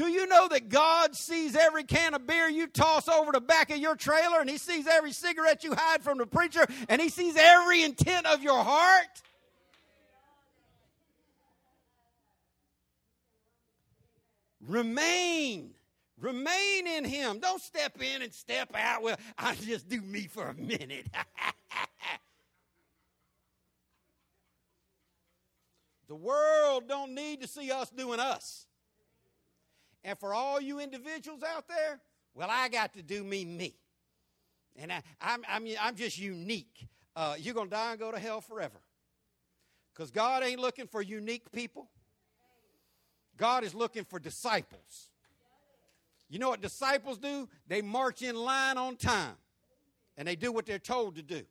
Do 0.00 0.08
you 0.08 0.26
know 0.26 0.48
that 0.48 0.70
God 0.70 1.14
sees 1.14 1.54
every 1.54 1.84
can 1.84 2.14
of 2.14 2.26
beer 2.26 2.48
you 2.48 2.66
toss 2.68 3.06
over 3.06 3.32
the 3.32 3.40
back 3.40 3.70
of 3.70 3.76
your 3.76 3.94
trailer, 3.94 4.40
and 4.40 4.48
He 4.48 4.56
sees 4.56 4.86
every 4.86 5.12
cigarette 5.12 5.62
you 5.62 5.74
hide 5.74 6.02
from 6.02 6.16
the 6.16 6.24
preacher, 6.24 6.66
and 6.88 7.02
He 7.02 7.10
sees 7.10 7.36
every 7.36 7.82
intent 7.82 8.24
of 8.24 8.42
your 8.42 8.64
heart? 8.64 9.22
Remain 14.66 15.74
Remain 16.18 16.86
in 16.86 17.04
Him. 17.04 17.38
Don't 17.38 17.60
step 17.60 18.00
in 18.00 18.22
and 18.22 18.32
step 18.32 18.74
out. 18.74 19.02
Well, 19.02 19.18
I'll 19.38 19.54
just 19.54 19.86
do 19.86 20.00
me 20.00 20.28
for 20.28 20.48
a 20.48 20.54
minute. 20.54 21.08
the 26.08 26.14
world 26.14 26.88
don't 26.88 27.14
need 27.14 27.42
to 27.42 27.48
see 27.48 27.70
us 27.70 27.90
doing 27.90 28.18
us. 28.18 28.66
And 30.04 30.18
for 30.18 30.32
all 30.32 30.60
you 30.60 30.80
individuals 30.80 31.42
out 31.42 31.68
there, 31.68 32.00
well, 32.34 32.48
I 32.50 32.68
got 32.68 32.94
to 32.94 33.02
do 33.02 33.22
me, 33.22 33.44
me. 33.44 33.74
And 34.76 34.92
I, 34.92 35.02
I'm, 35.20 35.42
I'm, 35.48 35.66
I'm 35.80 35.94
just 35.94 36.18
unique. 36.18 36.88
Uh, 37.14 37.34
you're 37.38 37.54
going 37.54 37.68
to 37.68 37.74
die 37.74 37.92
and 37.92 38.00
go 38.00 38.10
to 38.10 38.18
hell 38.18 38.40
forever. 38.40 38.80
Because 39.92 40.10
God 40.10 40.42
ain't 40.42 40.60
looking 40.60 40.86
for 40.86 41.02
unique 41.02 41.50
people, 41.52 41.88
God 43.36 43.64
is 43.64 43.74
looking 43.74 44.04
for 44.04 44.18
disciples. 44.18 45.10
You 46.28 46.38
know 46.38 46.50
what 46.50 46.62
disciples 46.62 47.18
do? 47.18 47.48
They 47.66 47.82
march 47.82 48.22
in 48.22 48.36
line 48.36 48.78
on 48.78 48.96
time 48.96 49.34
and 50.16 50.28
they 50.28 50.36
do 50.36 50.52
what 50.52 50.64
they're 50.64 50.78
told 50.78 51.16
to 51.16 51.22
do. 51.22 51.42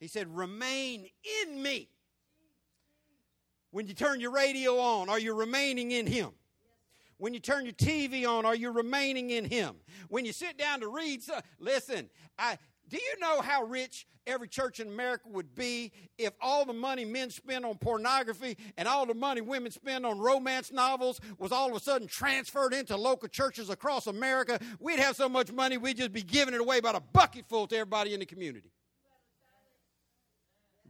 He 0.00 0.08
said, 0.08 0.34
Remain 0.34 1.06
in 1.42 1.62
me. 1.62 1.88
When 3.70 3.86
you 3.86 3.94
turn 3.94 4.20
your 4.20 4.32
radio 4.32 4.78
on, 4.78 5.08
are 5.08 5.18
you 5.18 5.34
remaining 5.34 5.90
in 5.92 6.06
Him? 6.06 6.30
When 7.22 7.34
you 7.34 7.38
turn 7.38 7.64
your 7.64 7.74
TV 7.74 8.26
on, 8.26 8.44
are 8.44 8.56
you 8.56 8.72
remaining 8.72 9.30
in 9.30 9.44
Him? 9.44 9.76
When 10.08 10.24
you 10.24 10.32
sit 10.32 10.58
down 10.58 10.80
to 10.80 10.88
read, 10.88 11.22
so, 11.22 11.38
listen, 11.60 12.10
I, 12.36 12.58
do 12.88 12.96
you 12.96 13.20
know 13.20 13.40
how 13.40 13.62
rich 13.62 14.08
every 14.26 14.48
church 14.48 14.80
in 14.80 14.88
America 14.88 15.28
would 15.28 15.54
be 15.54 15.92
if 16.18 16.32
all 16.40 16.64
the 16.64 16.72
money 16.72 17.04
men 17.04 17.30
spend 17.30 17.64
on 17.64 17.78
pornography 17.78 18.56
and 18.76 18.88
all 18.88 19.06
the 19.06 19.14
money 19.14 19.40
women 19.40 19.70
spend 19.70 20.04
on 20.04 20.18
romance 20.18 20.72
novels 20.72 21.20
was 21.38 21.52
all 21.52 21.70
of 21.70 21.76
a 21.76 21.80
sudden 21.80 22.08
transferred 22.08 22.74
into 22.74 22.96
local 22.96 23.28
churches 23.28 23.70
across 23.70 24.08
America? 24.08 24.58
We'd 24.80 24.98
have 24.98 25.14
so 25.14 25.28
much 25.28 25.52
money, 25.52 25.76
we'd 25.76 25.98
just 25.98 26.12
be 26.12 26.24
giving 26.24 26.54
it 26.54 26.60
away 26.60 26.80
by 26.80 26.90
the 26.90 27.02
bucketful 27.12 27.68
to 27.68 27.76
everybody 27.76 28.14
in 28.14 28.18
the 28.18 28.26
community. 28.26 28.72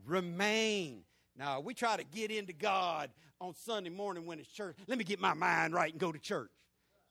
Remain. 0.07 1.03
Now, 1.37 1.61
we 1.61 1.74
try 1.74 1.99
to 1.99 2.05
get 2.05 2.30
into 2.30 2.55
God 2.55 3.11
on 3.43 3.55
Sunday 3.55 3.90
morning 3.90 4.24
when 4.24 4.38
it's 4.38 4.49
church. 4.49 4.76
Let 4.86 4.97
me 4.97 5.05
get 5.05 5.20
my 5.20 5.34
mind 5.34 5.74
right 5.74 5.90
and 5.90 6.01
go 6.01 6.12
to 6.12 6.18
church. 6.18 6.51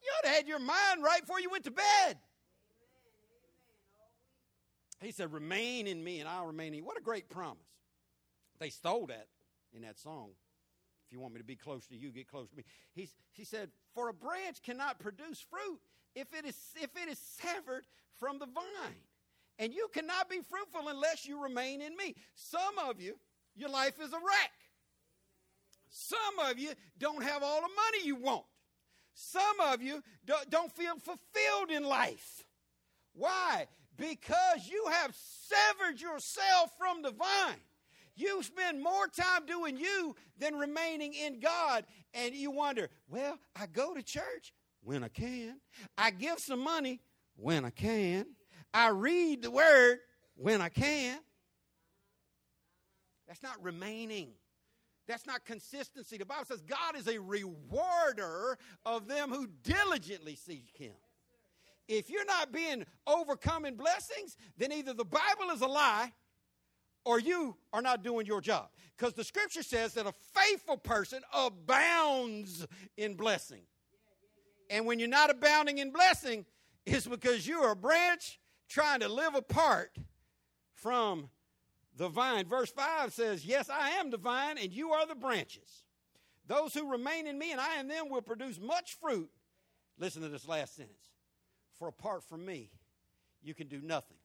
You 0.02 0.10
ought 0.18 0.30
to 0.30 0.34
have 0.34 0.48
your 0.48 0.60
mind 0.60 1.04
right 1.04 1.20
before 1.20 1.42
you 1.42 1.50
went 1.50 1.66
to 1.66 1.72
bed. 1.72 2.18
He 5.02 5.12
said, 5.12 5.34
Remain 5.34 5.88
in 5.88 6.02
me 6.04 6.22
and 6.22 6.30
I'll 6.30 6.46
remain 6.46 6.70
in 6.70 6.76
you. 6.76 6.86
What 6.86 6.98
a 6.98 7.02
great 7.02 7.30
promise. 7.30 7.58
They 8.60 8.70
stole 8.70 9.08
that 9.08 9.28
in 9.74 9.82
that 9.82 10.00
song. 10.00 10.30
If 11.06 11.12
you 11.12 11.20
want 11.20 11.34
me 11.34 11.40
to 11.40 11.46
be 11.46 11.58
close 11.58 11.86
to 11.88 11.98
you, 11.98 12.12
get 12.12 12.30
close 12.30 12.50
to 12.50 12.56
me. 12.56 12.64
He's, 12.94 13.14
he 13.34 13.44
said, 13.44 13.70
For 13.94 14.08
a 14.08 14.14
branch 14.14 14.64
cannot 14.64 15.00
produce 15.00 15.42
fruit 15.42 15.82
if 16.16 16.28
it, 16.34 16.46
is, 16.46 16.56
if 16.76 16.92
it 16.96 17.10
is 17.10 17.20
severed 17.20 17.86
from 18.18 18.40
the 18.40 18.46
vine. 18.46 18.96
And 19.60 19.74
you 19.74 19.90
cannot 19.94 20.30
be 20.30 20.40
fruitful 20.50 20.88
unless 20.88 21.26
you 21.26 21.44
remain 21.44 21.82
in 21.82 21.98
me. 21.98 22.16
Some 22.36 22.80
of 22.88 23.02
you, 23.02 23.16
your 23.56 23.70
life 23.70 24.00
is 24.02 24.14
a 24.14 24.18
wreck. 24.18 24.52
Some 25.92 26.40
of 26.50 26.58
you 26.58 26.72
don't 26.98 27.24
have 27.24 27.44
all 27.44 27.62
the 27.62 27.68
money 27.68 28.06
you 28.06 28.16
want. 28.16 28.46
Some 29.14 29.60
of 29.60 29.84
you 29.84 30.02
don't 30.50 30.72
feel 30.72 30.96
fulfilled 30.96 31.70
in 31.70 31.84
life. 31.84 32.44
Why? 33.14 33.68
because 34.02 34.68
you 34.68 34.86
have 34.90 35.16
severed 35.16 36.02
yourself 36.02 36.72
from 36.78 37.02
the 37.04 37.12
vine. 37.12 37.60
You 38.16 38.44
spend 38.44 38.82
more 38.82 39.08
time 39.08 39.46
doing 39.46 39.78
you 39.78 40.16
than 40.38 40.56
remaining 40.56 41.14
in 41.14 41.40
God. 41.40 41.86
And 42.14 42.34
you 42.34 42.52
wonder, 42.52 42.90
well, 43.08 43.38
I 43.56 43.68
go 43.68 43.94
to 43.94 44.04
church 44.04 44.54
when 44.84 45.04
I 45.04 45.08
can. 45.08 45.60
I 45.98 46.12
give 46.12 46.40
some 46.40 46.64
money 46.64 47.00
when 47.36 47.64
I 47.64 47.70
can. 47.70 48.26
I 48.74 48.90
read 48.90 49.44
the 49.44 49.52
word 49.52 50.00
when 50.36 50.62
I 50.62 50.70
can. 50.70 51.20
That's 53.28 53.44
not 53.44 53.64
remaining. 53.64 54.32
That's 55.12 55.28
not 55.28 55.46
consistency. 55.46 56.18
The 56.18 56.26
Bible 56.26 56.46
says 56.46 56.62
God 56.62 56.96
is 56.98 57.08
a 57.08 57.20
rewarder 57.20 58.58
of 58.86 59.08
them 59.08 59.30
who 59.30 59.48
diligently 59.64 60.36
seek 60.36 60.72
Him 60.74 60.94
if 61.92 62.10
you're 62.10 62.26
not 62.26 62.52
being 62.52 62.86
overcome 63.06 63.66
in 63.66 63.76
blessings, 63.76 64.38
then 64.58 64.72
either 64.72 64.94
the 64.94 65.06
Bible 65.06 65.52
is 65.54 65.62
a 65.62 65.68
lie 65.68 66.14
or 67.04 67.20
you 67.20 67.58
are 67.74 67.82
not 67.82 68.04
doing 68.04 68.26
your 68.26 68.42
job. 68.42 68.70
Because 68.98 69.14
the 69.14 69.24
scripture 69.24 69.64
says 69.64 69.94
that 69.96 70.06
a 70.06 70.14
faithful 70.34 70.78
person 70.78 71.22
abounds 71.34 72.66
in 72.98 73.16
blessing. 73.16 73.64
And 74.70 74.86
when 74.86 75.00
you're 75.00 75.10
not 75.10 75.30
abounding 75.30 75.80
in 75.80 75.92
blessing, 75.92 76.46
it's 76.86 77.08
because 77.08 77.46
you 77.46 77.60
are 77.60 77.72
a 77.72 77.76
branch 77.76 78.40
trying 78.70 79.02
to 79.02 79.10
live 79.10 79.36
apart 79.36 79.92
from 80.76 81.30
the 81.96 82.10
vine. 82.10 82.46
Verse 82.46 82.72
5 82.72 83.14
says, 83.14 83.46
Yes, 83.46 83.70
I 83.70 83.92
am 83.92 84.10
the 84.10 84.18
vine, 84.18 84.58
and 84.58 84.72
you 84.72 84.92
are 84.92 85.06
the 85.06 85.16
branches. 85.16 85.84
Those 86.48 86.74
who 86.74 86.90
remain 86.90 87.28
in 87.28 87.38
me 87.38 87.52
and 87.52 87.62
I 87.62 87.80
in 87.80 87.88
them 87.88 88.10
will 88.10 88.22
produce 88.22 88.60
much 88.60 88.98
fruit. 89.00 89.30
Listen 89.98 90.22
to 90.22 90.30
this 90.30 90.48
last 90.48 90.76
sentence. 90.76 90.98
For 91.78 91.88
apart 91.88 92.24
from 92.24 92.46
me, 92.46 92.72
you 93.42 93.54
can 93.54 93.68
do 93.68 93.82
nothing. 93.82 94.18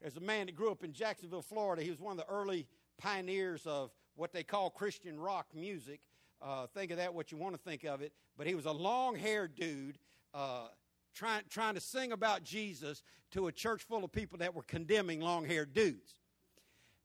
There's 0.00 0.16
a 0.16 0.20
man 0.20 0.46
that 0.46 0.54
grew 0.54 0.70
up 0.70 0.84
in 0.84 0.92
Jacksonville, 0.92 1.42
Florida. 1.42 1.82
He 1.82 1.90
was 1.90 2.00
one 2.00 2.12
of 2.12 2.18
the 2.18 2.32
early 2.32 2.66
pioneers 2.98 3.66
of 3.66 3.90
what 4.14 4.32
they 4.32 4.42
call 4.42 4.70
Christian 4.70 5.18
rock 5.18 5.46
music. 5.54 6.00
Uh, 6.40 6.66
think 6.68 6.92
of 6.92 6.98
that 6.98 7.14
what 7.14 7.32
you 7.32 7.38
want 7.38 7.54
to 7.54 7.60
think 7.60 7.84
of 7.84 8.00
it. 8.00 8.12
But 8.36 8.46
he 8.46 8.54
was 8.54 8.66
a 8.66 8.72
long 8.72 9.16
haired 9.16 9.54
dude 9.56 9.98
uh, 10.34 10.68
trying, 11.14 11.42
trying 11.50 11.74
to 11.74 11.80
sing 11.80 12.12
about 12.12 12.44
Jesus 12.44 13.02
to 13.32 13.48
a 13.48 13.52
church 13.52 13.82
full 13.82 14.04
of 14.04 14.12
people 14.12 14.38
that 14.38 14.54
were 14.54 14.62
condemning 14.62 15.20
long 15.20 15.44
haired 15.44 15.74
dudes. 15.74 16.14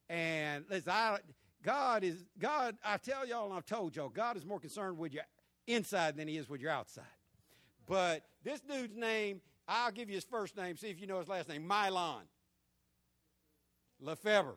And 0.09 0.65
listen, 0.69 0.91
I, 0.91 1.17
God 1.63 2.03
is, 2.03 2.23
God, 2.37 2.75
I 2.83 2.97
tell 2.97 3.27
y'all 3.27 3.45
and 3.45 3.53
I've 3.53 3.65
told 3.65 3.95
y'all, 3.95 4.09
God 4.09 4.37
is 4.37 4.45
more 4.45 4.59
concerned 4.59 4.97
with 4.97 5.13
your 5.13 5.23
inside 5.67 6.17
than 6.17 6.27
he 6.27 6.37
is 6.37 6.49
with 6.49 6.61
your 6.61 6.71
outside. 6.71 7.03
But 7.87 8.23
this 8.43 8.59
dude's 8.59 8.95
name, 8.95 9.41
I'll 9.67 9.91
give 9.91 10.09
you 10.09 10.15
his 10.15 10.25
first 10.25 10.57
name, 10.57 10.77
see 10.77 10.89
if 10.89 10.99
you 10.99 11.07
know 11.07 11.19
his 11.19 11.27
last 11.27 11.49
name, 11.49 11.67
Mylon 11.67 12.23
LeFevre. 14.03 14.55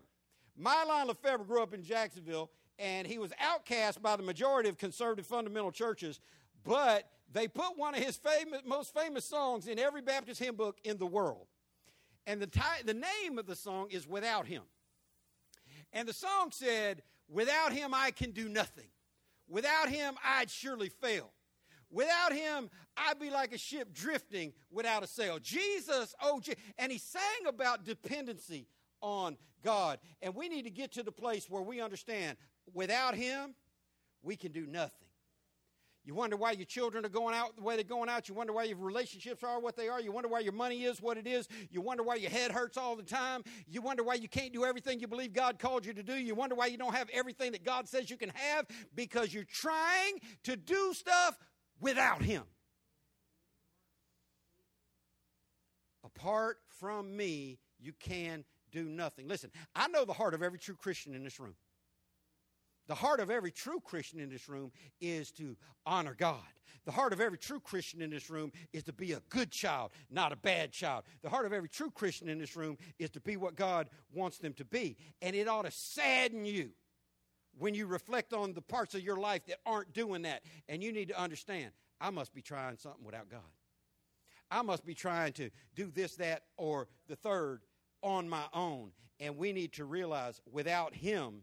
Mylon 0.61 1.09
LeFevre 1.09 1.47
grew 1.47 1.63
up 1.63 1.75
in 1.75 1.83
Jacksonville, 1.83 2.51
and 2.79 3.07
he 3.07 3.19
was 3.19 3.33
outcast 3.41 4.03
by 4.03 4.17
the 4.17 4.23
majority 4.23 4.69
of 4.69 4.79
conservative 4.79 5.27
fundamental 5.27 5.71
churches, 5.71 6.21
but 6.65 7.09
they 7.33 7.47
put 7.49 7.77
one 7.77 7.95
of 7.95 8.03
his 8.03 8.17
famous, 8.17 8.63
most 8.65 8.95
famous 8.95 9.25
songs 9.25 9.69
in 9.69 9.79
every 9.79 10.03
Baptist 10.03 10.41
hymn 10.41 10.57
book 10.57 10.79
in 10.85 10.99
the 10.99 11.07
world. 11.07 11.47
And 12.27 12.41
the, 12.41 12.49
the 12.85 12.95
name 12.95 13.39
of 13.39 13.47
the 13.47 13.55
song 13.55 13.89
is 13.91 14.07
Without 14.07 14.47
Him. 14.47 14.63
And 15.93 16.09
the 16.09 16.13
song 16.13 16.51
said, 16.51 17.03
Without 17.29 17.73
him, 17.73 17.93
I 17.93 18.11
can 18.11 18.31
do 18.31 18.49
nothing. 18.49 18.89
Without 19.49 19.89
him, 19.89 20.15
I'd 20.25 20.51
surely 20.51 20.89
fail. 20.89 21.33
Without 21.91 22.33
him, 22.33 22.69
I'd 22.97 23.19
be 23.19 23.31
like 23.31 23.53
a 23.53 23.59
ship 23.59 23.93
drifting 23.93 24.53
without 24.71 25.03
a 25.03 25.07
sail. 25.07 25.39
Jesus, 25.41 26.15
oh, 26.21 26.41
Jesus. 26.41 26.61
and 26.79 26.91
he 26.91 26.99
sang 26.99 27.47
about 27.47 27.85
dependency 27.85 28.67
on 29.01 29.37
God. 29.63 29.99
And 30.21 30.35
we 30.35 30.49
need 30.49 30.63
to 30.63 30.71
get 30.71 30.93
to 30.93 31.03
the 31.03 31.13
place 31.13 31.49
where 31.49 31.63
we 31.63 31.81
understand 31.81 32.37
without 32.75 33.15
him, 33.15 33.55
we 34.23 34.37
can 34.37 34.53
do 34.53 34.67
nothing. 34.67 35.06
You 36.07 36.15
wonder 36.15 36.37
why 36.37 36.53
your 36.53 36.67
children 36.67 37.05
are 37.05 37.09
going 37.09 37.35
out 37.35 37.57
the 37.57 37.63
way 37.63 37.75
they're 37.75 37.83
going 37.83 38.09
out. 38.09 38.29
You 38.29 38.35
wonder 38.37 38.53
why 38.53 38.63
your 38.63 38.77
relationships 38.77 39.43
are 39.43 39.59
what 39.59 39.77
they 39.77 39.89
are. 39.89 40.01
You 40.01 40.13
wonder 40.13 40.29
why 40.29 40.39
your 40.39 40.53
money 40.53 40.85
is 40.85 41.03
what 41.03 41.19
it 41.19 41.27
is. 41.27 41.49
You 41.69 41.81
wonder 41.81 42.05
why 42.05 42.15
your 42.15 42.31
head 42.31 42.53
hurts 42.53 42.77
all 42.77 42.95
the 42.95 43.03
time. 43.03 43.43
You 43.67 43.83
wonder 43.83 44.05
why 44.05 44.15
you 44.15 44.29
can't 44.29 44.53
do 44.53 44.65
everything 44.65 45.01
you 45.01 45.09
believe 45.09 45.33
God 45.33 45.59
called 45.59 45.85
you 45.85 45.93
to 45.95 46.05
do. 46.05 46.15
You 46.15 46.37
wonder 46.37 46.55
why 46.55 46.67
you 46.67 46.79
don't 46.79 46.95
have 46.95 47.09
everything 47.13 47.51
that 47.53 47.65
God 47.65 47.89
says 47.89 48.09
you 48.09 48.17
can 48.17 48.31
have 48.35 48.67
because 48.95 49.35
you're 49.35 49.43
trying 49.43 50.21
to 50.45 50.55
do 50.55 50.93
stuff 50.95 51.37
without 51.81 52.23
Him. 52.23 52.45
Apart 56.05 56.59
from 56.79 57.17
me, 57.17 57.59
you 57.81 57.93
can 57.99 58.45
do 58.71 58.85
nothing. 58.85 59.27
Listen, 59.27 59.51
I 59.75 59.89
know 59.89 60.05
the 60.05 60.13
heart 60.13 60.35
of 60.35 60.43
every 60.45 60.61
true 60.61 60.77
Christian 60.77 61.17
in 61.17 61.25
this 61.25 61.41
room. 61.41 61.57
The 62.87 62.95
heart 62.95 63.21
of 63.21 63.31
every 63.31 63.51
true 63.51 63.81
Christian 63.81 64.21
in 64.21 64.29
this 64.29 64.49
room 64.49 64.73
is 65.01 65.31
to 65.33 65.57
honor 65.85 66.15
God. 66.17 66.41
The 66.85 66.93
heart 66.93 67.13
of 67.13 67.21
every 67.21 67.37
true 67.37 67.59
Christian 67.59 68.01
in 68.01 68.11
this 68.11 68.31
room 68.31 68.53
is 68.73 68.85
to 68.85 68.93
be 68.93 69.13
a 69.13 69.21
good 69.29 69.51
child, 69.51 69.91
not 70.09 70.33
a 70.33 70.37
bad 70.37 70.71
child. 70.71 71.03
The 71.23 71.29
heart 71.29 71.45
of 71.45 71.53
every 71.53 71.69
true 71.69 71.91
Christian 71.91 72.29
in 72.29 72.39
this 72.39 72.55
room 72.55 72.79
is 73.01 73.11
to 73.11 73.21
be 73.21 73.37
what 73.37 73.57
God 73.57 73.91
wants 74.15 74.39
them 74.39 74.53
to 74.55 74.65
be. 74.65 74.97
And 75.21 75.35
it 75.35 75.49
ought 75.49 75.65
to 75.65 75.73
sadden 75.73 76.45
you 76.45 76.71
when 77.59 77.75
you 77.75 77.87
reflect 77.87 78.33
on 78.33 78.53
the 78.53 78.63
parts 78.63 78.95
of 78.95 79.01
your 79.01 79.17
life 79.17 79.45
that 79.47 79.59
aren't 79.67 79.93
doing 79.95 80.23
that. 80.23 80.43
And 80.69 80.81
you 80.81 80.93
need 80.93 81.09
to 81.09 81.21
understand 81.21 81.73
I 82.01 82.11
must 82.11 82.33
be 82.33 82.43
trying 82.43 82.77
something 82.77 83.05
without 83.05 83.29
God. 83.29 83.41
I 84.49 84.63
must 84.63 84.87
be 84.87 84.95
trying 84.95 85.33
to 85.35 85.51
do 85.75 85.91
this, 85.91 86.15
that, 86.17 86.43
or 86.57 86.87
the 87.09 87.17
third 87.17 87.63
on 88.03 88.29
my 88.29 88.45
own. 88.53 88.93
And 89.19 89.37
we 89.37 89.53
need 89.53 89.73
to 89.73 89.85
realize 89.85 90.41
without 90.53 90.95
Him, 90.95 91.43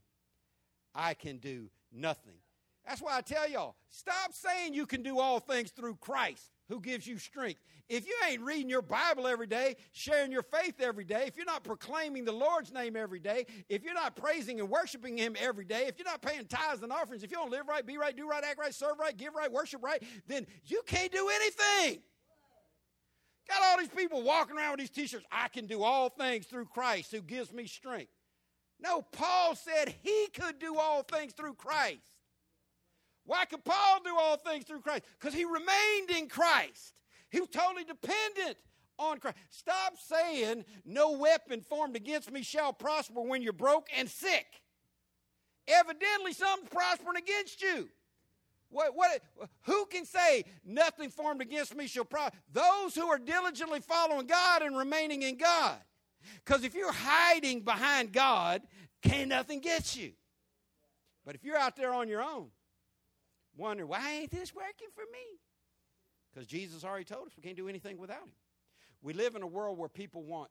I 0.94 1.14
can 1.14 1.38
do 1.38 1.70
nothing. 1.92 2.36
That's 2.88 3.02
why 3.02 3.18
I 3.18 3.22
tell 3.22 3.50
y'all 3.50 3.76
stop 3.90 4.34
saying 4.34 4.74
you 4.74 4.86
can 4.86 5.04
do 5.04 5.20
all 5.20 5.40
things 5.40 5.72
through 5.72 5.96
Christ 5.96 6.52
who 6.70 6.80
gives 6.80 7.08
you 7.08 7.18
strength. 7.18 7.60
If 7.90 8.08
you 8.08 8.16
ain't 8.28 8.42
reading 8.42 8.70
your 8.70 8.82
Bible 8.82 9.28
every 9.28 9.48
day, 9.48 9.76
sharing 9.92 10.32
your 10.32 10.44
faith 10.44 10.76
every 10.80 11.04
day, 11.04 11.26
if 11.28 11.36
you're 11.36 11.46
not 11.46 11.64
proclaiming 11.64 12.24
the 12.24 12.32
Lord's 12.32 12.72
name 12.72 12.96
every 12.96 13.20
day, 13.20 13.46
if 13.70 13.84
you're 13.84 13.94
not 13.94 14.16
praising 14.16 14.60
and 14.60 14.70
worshiping 14.70 15.18
Him 15.18 15.36
every 15.40 15.66
day, 15.66 15.86
if 15.88 15.98
you're 15.98 16.08
not 16.08 16.22
paying 16.22 16.46
tithes 16.46 16.82
and 16.82 16.92
offerings, 16.92 17.24
if 17.24 17.32
you 17.32 17.38
don't 17.38 17.52
live 17.52 17.68
right, 17.68 17.86
be 17.86 17.98
right, 17.98 18.16
do 18.16 18.28
right, 18.28 18.44
act 18.44 18.58
right, 18.58 18.74
serve 18.74 19.00
right, 19.00 19.16
give 19.16 19.36
right, 19.36 19.52
worship 19.52 19.84
right, 19.84 20.02
then 20.28 20.48
you 20.66 20.82
can't 20.86 21.12
do 21.12 21.30
anything. 21.30 22.02
Got 23.50 23.62
all 23.64 23.78
these 23.78 23.90
people 23.90 24.24
walking 24.24 24.58
around 24.58 24.72
with 24.72 24.80
these 24.80 24.90
t 24.90 25.06
shirts. 25.06 25.26
I 25.32 25.50
can 25.50 25.66
do 25.68 25.84
all 25.84 26.10
things 26.10 26.46
through 26.46 26.66
Christ 26.66 27.12
who 27.12 27.22
gives 27.22 27.52
me 27.52 27.68
strength. 27.68 28.12
No, 28.84 29.02
Paul 29.02 29.56
said 29.56 29.96
he 30.02 30.28
could 30.34 30.60
do 30.60 30.78
all 30.78 31.04
things 31.04 31.32
through 31.32 31.54
Christ. 31.54 32.02
Why 33.26 33.46
could 33.46 33.64
Paul 33.64 34.02
do 34.04 34.14
all 34.20 34.36
things 34.36 34.66
through 34.66 34.82
Christ? 34.82 35.06
Because 35.18 35.34
he 35.34 35.46
remained 35.46 36.10
in 36.18 36.28
Christ. 36.28 37.00
He 37.30 37.40
was 37.40 37.48
totally 37.48 37.86
dependent 37.86 38.58
on 39.00 39.20
Christ. 39.20 39.38
Stop 39.50 39.94
saying, 39.98 40.66
No 40.84 41.12
weapon 41.12 41.62
formed 41.62 41.96
against 41.96 42.30
me 42.30 42.44
shall 42.44 42.74
prosper 42.74 43.22
when 43.22 43.42
you're 43.42 43.54
broke 43.54 43.88
and 43.98 44.10
sick. 44.10 44.46
Evidently, 45.66 46.34
something's 46.34 46.70
prospering 46.70 47.16
against 47.16 47.62
you. 47.62 47.88
What, 48.70 48.96
what, 48.96 49.22
who 49.62 49.86
can 49.86 50.04
say 50.04 50.44
nothing 50.66 51.10
formed 51.10 51.42
against 51.42 51.74
me 51.74 51.88
shall 51.88 52.04
prosper? 52.04 52.38
Those 52.52 52.96
who 52.96 53.08
are 53.08 53.20
diligently 53.20 53.80
following 53.80 54.28
God 54.28 54.62
and 54.62 54.76
remaining 54.76 55.22
in 55.22 55.38
God. 55.38 55.78
Because 56.44 56.64
if 56.64 56.76
you're 56.76 56.92
hiding 56.92 57.62
behind 57.62 58.12
God, 58.12 58.62
can't 59.02 59.30
nothing 59.30 59.60
get 59.60 59.96
you. 59.96 60.14
But 61.26 61.36
if 61.36 61.44
you're 61.44 61.58
out 61.58 61.76
there 61.76 61.94
on 61.94 62.08
your 62.08 62.22
own, 62.22 62.48
wondering, 63.56 63.90
why 63.90 64.12
ain't 64.12 64.32
this 64.32 64.54
working 64.54 64.90
for 64.94 65.04
me? 65.12 65.40
Because 66.34 66.48
Jesus 66.48 66.84
already 66.84 67.06
told 67.06 67.28
us 67.28 67.34
we 67.38 67.44
can't 67.44 67.58
do 67.58 67.70
anything 67.70 67.98
without 67.98 68.24
Him. 68.24 68.32
We 69.02 69.14
live 69.14 69.36
in 69.36 69.44
a 69.44 69.48
world 69.48 69.78
where 69.78 69.90
people 69.90 70.24
want 70.24 70.50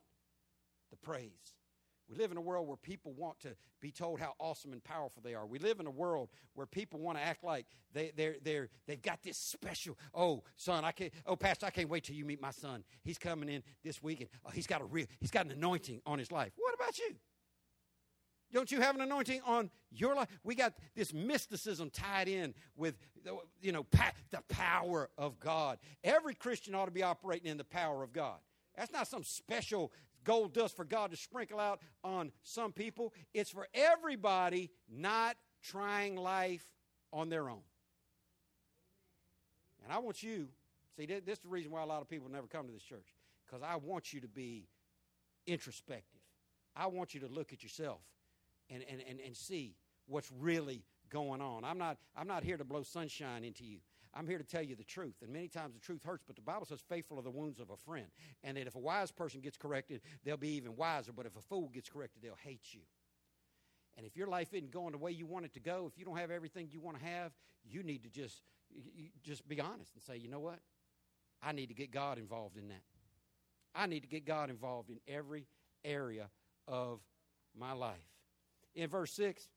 the 0.91 0.97
praise. 0.97 1.31
We 2.13 2.19
live 2.19 2.31
in 2.31 2.37
a 2.37 2.43
world 2.43 2.69
where 2.69 2.77
people 2.77 3.13
want 3.17 3.41
to 3.41 3.57
be 3.81 3.91
told 3.91 4.21
how 4.21 4.35
awesome 4.39 4.73
and 4.73 4.85
powerful 4.85 5.23
they 5.25 5.35
are. 5.35 5.47
We 5.47 5.59
live 5.59 5.81
in 5.81 5.87
a 5.87 5.91
world 5.91 6.29
where 6.55 6.67
people 6.67 7.01
want 7.01 7.17
to 7.17 7.25
act 7.25 7.43
like 7.43 7.67
they, 7.95 8.13
they're, 8.15 8.37
they're, 8.43 8.69
they've 8.87 9.01
got 9.01 9.23
this 9.23 9.39
special, 9.39 9.97
oh, 10.15 10.43
son, 10.57 10.85
I 10.85 10.93
can't, 10.93 11.13
oh, 11.25 11.37
Pastor, 11.37 11.67
I 11.67 11.71
can't 11.71 11.89
wait 11.89 12.05
till 12.05 12.17
you 12.17 12.27
meet 12.27 12.41
my 12.41 12.51
son. 12.51 12.85
He's 13.03 13.17
coming 13.17 13.49
in 13.49 13.63
this 13.83 14.03
week 14.03 14.21
and 14.21 14.29
oh, 14.45 14.51
he's 14.51 14.67
got 14.67 14.83
a 14.83 14.85
real, 14.85 15.07
he's 15.21 15.31
got 15.31 15.47
an 15.47 15.53
anointing 15.53 16.03
on 16.05 16.19
his 16.19 16.31
life. 16.31 16.53
What 16.57 16.75
about 16.75 16.99
you? 16.99 17.15
Don't 18.53 18.71
you 18.71 18.83
have 18.83 18.95
an 18.95 19.01
anointing 19.01 19.41
on 19.47 19.71
your 19.91 20.15
life? 20.15 20.29
We 20.45 20.55
got 20.55 20.75
this 20.95 21.15
mysticism 21.15 21.89
tied 21.89 22.29
in 22.29 22.53
with, 22.77 22.95
you 23.63 23.73
know, 23.73 23.85
pa- 23.85 24.13
the 24.31 24.43
power 24.51 25.09
of 25.17 25.41
God. 25.41 25.79
Every 26.05 26.35
Christian 26.35 26.75
ought 26.75 26.85
to 26.85 26.91
be 26.91 27.03
operating 27.03 27.51
in 27.51 27.57
the 27.57 27.65
power 27.65 28.03
of 28.03 28.13
God. 28.13 28.37
That's 28.77 28.93
not 28.93 29.09
some 29.09 29.25
special 29.25 29.93
gold 30.25 30.53
dust 30.53 30.77
for 30.77 30.85
God 30.85 31.11
to 31.11 31.17
sprinkle 31.17 31.61
out 31.61 31.81
on 32.05 32.33
some 32.43 32.73
people. 32.73 33.13
It's 33.35 33.51
for 33.51 33.67
everybody 33.75 34.71
not 34.91 35.37
trying 35.63 36.17
life 36.17 36.65
on 37.13 37.29
their 37.29 37.49
own. 37.49 37.63
And 39.85 39.93
I 39.93 39.99
want 39.99 40.23
you, 40.23 40.49
see, 40.97 41.07
this 41.07 41.21
is 41.27 41.39
the 41.41 41.49
reason 41.49 41.73
why 41.73 41.83
a 41.83 41.87
lot 41.87 42.03
of 42.03 42.09
people 42.09 42.29
never 42.31 42.47
come 42.47 42.67
to 42.67 42.73
this 42.73 42.83
church, 42.83 43.07
because 43.47 43.63
I 43.63 43.77
want 43.77 44.13
you 44.13 44.21
to 44.21 44.29
be 44.29 44.69
introspective. 45.47 46.21
I 46.77 46.87
want 46.87 47.15
you 47.15 47.21
to 47.21 47.29
look 47.29 47.53
at 47.53 47.63
yourself 47.63 48.01
and, 48.71 48.85
and, 48.89 49.03
and, 49.09 49.19
and 49.21 49.37
see 49.37 49.75
what's 50.07 50.31
really 50.39 50.85
going 51.11 51.41
on. 51.41 51.65
I'm 51.65 51.79
not, 51.79 51.99
I'm 52.17 52.27
not 52.27 52.45
here 52.45 52.57
to 52.57 52.65
blow 52.65 52.83
sunshine 52.83 53.45
into 53.45 53.65
you. 53.65 53.79
I'm 54.15 54.27
here 54.27 54.39
to 54.39 54.45
tell 54.45 54.63
you 54.63 54.77
the 54.77 54.85
truth. 54.85 55.15
And 55.23 55.33
many 55.33 55.49
times 55.49 55.75
the 55.75 55.81
truth 55.81 56.03
hurts, 56.05 56.25
but 56.27 56.37
the 56.37 56.43
Bible 56.43 56.67
says, 56.67 56.81
faithful 56.87 57.19
are 57.19 57.23
the 57.23 57.31
wounds 57.31 57.61
of 57.61 57.71
a 57.71 57.77
friend. 57.77 58.07
And 58.45 58.57
that 58.57 58.67
if 58.67 58.75
a 58.75 58.79
wise 58.79 59.11
person 59.11 59.41
gets 59.41 59.57
corrected, 59.57 60.03
they'll 60.25 60.37
be 60.37 60.51
even 60.57 60.77
wiser. 60.77 61.13
But 61.13 61.27
if 61.27 61.37
a 61.37 61.41
fool 61.41 61.71
gets 61.73 61.89
corrected, 61.89 62.23
they'll 62.23 62.37
hate 62.45 62.67
you. 62.73 62.81
And 63.97 64.07
if 64.07 64.17
your 64.17 64.27
life 64.27 64.53
isn't 64.53 64.71
going 64.71 64.93
the 64.93 64.99
way 64.99 65.13
you 65.13 65.27
want 65.27 65.45
it 65.45 65.55
to 65.55 65.61
go, 65.61 65.87
if 65.91 65.99
you 65.99 66.05
don't 66.05 66.19
have 66.19 66.31
everything 66.31 66.69
you 66.71 66.81
want 66.81 66.99
to 66.99 67.05
have, 67.05 67.33
you 67.65 67.83
need 67.83 68.03
to 68.03 68.11
just, 68.11 68.43
just 69.23 69.47
be 69.49 69.61
honest 69.61 69.93
and 69.95 70.03
say, 70.03 70.17
you 70.17 70.29
know 70.29 70.41
what? 70.41 70.59
I 71.43 71.53
need 71.53 71.67
to 71.67 71.75
get 71.75 71.91
God 71.91 72.19
involved 72.19 72.57
in 72.57 72.69
that. 72.69 72.83
I 73.75 73.87
need 73.87 74.01
to 74.01 74.09
get 74.09 74.27
God 74.27 74.51
involved 74.51 74.91
in 74.91 74.99
every 75.09 75.47
area 75.85 76.29
of 76.69 77.01
my 77.59 77.73
life. 77.73 77.97
In 78.75 78.89
verse 78.89 79.13
6, 79.13 79.49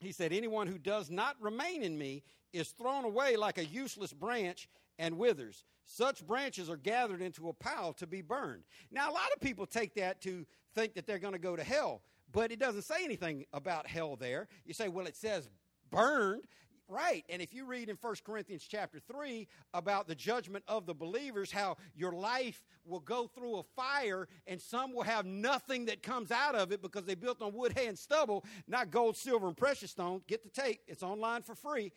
he 0.00 0.12
said, 0.12 0.32
Anyone 0.32 0.66
who 0.66 0.78
does 0.78 1.10
not 1.10 1.36
remain 1.40 1.82
in 1.82 1.96
me 1.98 2.22
is 2.52 2.68
thrown 2.70 3.04
away 3.04 3.36
like 3.36 3.58
a 3.58 3.64
useless 3.64 4.12
branch 4.12 4.68
and 4.98 5.18
withers. 5.18 5.64
Such 5.84 6.26
branches 6.26 6.68
are 6.68 6.76
gathered 6.76 7.22
into 7.22 7.48
a 7.48 7.52
pile 7.52 7.92
to 7.94 8.06
be 8.06 8.20
burned. 8.20 8.64
Now, 8.90 9.10
a 9.10 9.12
lot 9.12 9.30
of 9.34 9.40
people 9.40 9.66
take 9.66 9.94
that 9.94 10.20
to 10.22 10.46
think 10.74 10.94
that 10.94 11.06
they're 11.06 11.18
going 11.18 11.32
to 11.32 11.38
go 11.38 11.56
to 11.56 11.64
hell, 11.64 12.02
but 12.32 12.52
it 12.52 12.58
doesn't 12.58 12.82
say 12.82 13.04
anything 13.04 13.46
about 13.52 13.86
hell 13.86 14.16
there. 14.16 14.48
You 14.64 14.74
say, 14.74 14.88
well, 14.88 15.06
it 15.06 15.16
says 15.16 15.48
burned. 15.90 16.44
Right. 16.90 17.22
And 17.28 17.42
if 17.42 17.52
you 17.52 17.66
read 17.66 17.90
in 17.90 17.96
1 18.00 18.14
Corinthians 18.24 18.66
chapter 18.66 18.98
3 18.98 19.46
about 19.74 20.08
the 20.08 20.14
judgment 20.14 20.64
of 20.66 20.86
the 20.86 20.94
believers, 20.94 21.52
how 21.52 21.76
your 21.94 22.12
life 22.12 22.64
will 22.86 23.00
go 23.00 23.26
through 23.26 23.58
a 23.58 23.62
fire 23.62 24.26
and 24.46 24.58
some 24.58 24.94
will 24.94 25.02
have 25.02 25.26
nothing 25.26 25.84
that 25.86 26.02
comes 26.02 26.30
out 26.30 26.54
of 26.54 26.72
it 26.72 26.80
because 26.80 27.04
they 27.04 27.14
built 27.14 27.42
on 27.42 27.52
wood, 27.52 27.74
hay, 27.76 27.88
and 27.88 27.98
stubble, 27.98 28.42
not 28.66 28.90
gold, 28.90 29.18
silver, 29.18 29.48
and 29.48 29.56
precious 29.56 29.90
stone. 29.90 30.22
Get 30.26 30.42
the 30.42 30.48
tape, 30.48 30.80
it's 30.88 31.02
online 31.02 31.42
for 31.42 31.54
free. 31.54 31.92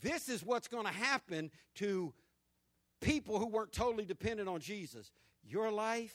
This 0.00 0.28
is 0.28 0.44
what's 0.44 0.68
going 0.68 0.86
to 0.86 0.92
happen 0.92 1.50
to 1.76 2.14
people 3.00 3.40
who 3.40 3.46
weren't 3.46 3.72
totally 3.72 4.04
dependent 4.04 4.48
on 4.48 4.60
Jesus. 4.60 5.10
Your 5.42 5.72
life 5.72 6.14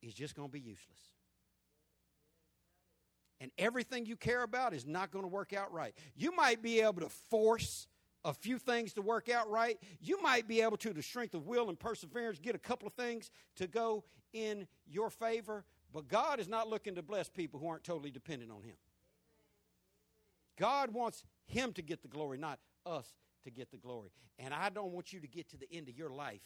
is 0.00 0.14
just 0.14 0.34
going 0.34 0.48
to 0.48 0.52
be 0.52 0.60
useless 0.60 1.09
and 3.40 3.50
everything 3.58 4.06
you 4.06 4.16
care 4.16 4.42
about 4.42 4.74
is 4.74 4.86
not 4.86 5.10
going 5.10 5.24
to 5.24 5.28
work 5.28 5.52
out 5.52 5.72
right. 5.72 5.94
You 6.14 6.34
might 6.34 6.62
be 6.62 6.80
able 6.80 7.00
to 7.00 7.08
force 7.08 7.86
a 8.24 8.34
few 8.34 8.58
things 8.58 8.92
to 8.94 9.02
work 9.02 9.28
out 9.28 9.50
right. 9.50 9.78
You 10.00 10.20
might 10.22 10.46
be 10.46 10.60
able 10.60 10.76
to, 10.78 10.92
the 10.92 11.02
strength 11.02 11.34
of 11.34 11.46
will 11.46 11.68
and 11.68 11.78
perseverance, 11.78 12.38
get 12.38 12.54
a 12.54 12.58
couple 12.58 12.86
of 12.86 12.94
things 12.94 13.30
to 13.56 13.66
go 13.66 14.04
in 14.32 14.66
your 14.86 15.10
favor. 15.10 15.64
But 15.92 16.06
God 16.08 16.38
is 16.38 16.48
not 16.48 16.68
looking 16.68 16.94
to 16.96 17.02
bless 17.02 17.28
people 17.28 17.58
who 17.58 17.66
aren't 17.66 17.84
totally 17.84 18.10
dependent 18.10 18.50
on 18.50 18.62
Him. 18.62 18.76
God 20.58 20.92
wants 20.92 21.24
Him 21.46 21.72
to 21.72 21.82
get 21.82 22.02
the 22.02 22.08
glory, 22.08 22.36
not 22.36 22.58
us 22.84 23.06
to 23.44 23.50
get 23.50 23.70
the 23.70 23.78
glory. 23.78 24.10
And 24.38 24.52
I 24.52 24.68
don't 24.68 24.92
want 24.92 25.12
you 25.12 25.20
to 25.20 25.26
get 25.26 25.48
to 25.50 25.56
the 25.56 25.70
end 25.72 25.88
of 25.88 25.96
your 25.96 26.10
life 26.10 26.42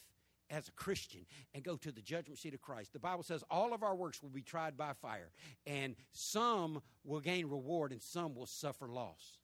as 0.49 0.67
a 0.67 0.71
Christian 0.71 1.25
and 1.53 1.63
go 1.63 1.75
to 1.77 1.91
the 1.91 2.01
judgment 2.01 2.39
seat 2.39 2.53
of 2.53 2.61
Christ. 2.61 2.93
The 2.93 2.99
Bible 2.99 3.23
says 3.23 3.43
all 3.49 3.73
of 3.73 3.83
our 3.83 3.95
works 3.95 4.21
will 4.21 4.29
be 4.29 4.41
tried 4.41 4.77
by 4.77 4.93
fire, 4.93 5.31
and 5.65 5.95
some 6.11 6.81
will 7.03 7.19
gain 7.19 7.47
reward 7.47 7.91
and 7.91 8.01
some 8.01 8.35
will 8.35 8.45
suffer 8.45 8.87
loss. 8.87 9.37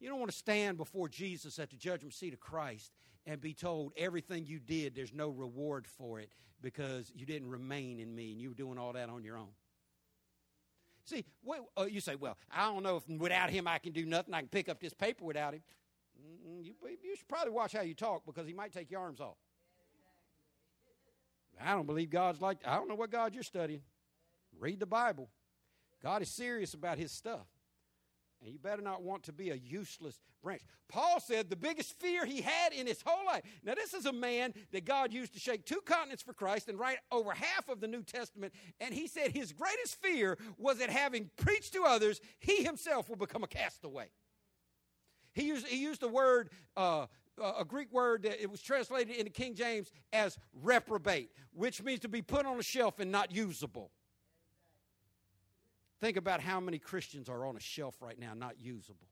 You 0.00 0.08
don't 0.08 0.20
want 0.20 0.30
to 0.30 0.36
stand 0.36 0.76
before 0.76 1.08
Jesus 1.08 1.58
at 1.58 1.70
the 1.70 1.76
judgment 1.76 2.14
seat 2.14 2.32
of 2.32 2.40
Christ 2.40 2.92
and 3.26 3.40
be 3.40 3.52
told 3.52 3.92
everything 3.96 4.46
you 4.46 4.58
did, 4.58 4.94
there's 4.94 5.12
no 5.12 5.28
reward 5.28 5.86
for 5.86 6.20
it 6.20 6.32
because 6.62 7.12
you 7.14 7.26
didn't 7.26 7.48
remain 7.48 7.98
in 7.98 8.14
me 8.14 8.32
and 8.32 8.40
you 8.40 8.48
were 8.48 8.54
doing 8.54 8.78
all 8.78 8.92
that 8.92 9.08
on 9.10 9.24
your 9.24 9.36
own. 9.36 9.50
See, 11.04 11.24
uh, 11.76 11.84
you 11.84 12.00
say, 12.00 12.16
well, 12.16 12.36
I 12.50 12.66
don't 12.66 12.82
know 12.82 12.96
if 12.96 13.08
without 13.08 13.50
him 13.50 13.66
I 13.66 13.78
can 13.78 13.92
do 13.92 14.04
nothing. 14.04 14.34
I 14.34 14.40
can 14.40 14.48
pick 14.48 14.68
up 14.68 14.78
this 14.78 14.92
paper 14.92 15.24
without 15.24 15.54
him. 15.54 15.62
You, 16.18 16.74
you 17.02 17.16
should 17.16 17.28
probably 17.28 17.52
watch 17.52 17.72
how 17.72 17.82
you 17.82 17.94
talk 17.94 18.22
because 18.26 18.46
he 18.46 18.52
might 18.52 18.72
take 18.72 18.90
your 18.90 19.00
arms 19.00 19.20
off. 19.20 19.36
I 21.60 21.72
don't 21.72 21.86
believe 21.86 22.10
God's 22.10 22.40
like, 22.40 22.58
I 22.64 22.76
don't 22.76 22.88
know 22.88 22.94
what 22.94 23.10
God 23.10 23.34
you're 23.34 23.42
studying. 23.42 23.82
Read 24.58 24.80
the 24.80 24.86
Bible. 24.86 25.28
God 26.02 26.22
is 26.22 26.28
serious 26.28 26.74
about 26.74 26.98
his 26.98 27.10
stuff. 27.10 27.46
And 28.40 28.52
you 28.52 28.58
better 28.58 28.82
not 28.82 29.02
want 29.02 29.24
to 29.24 29.32
be 29.32 29.50
a 29.50 29.54
useless 29.56 30.20
branch. 30.42 30.62
Paul 30.88 31.18
said 31.18 31.50
the 31.50 31.56
biggest 31.56 31.98
fear 31.98 32.24
he 32.24 32.40
had 32.40 32.72
in 32.72 32.86
his 32.86 33.02
whole 33.04 33.26
life. 33.26 33.42
Now, 33.64 33.74
this 33.74 33.94
is 33.94 34.06
a 34.06 34.12
man 34.12 34.54
that 34.70 34.84
God 34.84 35.12
used 35.12 35.34
to 35.34 35.40
shake 35.40 35.64
two 35.64 35.80
continents 35.84 36.22
for 36.22 36.32
Christ 36.32 36.68
and 36.68 36.78
write 36.78 36.98
over 37.10 37.32
half 37.32 37.68
of 37.68 37.80
the 37.80 37.88
New 37.88 38.04
Testament. 38.04 38.54
And 38.80 38.94
he 38.94 39.08
said 39.08 39.32
his 39.32 39.52
greatest 39.52 40.00
fear 40.00 40.38
was 40.56 40.78
that 40.78 40.90
having 40.90 41.30
preached 41.36 41.72
to 41.72 41.82
others, 41.82 42.20
he 42.38 42.62
himself 42.62 43.08
will 43.08 43.16
become 43.16 43.42
a 43.42 43.48
castaway. 43.48 44.08
He 45.38 45.44
used, 45.44 45.68
he 45.68 45.76
used 45.76 46.00
the 46.00 46.08
word, 46.08 46.50
uh, 46.76 47.06
a 47.40 47.64
Greek 47.64 47.92
word 47.92 48.24
that 48.24 48.42
it 48.42 48.50
was 48.50 48.60
translated 48.60 49.14
into 49.14 49.30
King 49.30 49.54
James 49.54 49.92
as 50.12 50.36
reprobate, 50.64 51.30
which 51.52 51.80
means 51.80 52.00
to 52.00 52.08
be 52.08 52.22
put 52.22 52.44
on 52.44 52.58
a 52.58 52.62
shelf 52.62 52.98
and 52.98 53.12
not 53.12 53.30
usable. 53.30 53.92
Think 56.00 56.16
about 56.16 56.40
how 56.40 56.58
many 56.58 56.80
Christians 56.80 57.28
are 57.28 57.46
on 57.46 57.56
a 57.56 57.60
shelf 57.60 57.94
right 58.00 58.18
now, 58.18 58.34
not 58.34 58.58
usable. 58.58 59.06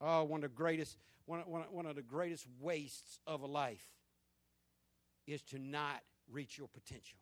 Oh, 0.00 0.24
one 0.24 0.42
of 0.42 0.50
the 0.50 0.56
greatest, 0.56 0.98
one, 1.26 1.38
one, 1.46 1.62
one 1.70 1.86
of 1.86 1.94
the 1.94 2.02
greatest 2.02 2.44
wastes 2.60 3.20
of 3.28 3.42
a 3.42 3.46
life 3.46 3.86
is 5.28 5.40
to 5.42 5.58
not 5.60 6.00
reach 6.28 6.58
your 6.58 6.66
potential. 6.66 7.18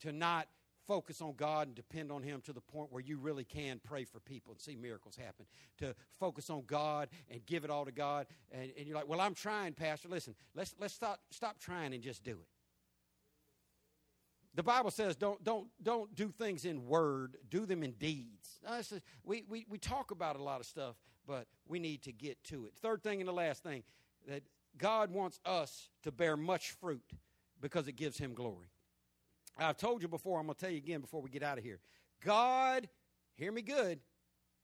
To 0.00 0.12
not 0.12 0.48
focus 0.86 1.20
on 1.20 1.34
God 1.36 1.68
and 1.68 1.76
depend 1.76 2.10
on 2.10 2.22
Him 2.22 2.40
to 2.42 2.52
the 2.52 2.60
point 2.60 2.92
where 2.92 3.02
you 3.02 3.18
really 3.18 3.44
can 3.44 3.80
pray 3.82 4.04
for 4.04 4.20
people 4.20 4.52
and 4.52 4.60
see 4.60 4.76
miracles 4.76 5.16
happen. 5.16 5.46
To 5.78 5.94
focus 6.18 6.50
on 6.50 6.64
God 6.66 7.08
and 7.30 7.44
give 7.46 7.64
it 7.64 7.70
all 7.70 7.84
to 7.84 7.92
God. 7.92 8.26
And, 8.50 8.70
and 8.76 8.86
you're 8.86 8.96
like, 8.96 9.08
well, 9.08 9.20
I'm 9.20 9.34
trying, 9.34 9.74
Pastor. 9.74 10.08
Listen, 10.08 10.34
let's, 10.54 10.74
let's 10.80 10.94
stop, 10.94 11.20
stop 11.30 11.58
trying 11.58 11.94
and 11.94 12.02
just 12.02 12.24
do 12.24 12.32
it. 12.32 12.48
The 14.54 14.62
Bible 14.62 14.90
says 14.90 15.16
don't, 15.16 15.42
don't, 15.42 15.68
don't 15.82 16.14
do 16.14 16.28
things 16.30 16.64
in 16.64 16.86
word, 16.86 17.36
do 17.48 17.64
them 17.64 17.82
in 17.82 17.92
deeds. 17.92 18.60
Uh, 18.66 18.74
is, 18.74 18.92
we, 19.24 19.44
we, 19.48 19.64
we 19.68 19.78
talk 19.78 20.10
about 20.10 20.36
a 20.36 20.42
lot 20.42 20.60
of 20.60 20.66
stuff, 20.66 20.96
but 21.26 21.46
we 21.66 21.78
need 21.78 22.02
to 22.02 22.12
get 22.12 22.42
to 22.44 22.66
it. 22.66 22.74
Third 22.76 23.02
thing 23.02 23.20
and 23.20 23.28
the 23.28 23.32
last 23.32 23.62
thing 23.62 23.82
that 24.28 24.42
God 24.76 25.10
wants 25.10 25.40
us 25.46 25.88
to 26.02 26.12
bear 26.12 26.36
much 26.36 26.72
fruit 26.72 27.12
because 27.60 27.88
it 27.88 27.96
gives 27.96 28.18
Him 28.18 28.34
glory. 28.34 28.68
I've 29.58 29.76
told 29.76 30.02
you 30.02 30.08
before, 30.08 30.40
I'm 30.40 30.46
going 30.46 30.54
to 30.54 30.60
tell 30.60 30.70
you 30.70 30.78
again 30.78 31.00
before 31.00 31.20
we 31.20 31.30
get 31.30 31.42
out 31.42 31.58
of 31.58 31.64
here. 31.64 31.78
God, 32.24 32.88
hear 33.36 33.52
me 33.52 33.62
good, 33.62 34.00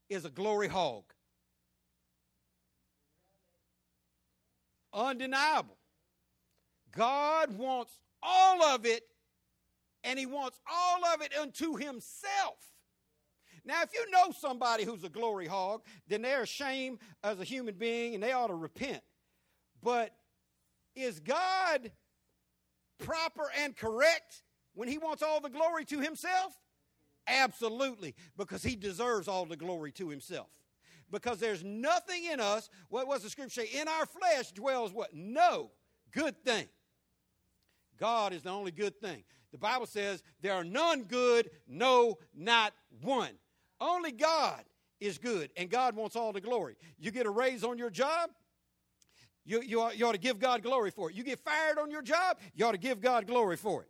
is 0.09 0.25
a 0.25 0.29
glory 0.29 0.67
hog. 0.67 1.03
Undeniable. 4.93 5.77
God 6.95 7.55
wants 7.57 7.91
all 8.23 8.63
of 8.63 8.85
it, 8.85 9.03
and 10.03 10.17
He 10.17 10.25
wants 10.25 10.59
all 10.69 11.05
of 11.13 11.21
it 11.21 11.31
unto 11.39 11.75
Himself. 11.75 12.57
Now, 13.65 13.83
if 13.83 13.93
you 13.93 14.09
know 14.09 14.31
somebody 14.31 14.83
who's 14.83 15.03
a 15.03 15.09
glory 15.09 15.45
hog, 15.45 15.83
then 16.07 16.21
they're 16.21 16.41
ashamed 16.41 16.99
as 17.23 17.39
a 17.39 17.43
human 17.43 17.75
being 17.75 18.15
and 18.15 18.23
they 18.23 18.31
ought 18.31 18.47
to 18.47 18.55
repent. 18.55 19.03
But 19.83 20.15
is 20.95 21.19
God 21.19 21.91
proper 22.97 23.51
and 23.57 23.75
correct 23.75 24.43
when 24.73 24.87
he 24.87 24.97
wants 24.97 25.23
all 25.23 25.39
the 25.41 25.49
glory 25.49 25.85
to 25.85 25.99
himself? 25.99 26.53
Absolutely, 27.27 28.15
because 28.37 28.63
he 28.63 28.75
deserves 28.75 29.27
all 29.27 29.45
the 29.45 29.55
glory 29.55 29.91
to 29.93 30.09
himself. 30.09 30.47
Because 31.11 31.39
there's 31.39 31.63
nothing 31.63 32.25
in 32.31 32.39
us, 32.39 32.69
what 32.89 33.07
was 33.07 33.23
the 33.23 33.29
scripture 33.29 33.61
say? 33.61 33.79
In 33.79 33.87
our 33.87 34.05
flesh 34.05 34.51
dwells 34.51 34.93
what? 34.93 35.13
No 35.13 35.71
good 36.11 36.43
thing. 36.43 36.67
God 37.99 38.33
is 38.33 38.43
the 38.43 38.49
only 38.49 38.71
good 38.71 38.99
thing. 38.99 39.23
The 39.51 39.57
Bible 39.57 39.85
says 39.85 40.23
there 40.41 40.53
are 40.53 40.63
none 40.63 41.03
good, 41.03 41.49
no, 41.67 42.17
not 42.35 42.73
one. 43.01 43.31
Only 43.81 44.11
God 44.11 44.63
is 44.99 45.17
good, 45.17 45.49
and 45.57 45.69
God 45.69 45.95
wants 45.95 46.15
all 46.15 46.31
the 46.31 46.41
glory. 46.41 46.75
You 46.97 47.11
get 47.11 47.25
a 47.25 47.29
raise 47.29 47.63
on 47.63 47.77
your 47.77 47.89
job, 47.89 48.29
you, 49.45 49.61
you, 49.61 49.81
ought, 49.81 49.97
you 49.97 50.05
ought 50.05 50.11
to 50.11 50.19
give 50.19 50.39
God 50.39 50.61
glory 50.61 50.91
for 50.91 51.09
it. 51.09 51.15
You 51.15 51.23
get 51.23 51.39
fired 51.39 51.79
on 51.79 51.89
your 51.89 52.01
job, 52.01 52.37
you 52.53 52.65
ought 52.65 52.73
to 52.73 52.77
give 52.77 53.01
God 53.01 53.25
glory 53.25 53.57
for 53.57 53.83
it. 53.83 53.89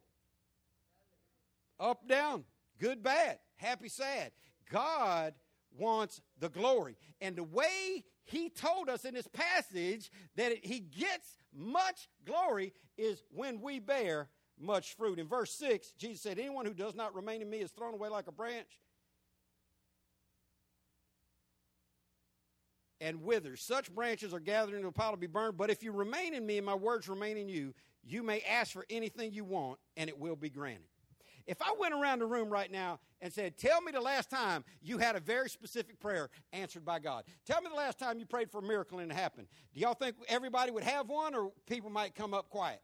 Up, 1.79 2.07
down, 2.07 2.43
good, 2.79 3.01
bad, 3.01 3.39
happy, 3.55 3.89
sad. 3.89 4.31
God 4.71 5.33
wants 5.77 6.21
the 6.39 6.49
glory. 6.49 6.97
And 7.21 7.35
the 7.35 7.43
way 7.43 8.03
he 8.25 8.49
told 8.49 8.89
us 8.89 9.05
in 9.05 9.13
this 9.13 9.27
passage 9.27 10.11
that 10.35 10.53
he 10.63 10.79
gets 10.79 11.37
much 11.55 12.09
glory 12.25 12.73
is 12.97 13.23
when 13.33 13.61
we 13.61 13.79
bear 13.79 14.29
much 14.59 14.95
fruit. 14.95 15.19
In 15.19 15.27
verse 15.27 15.51
6, 15.53 15.93
Jesus 15.93 16.21
said, 16.21 16.37
Anyone 16.37 16.65
who 16.65 16.73
does 16.73 16.95
not 16.95 17.15
remain 17.15 17.41
in 17.41 17.49
me 17.49 17.59
is 17.59 17.71
thrown 17.71 17.93
away 17.93 18.09
like 18.09 18.27
a 18.27 18.31
branch 18.31 18.79
and 23.01 23.23
withers. 23.23 23.61
Such 23.61 23.93
branches 23.93 24.33
are 24.33 24.39
gathered 24.39 24.75
into 24.75 24.87
a 24.87 24.91
pile 24.91 25.11
to 25.11 25.17
be 25.17 25.27
burned. 25.27 25.57
But 25.57 25.69
if 25.69 25.83
you 25.83 25.91
remain 25.91 26.33
in 26.33 26.45
me 26.45 26.57
and 26.57 26.65
my 26.65 26.75
words 26.75 27.07
remain 27.07 27.37
in 27.37 27.47
you, 27.47 27.73
you 28.03 28.23
may 28.23 28.41
ask 28.41 28.71
for 28.71 28.85
anything 28.89 29.33
you 29.33 29.43
want 29.43 29.79
and 29.97 30.09
it 30.09 30.19
will 30.19 30.35
be 30.35 30.49
granted. 30.49 30.85
If 31.49 31.63
I 31.63 31.73
went 31.79 31.95
around 31.95 32.19
the 32.19 32.27
room 32.27 32.47
right 32.47 32.71
now 32.71 32.99
and 33.21 33.33
said, 33.33 33.57
Tell 33.57 33.81
me 33.81 33.91
the 33.91 33.99
last 33.99 34.29
time 34.29 34.63
you 34.83 34.99
had 34.99 35.15
a 35.15 35.19
very 35.19 35.49
specific 35.49 35.99
prayer 35.99 36.29
answered 36.53 36.85
by 36.85 36.99
God, 36.99 37.23
tell 37.43 37.59
me 37.59 37.69
the 37.69 37.75
last 37.75 37.97
time 37.97 38.19
you 38.19 38.27
prayed 38.27 38.51
for 38.51 38.59
a 38.59 38.61
miracle 38.61 38.99
and 38.99 39.11
it 39.11 39.15
happened, 39.15 39.47
do 39.73 39.79
y'all 39.79 39.95
think 39.95 40.15
everybody 40.27 40.69
would 40.69 40.83
have 40.83 41.09
one 41.09 41.33
or 41.33 41.51
people 41.65 41.89
might 41.89 42.13
come 42.13 42.35
up 42.35 42.51
quiet? 42.51 42.83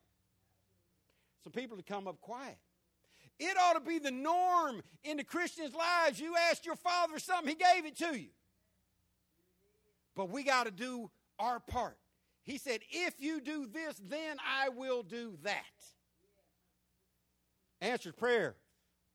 Some 1.44 1.54
people 1.54 1.78
would 1.78 1.86
come 1.86 2.08
up 2.08 2.20
quiet. 2.22 2.58
It 3.40 3.56
ought 3.56 3.74
to 3.74 3.82
be 3.82 4.00
the 4.00 4.10
norm 4.10 4.82
in 5.04 5.18
the 5.18 5.24
Christians' 5.24 5.76
lives. 5.76 6.20
You 6.20 6.36
asked 6.50 6.66
your 6.66 6.76
father 6.76 7.20
something, 7.20 7.50
he 7.50 7.54
gave 7.54 7.86
it 7.86 7.96
to 7.98 8.20
you. 8.20 8.30
But 10.16 10.32
we 10.32 10.42
got 10.42 10.64
to 10.64 10.72
do 10.72 11.12
our 11.38 11.60
part. 11.60 12.00
He 12.46 12.58
said, 12.58 12.80
If 12.90 13.22
you 13.22 13.42
do 13.42 13.68
this, 13.68 14.02
then 14.04 14.38
I 14.44 14.70
will 14.70 15.04
do 15.04 15.38
that 15.44 15.62
answered 17.82 18.18
prayer 18.18 18.56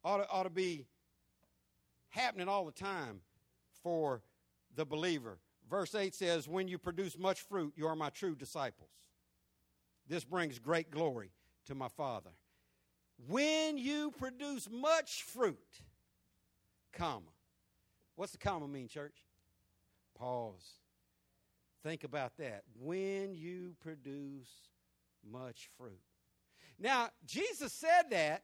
ought 0.04 0.18
to, 0.18 0.28
ought 0.30 0.44
to 0.44 0.50
be 0.50 0.86
happening 2.10 2.48
all 2.48 2.64
the 2.64 2.72
time 2.72 3.20
for 3.82 4.22
the 4.74 4.84
believer. 4.84 5.38
Verse 5.68 5.94
8 5.94 6.14
says, 6.14 6.48
When 6.48 6.68
you 6.68 6.78
produce 6.78 7.18
much 7.18 7.42
fruit, 7.42 7.74
you 7.76 7.86
are 7.86 7.96
my 7.96 8.10
true 8.10 8.34
disciples. 8.34 8.90
This 10.08 10.24
brings 10.24 10.58
great 10.58 10.90
glory 10.90 11.30
to 11.66 11.74
my 11.74 11.88
Father. 11.88 12.30
When 13.28 13.78
you 13.78 14.12
produce 14.18 14.68
much 14.70 15.22
fruit, 15.22 15.58
comma. 16.92 17.30
What's 18.16 18.32
the 18.32 18.38
comma 18.38 18.66
mean, 18.66 18.88
church? 18.88 19.24
Pause. 20.18 20.80
Think 21.82 22.04
about 22.04 22.36
that. 22.38 22.64
When 22.78 23.34
you 23.34 23.74
produce 23.80 24.50
much 25.30 25.68
fruit. 25.78 26.00
Now, 26.80 27.10
Jesus 27.26 27.74
said 27.74 28.10
that 28.10 28.42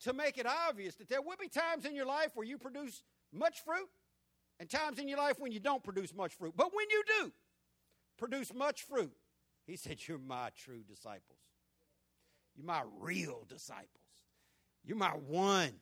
to 0.00 0.12
make 0.12 0.36
it 0.36 0.46
obvious 0.46 0.94
that 0.96 1.08
there 1.08 1.22
will 1.22 1.36
be 1.40 1.48
times 1.48 1.86
in 1.86 1.94
your 1.94 2.04
life 2.04 2.32
where 2.34 2.46
you 2.46 2.58
produce 2.58 3.02
much 3.32 3.60
fruit 3.64 3.88
and 4.60 4.68
times 4.68 4.98
in 4.98 5.08
your 5.08 5.18
life 5.18 5.38
when 5.38 5.52
you 5.52 5.58
don't 5.58 5.82
produce 5.82 6.14
much 6.14 6.34
fruit. 6.34 6.52
But 6.54 6.74
when 6.74 6.86
you 6.90 7.02
do 7.20 7.32
produce 8.18 8.52
much 8.54 8.82
fruit, 8.82 9.12
he 9.66 9.76
said, 9.76 9.98
You're 10.06 10.18
my 10.18 10.50
true 10.54 10.82
disciples. 10.86 11.40
You're 12.54 12.66
my 12.66 12.82
real 13.00 13.46
disciples. 13.48 13.88
You're 14.84 14.98
my 14.98 15.10
one. 15.10 15.72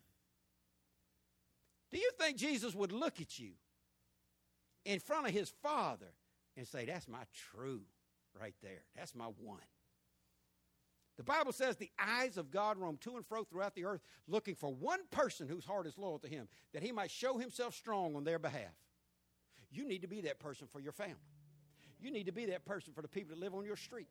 Do 1.93 1.99
you 1.99 2.11
think 2.19 2.37
Jesus 2.37 2.75
would 2.75 2.93
look 2.93 3.21
at 3.21 3.39
you 3.39 3.51
in 4.85 5.01
front 5.01 5.27
of 5.27 5.33
his 5.33 5.53
Father 5.63 6.13
and 6.57 6.67
say, 6.67 6.85
That's 6.85 7.09
my 7.09 7.25
true 7.53 7.83
right 8.41 8.55
there? 8.63 8.85
That's 8.97 9.15
my 9.15 9.27
one. 9.27 9.59
The 11.17 11.23
Bible 11.23 11.53
says 11.53 11.77
the 11.77 11.91
eyes 11.99 12.37
of 12.37 12.51
God 12.51 12.77
roam 12.77 12.97
to 13.03 13.17
and 13.17 13.25
fro 13.25 13.45
throughout 13.45 13.75
the 13.75 13.85
earth, 13.85 14.01
looking 14.27 14.55
for 14.55 14.73
one 14.73 15.01
person 15.11 15.47
whose 15.47 15.65
heart 15.65 15.87
is 15.87 15.97
loyal 15.97 16.19
to 16.21 16.29
Him, 16.29 16.49
that 16.73 16.83
He 16.83 16.91
might 16.91 17.11
show 17.11 17.39
Himself 17.39 17.75
strong 17.75 18.17
on 18.17 18.25
their 18.25 18.39
behalf. 18.39 18.75
You 19.71 19.87
need 19.87 20.03
to 20.03 20.09
be 20.09 20.23
that 20.23 20.41
person 20.41 20.67
for 20.73 20.81
your 20.81 20.93
family. 20.93 21.15
You 22.01 22.11
need 22.11 22.27
to 22.27 22.33
be 22.33 22.47
that 22.47 22.65
person 22.65 22.93
for 22.93 23.03
the 23.03 23.09
people 23.09 23.35
that 23.35 23.41
live 23.41 23.55
on 23.55 23.65
your 23.65 23.77
street. 23.77 24.09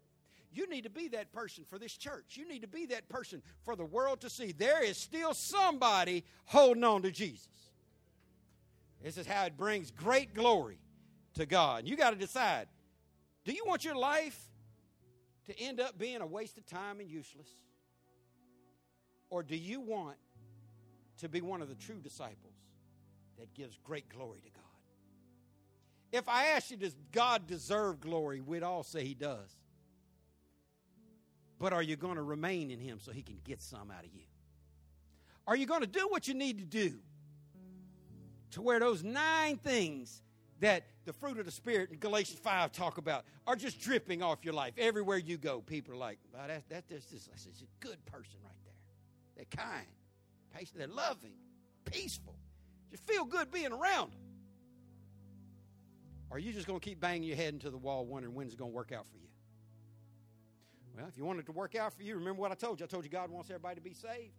You 0.52 0.70
need 0.70 0.84
to 0.84 0.90
be 0.90 1.08
that 1.10 1.32
person 1.32 1.66
for 1.68 1.80
this 1.80 1.98
church. 1.98 2.38
You 2.38 2.48
need 2.48 2.62
to 2.62 2.68
be 2.68 2.86
that 2.88 3.10
person 3.10 3.42
for 3.64 3.76
the 3.76 3.86
world 3.86 4.22
to 4.22 4.30
see. 4.30 4.52
There 4.52 4.84
is 4.84 4.98
still 4.98 5.34
somebody 5.34 6.24
holding 6.46 6.84
on 6.84 7.02
to 7.02 7.12
Jesus. 7.12 7.48
This 9.04 9.18
is 9.18 9.28
how 9.28 9.46
it 9.46 9.58
brings 9.58 9.92
great 9.92 10.34
glory 10.34 10.78
to 11.34 11.46
God. 11.46 11.88
You 11.88 11.98
got 11.98 12.12
to 12.12 12.16
decide 12.16 12.68
do 13.46 13.52
you 13.52 13.64
want 13.66 13.84
your 13.84 13.96
life 13.96 14.40
to 15.46 15.60
end 15.60 15.80
up 15.80 15.98
being 15.98 16.22
a 16.22 16.28
waste 16.28 16.58
of 16.58 16.66
time 16.66 17.00
and 17.00 17.10
useless? 17.10 17.48
Or 19.30 19.44
do 19.44 19.56
you 19.56 19.82
want 19.82 20.18
to 21.20 21.30
be 21.30 21.42
one 21.42 21.62
of 21.62 21.70
the 21.70 21.76
true 21.76 22.00
disciples 22.00 22.54
that 23.40 23.54
gives 23.54 23.78
great 23.84 24.08
glory 24.10 24.42
to 24.42 24.50
God? 24.50 24.64
If 26.12 26.30
I 26.30 26.48
ask 26.50 26.70
you, 26.70 26.78
does 26.78 26.96
God 27.12 27.48
deserve 27.48 28.00
glory? 28.00 28.40
We'd 28.40 28.62
all 28.62 28.84
say 28.84 29.04
He 29.04 29.16
does. 29.16 29.50
But 31.60 31.74
are 31.74 31.82
you 31.82 31.96
going 31.96 32.16
to 32.16 32.22
remain 32.22 32.70
in 32.70 32.80
Him 32.80 33.00
so 33.00 33.12
He 33.12 33.24
can 33.24 33.40
get 33.44 33.62
some 33.62 33.90
out 33.90 34.06
of 34.06 34.14
you? 34.14 34.26
Are 35.48 35.56
you 35.56 35.66
going 35.66 35.82
to 35.82 35.88
do 35.88 36.08
what 36.10 36.28
you 36.28 36.36
need 36.36 36.60
to 36.60 36.66
do 36.66 37.00
to 38.52 38.62
where 38.62 38.80
those 38.80 39.04
nine 39.04 39.58
things 39.58 40.22
that 40.60 40.84
the 41.06 41.14
fruit 41.14 41.40
of 41.40 41.46
the 41.46 41.52
Spirit 41.52 41.92
in 41.92 41.98
Galatians 42.00 42.40
5 42.40 42.72
talk 42.72 42.98
about 42.98 43.26
are 43.46 43.56
just 43.56 43.80
dripping 43.82 44.22
off 44.22 44.40
your 44.44 44.54
life. 44.54 44.74
Everywhere 44.78 45.18
you 45.18 45.38
go, 45.38 45.62
people 45.62 45.94
are 45.94 45.98
like, 45.98 46.20
well, 46.34 46.48
that, 46.48 46.68
that, 46.70 46.84
that's, 46.90 47.06
just, 47.06 47.30
that's 47.30 47.46
a 47.46 47.86
good 47.86 48.04
person 48.06 48.40
right 48.44 48.54
there. 48.64 48.74
They're 49.36 49.66
kind, 49.66 49.88
patient, 50.56 50.78
they're 50.78 50.88
loving, 50.88 51.34
peaceful. 51.86 52.36
Just 52.92 53.06
feel 53.08 53.26
good 53.26 53.52
being 53.52 53.72
around 53.72 54.12
them. 54.12 54.20
Or 56.30 56.38
are 56.38 56.40
you 56.40 56.54
just 56.54 56.68
going 56.68 56.80
to 56.80 56.84
keep 56.84 57.00
banging 57.00 57.24
your 57.24 57.38
head 57.38 57.54
into 57.54 57.70
the 57.70 57.78
wall 57.78 58.06
wondering 58.06 58.34
when's 58.34 58.54
it 58.54 58.60
going 58.60 58.72
to 58.72 58.76
work 58.76 58.92
out 58.92 59.06
for 59.08 59.18
you? 59.18 59.28
Well, 60.96 61.08
if 61.08 61.18
you 61.18 61.26
want 61.26 61.40
it 61.40 61.46
to 61.48 61.52
work 61.52 61.76
out 61.76 61.94
for 61.94 62.04
you, 62.04 62.16
remember 62.16 62.42
what 62.42 62.52
I 62.52 62.56
told 62.56 62.80
you. 62.80 62.86
I 62.86 62.88
told 62.88 63.04
you 63.04 63.10
God 63.10 63.30
wants 63.30 63.50
everybody 63.50 63.76
to 63.76 63.82
be 63.82 63.94
saved. 63.94 64.34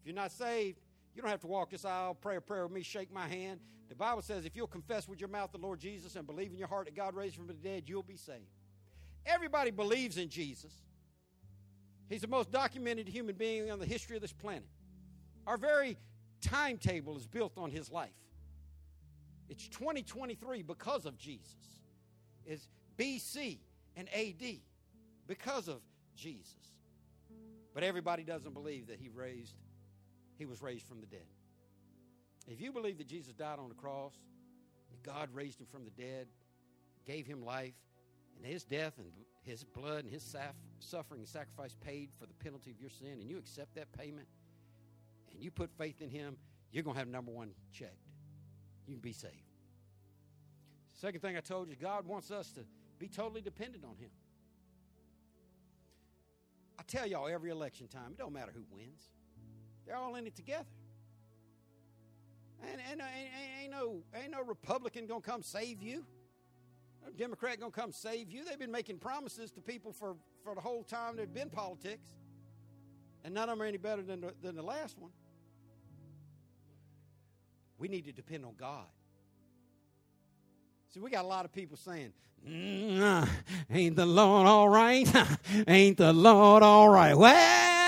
If 0.00 0.06
you're 0.06 0.14
not 0.14 0.30
saved, 0.30 0.78
you 1.16 1.22
don't 1.22 1.30
have 1.30 1.40
to 1.40 1.46
walk 1.46 1.70
this 1.70 1.86
aisle, 1.86 2.14
pray 2.14 2.36
a 2.36 2.40
prayer 2.40 2.64
with 2.64 2.72
me, 2.72 2.82
shake 2.82 3.10
my 3.10 3.26
hand. 3.26 3.58
The 3.88 3.94
Bible 3.94 4.20
says 4.20 4.44
if 4.44 4.54
you'll 4.54 4.66
confess 4.66 5.08
with 5.08 5.18
your 5.18 5.30
mouth 5.30 5.50
the 5.50 5.58
Lord 5.58 5.80
Jesus 5.80 6.14
and 6.14 6.26
believe 6.26 6.50
in 6.50 6.58
your 6.58 6.68
heart 6.68 6.84
that 6.84 6.94
God 6.94 7.14
raised 7.14 7.36
from 7.36 7.46
the 7.46 7.54
dead, 7.54 7.84
you'll 7.86 8.02
be 8.02 8.16
saved. 8.16 8.44
Everybody 9.24 9.70
believes 9.70 10.18
in 10.18 10.28
Jesus. 10.28 10.72
He's 12.08 12.20
the 12.20 12.28
most 12.28 12.52
documented 12.52 13.08
human 13.08 13.34
being 13.34 13.70
on 13.70 13.78
the 13.78 13.86
history 13.86 14.16
of 14.16 14.22
this 14.22 14.32
planet. 14.32 14.68
Our 15.46 15.56
very 15.56 15.96
timetable 16.42 17.16
is 17.16 17.26
built 17.26 17.56
on 17.56 17.70
his 17.70 17.90
life. 17.90 18.10
It's 19.48 19.66
2023 19.68 20.62
because 20.62 21.06
of 21.06 21.16
Jesus. 21.16 21.54
It's 22.44 22.68
BC 22.98 23.58
and 23.96 24.08
AD 24.14 24.58
because 25.26 25.68
of 25.68 25.80
Jesus. 26.14 26.54
But 27.72 27.84
everybody 27.84 28.22
doesn't 28.22 28.52
believe 28.52 28.88
that 28.88 28.98
he 28.98 29.08
raised 29.08 29.54
he 30.38 30.46
was 30.46 30.62
raised 30.62 30.86
from 30.86 31.00
the 31.00 31.06
dead. 31.06 31.26
If 32.46 32.60
you 32.60 32.72
believe 32.72 32.98
that 32.98 33.08
Jesus 33.08 33.32
died 33.32 33.58
on 33.58 33.68
the 33.68 33.74
cross, 33.74 34.14
that 34.90 35.02
God 35.02 35.28
raised 35.32 35.60
him 35.60 35.66
from 35.66 35.84
the 35.84 35.90
dead, 35.90 36.28
gave 37.04 37.26
him 37.26 37.44
life, 37.44 37.74
and 38.36 38.46
his 38.46 38.64
death 38.64 38.92
and 38.98 39.08
his 39.42 39.64
blood 39.64 40.04
and 40.04 40.12
his 40.12 40.36
suffering 40.80 41.20
and 41.20 41.28
sacrifice 41.28 41.74
paid 41.80 42.10
for 42.18 42.26
the 42.26 42.34
penalty 42.34 42.70
of 42.70 42.80
your 42.80 42.90
sin, 42.90 43.18
and 43.20 43.28
you 43.28 43.38
accept 43.38 43.74
that 43.74 43.90
payment, 43.92 44.28
and 45.32 45.42
you 45.42 45.50
put 45.50 45.70
faith 45.78 46.02
in 46.02 46.10
him, 46.10 46.36
you're 46.70 46.82
going 46.82 46.94
to 46.94 46.98
have 46.98 47.08
number 47.08 47.32
one 47.32 47.50
checked. 47.72 47.94
You 48.86 48.94
can 48.94 49.00
be 49.00 49.12
saved. 49.12 49.34
Second 50.92 51.20
thing 51.20 51.36
I 51.36 51.40
told 51.40 51.68
you, 51.68 51.76
God 51.76 52.06
wants 52.06 52.30
us 52.30 52.50
to 52.52 52.60
be 52.98 53.08
totally 53.08 53.40
dependent 53.40 53.84
on 53.84 53.96
him. 53.96 54.10
I 56.78 56.82
tell 56.86 57.06
y'all 57.06 57.28
every 57.28 57.50
election 57.50 57.88
time, 57.88 58.12
it 58.12 58.18
don't 58.18 58.32
matter 58.32 58.52
who 58.54 58.62
wins. 58.70 59.10
They're 59.86 59.96
all 59.96 60.14
in 60.16 60.26
it 60.26 60.34
together. 60.34 60.66
And, 62.62 62.80
and, 62.90 63.00
and 63.00 63.62
ain't, 63.62 63.70
no, 63.70 63.98
ain't 64.14 64.32
no 64.32 64.42
Republican 64.42 65.06
going 65.06 65.22
to 65.22 65.30
come 65.30 65.42
save 65.42 65.82
you. 65.82 66.04
No 67.04 67.12
Democrat 67.12 67.60
going 67.60 67.72
to 67.72 67.80
come 67.80 67.92
save 67.92 68.30
you. 68.30 68.44
They've 68.44 68.58
been 68.58 68.72
making 68.72 68.98
promises 68.98 69.52
to 69.52 69.60
people 69.60 69.92
for, 69.92 70.16
for 70.42 70.54
the 70.54 70.60
whole 70.60 70.82
time 70.82 71.16
there's 71.16 71.28
been 71.28 71.50
politics. 71.50 72.08
And 73.24 73.34
none 73.34 73.48
of 73.48 73.58
them 73.58 73.62
are 73.62 73.66
any 73.66 73.78
better 73.78 74.02
than 74.02 74.20
the, 74.20 74.34
than 74.42 74.56
the 74.56 74.62
last 74.62 74.98
one. 74.98 75.10
We 77.78 77.88
need 77.88 78.06
to 78.06 78.12
depend 78.12 78.44
on 78.44 78.54
God. 78.56 78.86
See, 80.92 81.00
we 81.00 81.10
got 81.10 81.24
a 81.24 81.28
lot 81.28 81.44
of 81.44 81.52
people 81.52 81.76
saying, 81.76 82.12
mm, 82.48 83.28
Ain't 83.70 83.96
the 83.96 84.06
Lord 84.06 84.46
all 84.46 84.68
right? 84.68 85.06
ain't 85.68 85.98
the 85.98 86.12
Lord 86.12 86.62
all 86.62 86.88
right? 86.88 87.14
Well, 87.14 87.85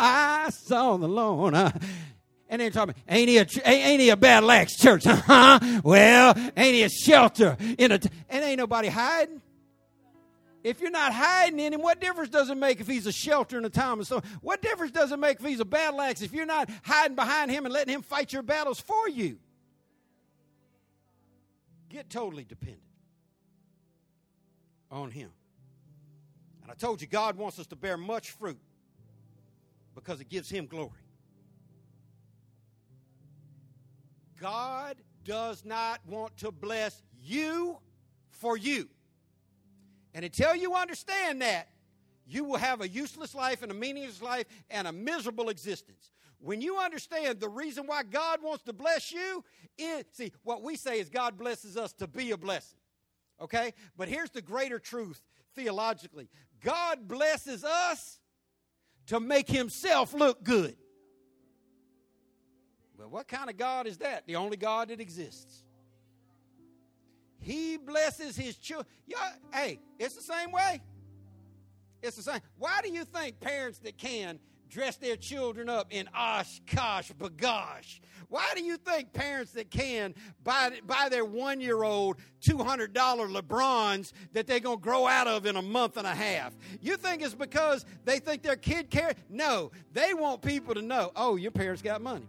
I 0.00 0.50
saw 0.50 0.96
the 0.96 1.08
Lord. 1.08 1.54
Uh, 1.54 1.70
and 2.48 2.60
they're 2.60 2.70
talking, 2.70 2.94
ain't 3.08 3.28
he 3.28 3.38
a, 3.38 3.46
ain't 3.64 4.00
he 4.00 4.10
a 4.10 4.16
battle 4.16 4.50
axe 4.50 4.76
church? 4.76 5.04
Huh? 5.30 5.80
well, 5.84 6.34
ain't 6.56 6.74
he 6.74 6.82
a 6.82 6.88
shelter 6.88 7.56
in 7.78 7.92
a, 7.92 7.98
t- 7.98 8.10
and 8.28 8.44
ain't 8.44 8.58
nobody 8.58 8.88
hiding. 8.88 9.40
If 10.62 10.80
you're 10.80 10.90
not 10.90 11.12
hiding 11.14 11.60
in 11.60 11.72
him, 11.72 11.80
what 11.80 12.00
difference 12.00 12.30
does 12.30 12.50
it 12.50 12.56
make 12.56 12.80
if 12.80 12.86
he's 12.86 13.06
a 13.06 13.12
shelter 13.12 13.56
in 13.56 13.64
a 13.64 13.70
time 13.70 14.00
of 14.00 14.06
storm? 14.06 14.22
What 14.42 14.60
difference 14.60 14.92
does 14.92 15.12
it 15.12 15.18
make 15.18 15.38
if 15.38 15.46
he's 15.46 15.60
a 15.60 15.64
battle 15.64 16.00
axe 16.00 16.20
if 16.20 16.32
you're 16.32 16.44
not 16.46 16.68
hiding 16.82 17.14
behind 17.14 17.50
him 17.50 17.64
and 17.64 17.72
letting 17.72 17.94
him 17.94 18.02
fight 18.02 18.32
your 18.32 18.42
battles 18.42 18.80
for 18.80 19.08
you? 19.08 19.38
Get 21.88 22.10
totally 22.10 22.44
dependent 22.44 22.82
on 24.90 25.10
him. 25.10 25.30
And 26.62 26.70
I 26.70 26.74
told 26.74 27.00
you, 27.00 27.06
God 27.06 27.36
wants 27.36 27.58
us 27.58 27.66
to 27.68 27.76
bear 27.76 27.96
much 27.96 28.32
fruit 28.32 28.58
because 29.94 30.20
it 30.20 30.28
gives 30.28 30.48
him 30.48 30.66
glory. 30.66 30.90
God 34.40 34.96
does 35.24 35.64
not 35.64 36.00
want 36.06 36.36
to 36.38 36.50
bless 36.50 37.02
you 37.22 37.78
for 38.30 38.56
you. 38.56 38.88
And 40.14 40.24
until 40.24 40.56
you 40.56 40.74
understand 40.74 41.42
that, 41.42 41.68
you 42.26 42.44
will 42.44 42.58
have 42.58 42.80
a 42.80 42.88
useless 42.88 43.34
life 43.34 43.62
and 43.62 43.70
a 43.70 43.74
meaningless 43.74 44.22
life 44.22 44.46
and 44.70 44.86
a 44.86 44.92
miserable 44.92 45.48
existence. 45.48 46.12
When 46.38 46.60
you 46.60 46.78
understand 46.78 47.40
the 47.40 47.48
reason 47.48 47.86
why 47.86 48.02
God 48.02 48.42
wants 48.42 48.62
to 48.64 48.72
bless 48.72 49.12
you, 49.12 49.44
is, 49.76 50.04
see, 50.12 50.32
what 50.42 50.62
we 50.62 50.76
say 50.76 51.00
is 51.00 51.10
God 51.10 51.36
blesses 51.36 51.76
us 51.76 51.92
to 51.94 52.06
be 52.06 52.30
a 52.30 52.36
blessing. 52.36 52.78
Okay? 53.40 53.74
But 53.96 54.08
here's 54.08 54.30
the 54.30 54.42
greater 54.42 54.78
truth 54.78 55.22
theologically 55.54 56.28
God 56.60 57.08
blesses 57.08 57.64
us 57.64 58.19
to 59.10 59.18
make 59.18 59.48
himself 59.48 60.14
look 60.14 60.44
good. 60.44 60.76
But 62.96 63.10
what 63.10 63.26
kind 63.26 63.50
of 63.50 63.56
God 63.56 63.88
is 63.88 63.98
that? 63.98 64.24
The 64.28 64.36
only 64.36 64.56
God 64.56 64.88
that 64.90 65.00
exists. 65.00 65.64
He 67.40 67.76
blesses 67.76 68.36
his 68.36 68.56
children. 68.56 68.86
Yeah, 69.08 69.32
hey, 69.52 69.80
it's 69.98 70.14
the 70.14 70.22
same 70.22 70.52
way. 70.52 70.80
It's 72.00 72.16
the 72.18 72.22
same. 72.22 72.40
Why 72.56 72.80
do 72.84 72.92
you 72.92 73.04
think 73.04 73.40
parents 73.40 73.80
that 73.80 73.98
can 73.98 74.38
dress 74.70 74.96
their 74.96 75.16
children 75.16 75.68
up 75.68 75.88
in 75.90 76.08
OshKosh 76.16 77.12
B'gosh. 77.14 78.00
Why 78.30 78.46
do 78.54 78.62
you 78.62 78.76
think 78.76 79.12
parents 79.12 79.50
that 79.52 79.70
can 79.70 80.14
buy, 80.44 80.70
buy 80.86 81.08
their 81.10 81.24
one 81.24 81.60
year 81.60 81.82
old 81.82 82.16
$200 82.42 82.92
LeBrons 82.94 84.12
that 84.32 84.46
they're 84.46 84.60
going 84.60 84.78
to 84.78 84.82
grow 84.82 85.04
out 85.04 85.26
of 85.26 85.46
in 85.46 85.56
a 85.56 85.62
month 85.62 85.96
and 85.96 86.06
a 86.06 86.14
half? 86.14 86.56
You 86.80 86.96
think 86.96 87.22
it's 87.22 87.34
because 87.34 87.84
they 88.04 88.20
think 88.20 88.42
their 88.42 88.54
kid 88.54 88.88
care? 88.88 89.14
No, 89.28 89.72
they 89.92 90.14
want 90.14 90.42
people 90.42 90.74
to 90.74 90.82
know, 90.82 91.10
oh, 91.16 91.34
your 91.34 91.50
parents 91.50 91.82
got 91.82 92.00
money. 92.00 92.28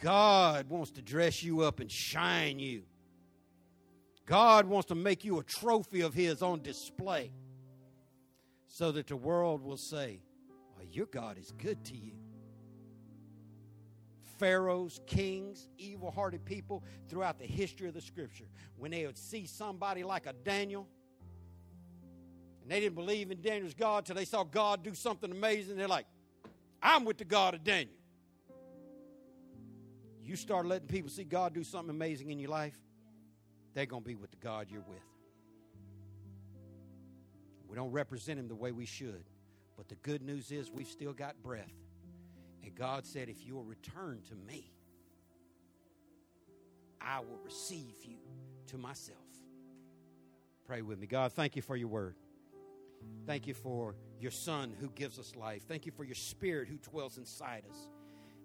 God 0.00 0.68
wants 0.68 0.92
to 0.92 1.02
dress 1.02 1.42
you 1.42 1.62
up 1.62 1.80
and 1.80 1.90
shine 1.90 2.60
you. 2.60 2.82
God 4.26 4.66
wants 4.66 4.88
to 4.88 4.94
make 4.94 5.24
you 5.24 5.40
a 5.40 5.42
trophy 5.42 6.02
of 6.02 6.14
His 6.14 6.40
on 6.40 6.62
display 6.62 7.32
so 8.68 8.92
that 8.92 9.08
the 9.08 9.16
world 9.16 9.62
will 9.62 9.76
say, 9.76 10.20
Your 10.96 11.04
God 11.04 11.36
is 11.36 11.52
good 11.58 11.84
to 11.84 11.94
you. 11.94 12.12
Pharaohs, 14.38 14.98
kings, 15.06 15.68
evil 15.76 16.10
hearted 16.10 16.42
people 16.46 16.82
throughout 17.10 17.38
the 17.38 17.44
history 17.44 17.86
of 17.86 17.92
the 17.92 18.00
scripture, 18.00 18.46
when 18.78 18.92
they 18.92 19.04
would 19.04 19.18
see 19.18 19.44
somebody 19.44 20.04
like 20.04 20.24
a 20.24 20.32
Daniel, 20.32 20.88
and 22.62 22.70
they 22.70 22.80
didn't 22.80 22.94
believe 22.94 23.30
in 23.30 23.42
Daniel's 23.42 23.74
God 23.74 24.06
till 24.06 24.16
they 24.16 24.24
saw 24.24 24.42
God 24.42 24.82
do 24.82 24.94
something 24.94 25.30
amazing, 25.30 25.76
they're 25.76 25.86
like, 25.86 26.06
I'm 26.82 27.04
with 27.04 27.18
the 27.18 27.26
God 27.26 27.52
of 27.52 27.62
Daniel. 27.62 27.92
You 30.22 30.34
start 30.34 30.64
letting 30.64 30.88
people 30.88 31.10
see 31.10 31.24
God 31.24 31.52
do 31.52 31.62
something 31.62 31.90
amazing 31.90 32.30
in 32.30 32.38
your 32.38 32.50
life, 32.50 32.76
they're 33.74 33.84
going 33.84 34.02
to 34.02 34.08
be 34.08 34.14
with 34.14 34.30
the 34.30 34.38
God 34.38 34.68
you're 34.70 34.80
with. 34.80 35.02
We 37.68 37.76
don't 37.76 37.92
represent 37.92 38.40
him 38.40 38.48
the 38.48 38.54
way 38.54 38.72
we 38.72 38.86
should. 38.86 39.24
But 39.76 39.88
the 39.88 39.96
good 39.96 40.22
news 40.22 40.50
is 40.50 40.70
we've 40.70 40.88
still 40.88 41.12
got 41.12 41.42
breath. 41.42 41.72
And 42.62 42.74
God 42.74 43.06
said, 43.06 43.28
if 43.28 43.46
you'll 43.46 43.64
return 43.64 44.22
to 44.28 44.34
me, 44.34 44.72
I 47.00 47.20
will 47.20 47.38
receive 47.44 47.94
you 48.02 48.18
to 48.68 48.78
myself. 48.78 49.18
Pray 50.66 50.82
with 50.82 50.98
me. 50.98 51.06
God, 51.06 51.32
thank 51.32 51.54
you 51.54 51.62
for 51.62 51.76
your 51.76 51.88
word. 51.88 52.16
Thank 53.26 53.46
you 53.46 53.54
for 53.54 53.94
your 54.18 54.32
Son 54.32 54.74
who 54.80 54.88
gives 54.90 55.18
us 55.18 55.36
life. 55.36 55.62
Thank 55.68 55.86
you 55.86 55.92
for 55.92 56.04
your 56.04 56.14
Spirit 56.14 56.68
who 56.68 56.78
dwells 56.78 57.18
inside 57.18 57.62
us. 57.70 57.88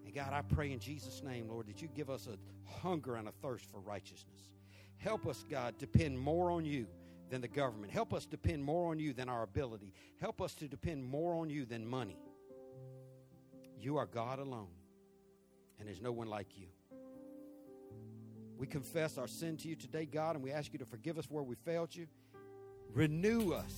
And 0.06 0.14
God, 0.14 0.34
I 0.34 0.42
pray 0.42 0.72
in 0.72 0.80
Jesus' 0.80 1.24
name, 1.24 1.48
Lord, 1.48 1.68
that 1.68 1.82
you 1.82 1.88
give 1.88 2.10
us 2.10 2.28
a 2.28 2.38
hunger 2.70 3.16
and 3.16 3.28
a 3.28 3.32
thirst 3.32 3.66
for 3.72 3.80
righteousness. 3.80 4.50
Help 4.98 5.26
us, 5.26 5.44
God, 5.50 5.78
depend 5.80 6.20
more 6.20 6.52
on 6.52 6.66
you 6.66 6.86
than 7.32 7.42
the 7.42 7.48
government. 7.48 7.92
Help 7.92 8.14
us 8.14 8.26
depend 8.26 8.64
more 8.64 8.92
on 8.92 9.00
you 9.00 9.14
than 9.14 9.30
our 9.30 9.42
ability. 9.42 9.94
Help 10.20 10.42
us 10.42 10.54
to 10.56 10.68
depend 10.68 11.04
more 11.04 11.34
on 11.34 11.50
you 11.50 11.66
than 11.66 11.88
money. 11.88 12.20
You 13.80 13.98
are 13.98 14.06
God 14.06 14.38
alone, 14.38 14.68
and 15.80 15.88
there's 15.88 16.02
no 16.02 16.12
one 16.12 16.28
like 16.28 16.58
you. 16.58 16.68
We 18.58 18.68
confess 18.68 19.18
our 19.18 19.28
sin 19.28 19.58
to 19.58 19.68
you 19.68 19.76
today, 19.76 20.06
God, 20.06 20.36
and 20.36 20.44
we 20.44 20.52
ask 20.52 20.72
you 20.72 20.78
to 20.80 20.86
forgive 20.86 21.18
us 21.18 21.26
where 21.32 21.42
we 21.42 21.56
failed 21.56 21.96
you. 21.96 22.06
Renew 22.94 23.54
us 23.54 23.74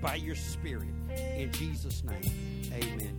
by 0.00 0.14
your 0.16 0.36
Spirit. 0.36 0.88
In 1.36 1.50
Jesus' 1.50 2.04
name, 2.04 2.70
amen. 2.72 3.18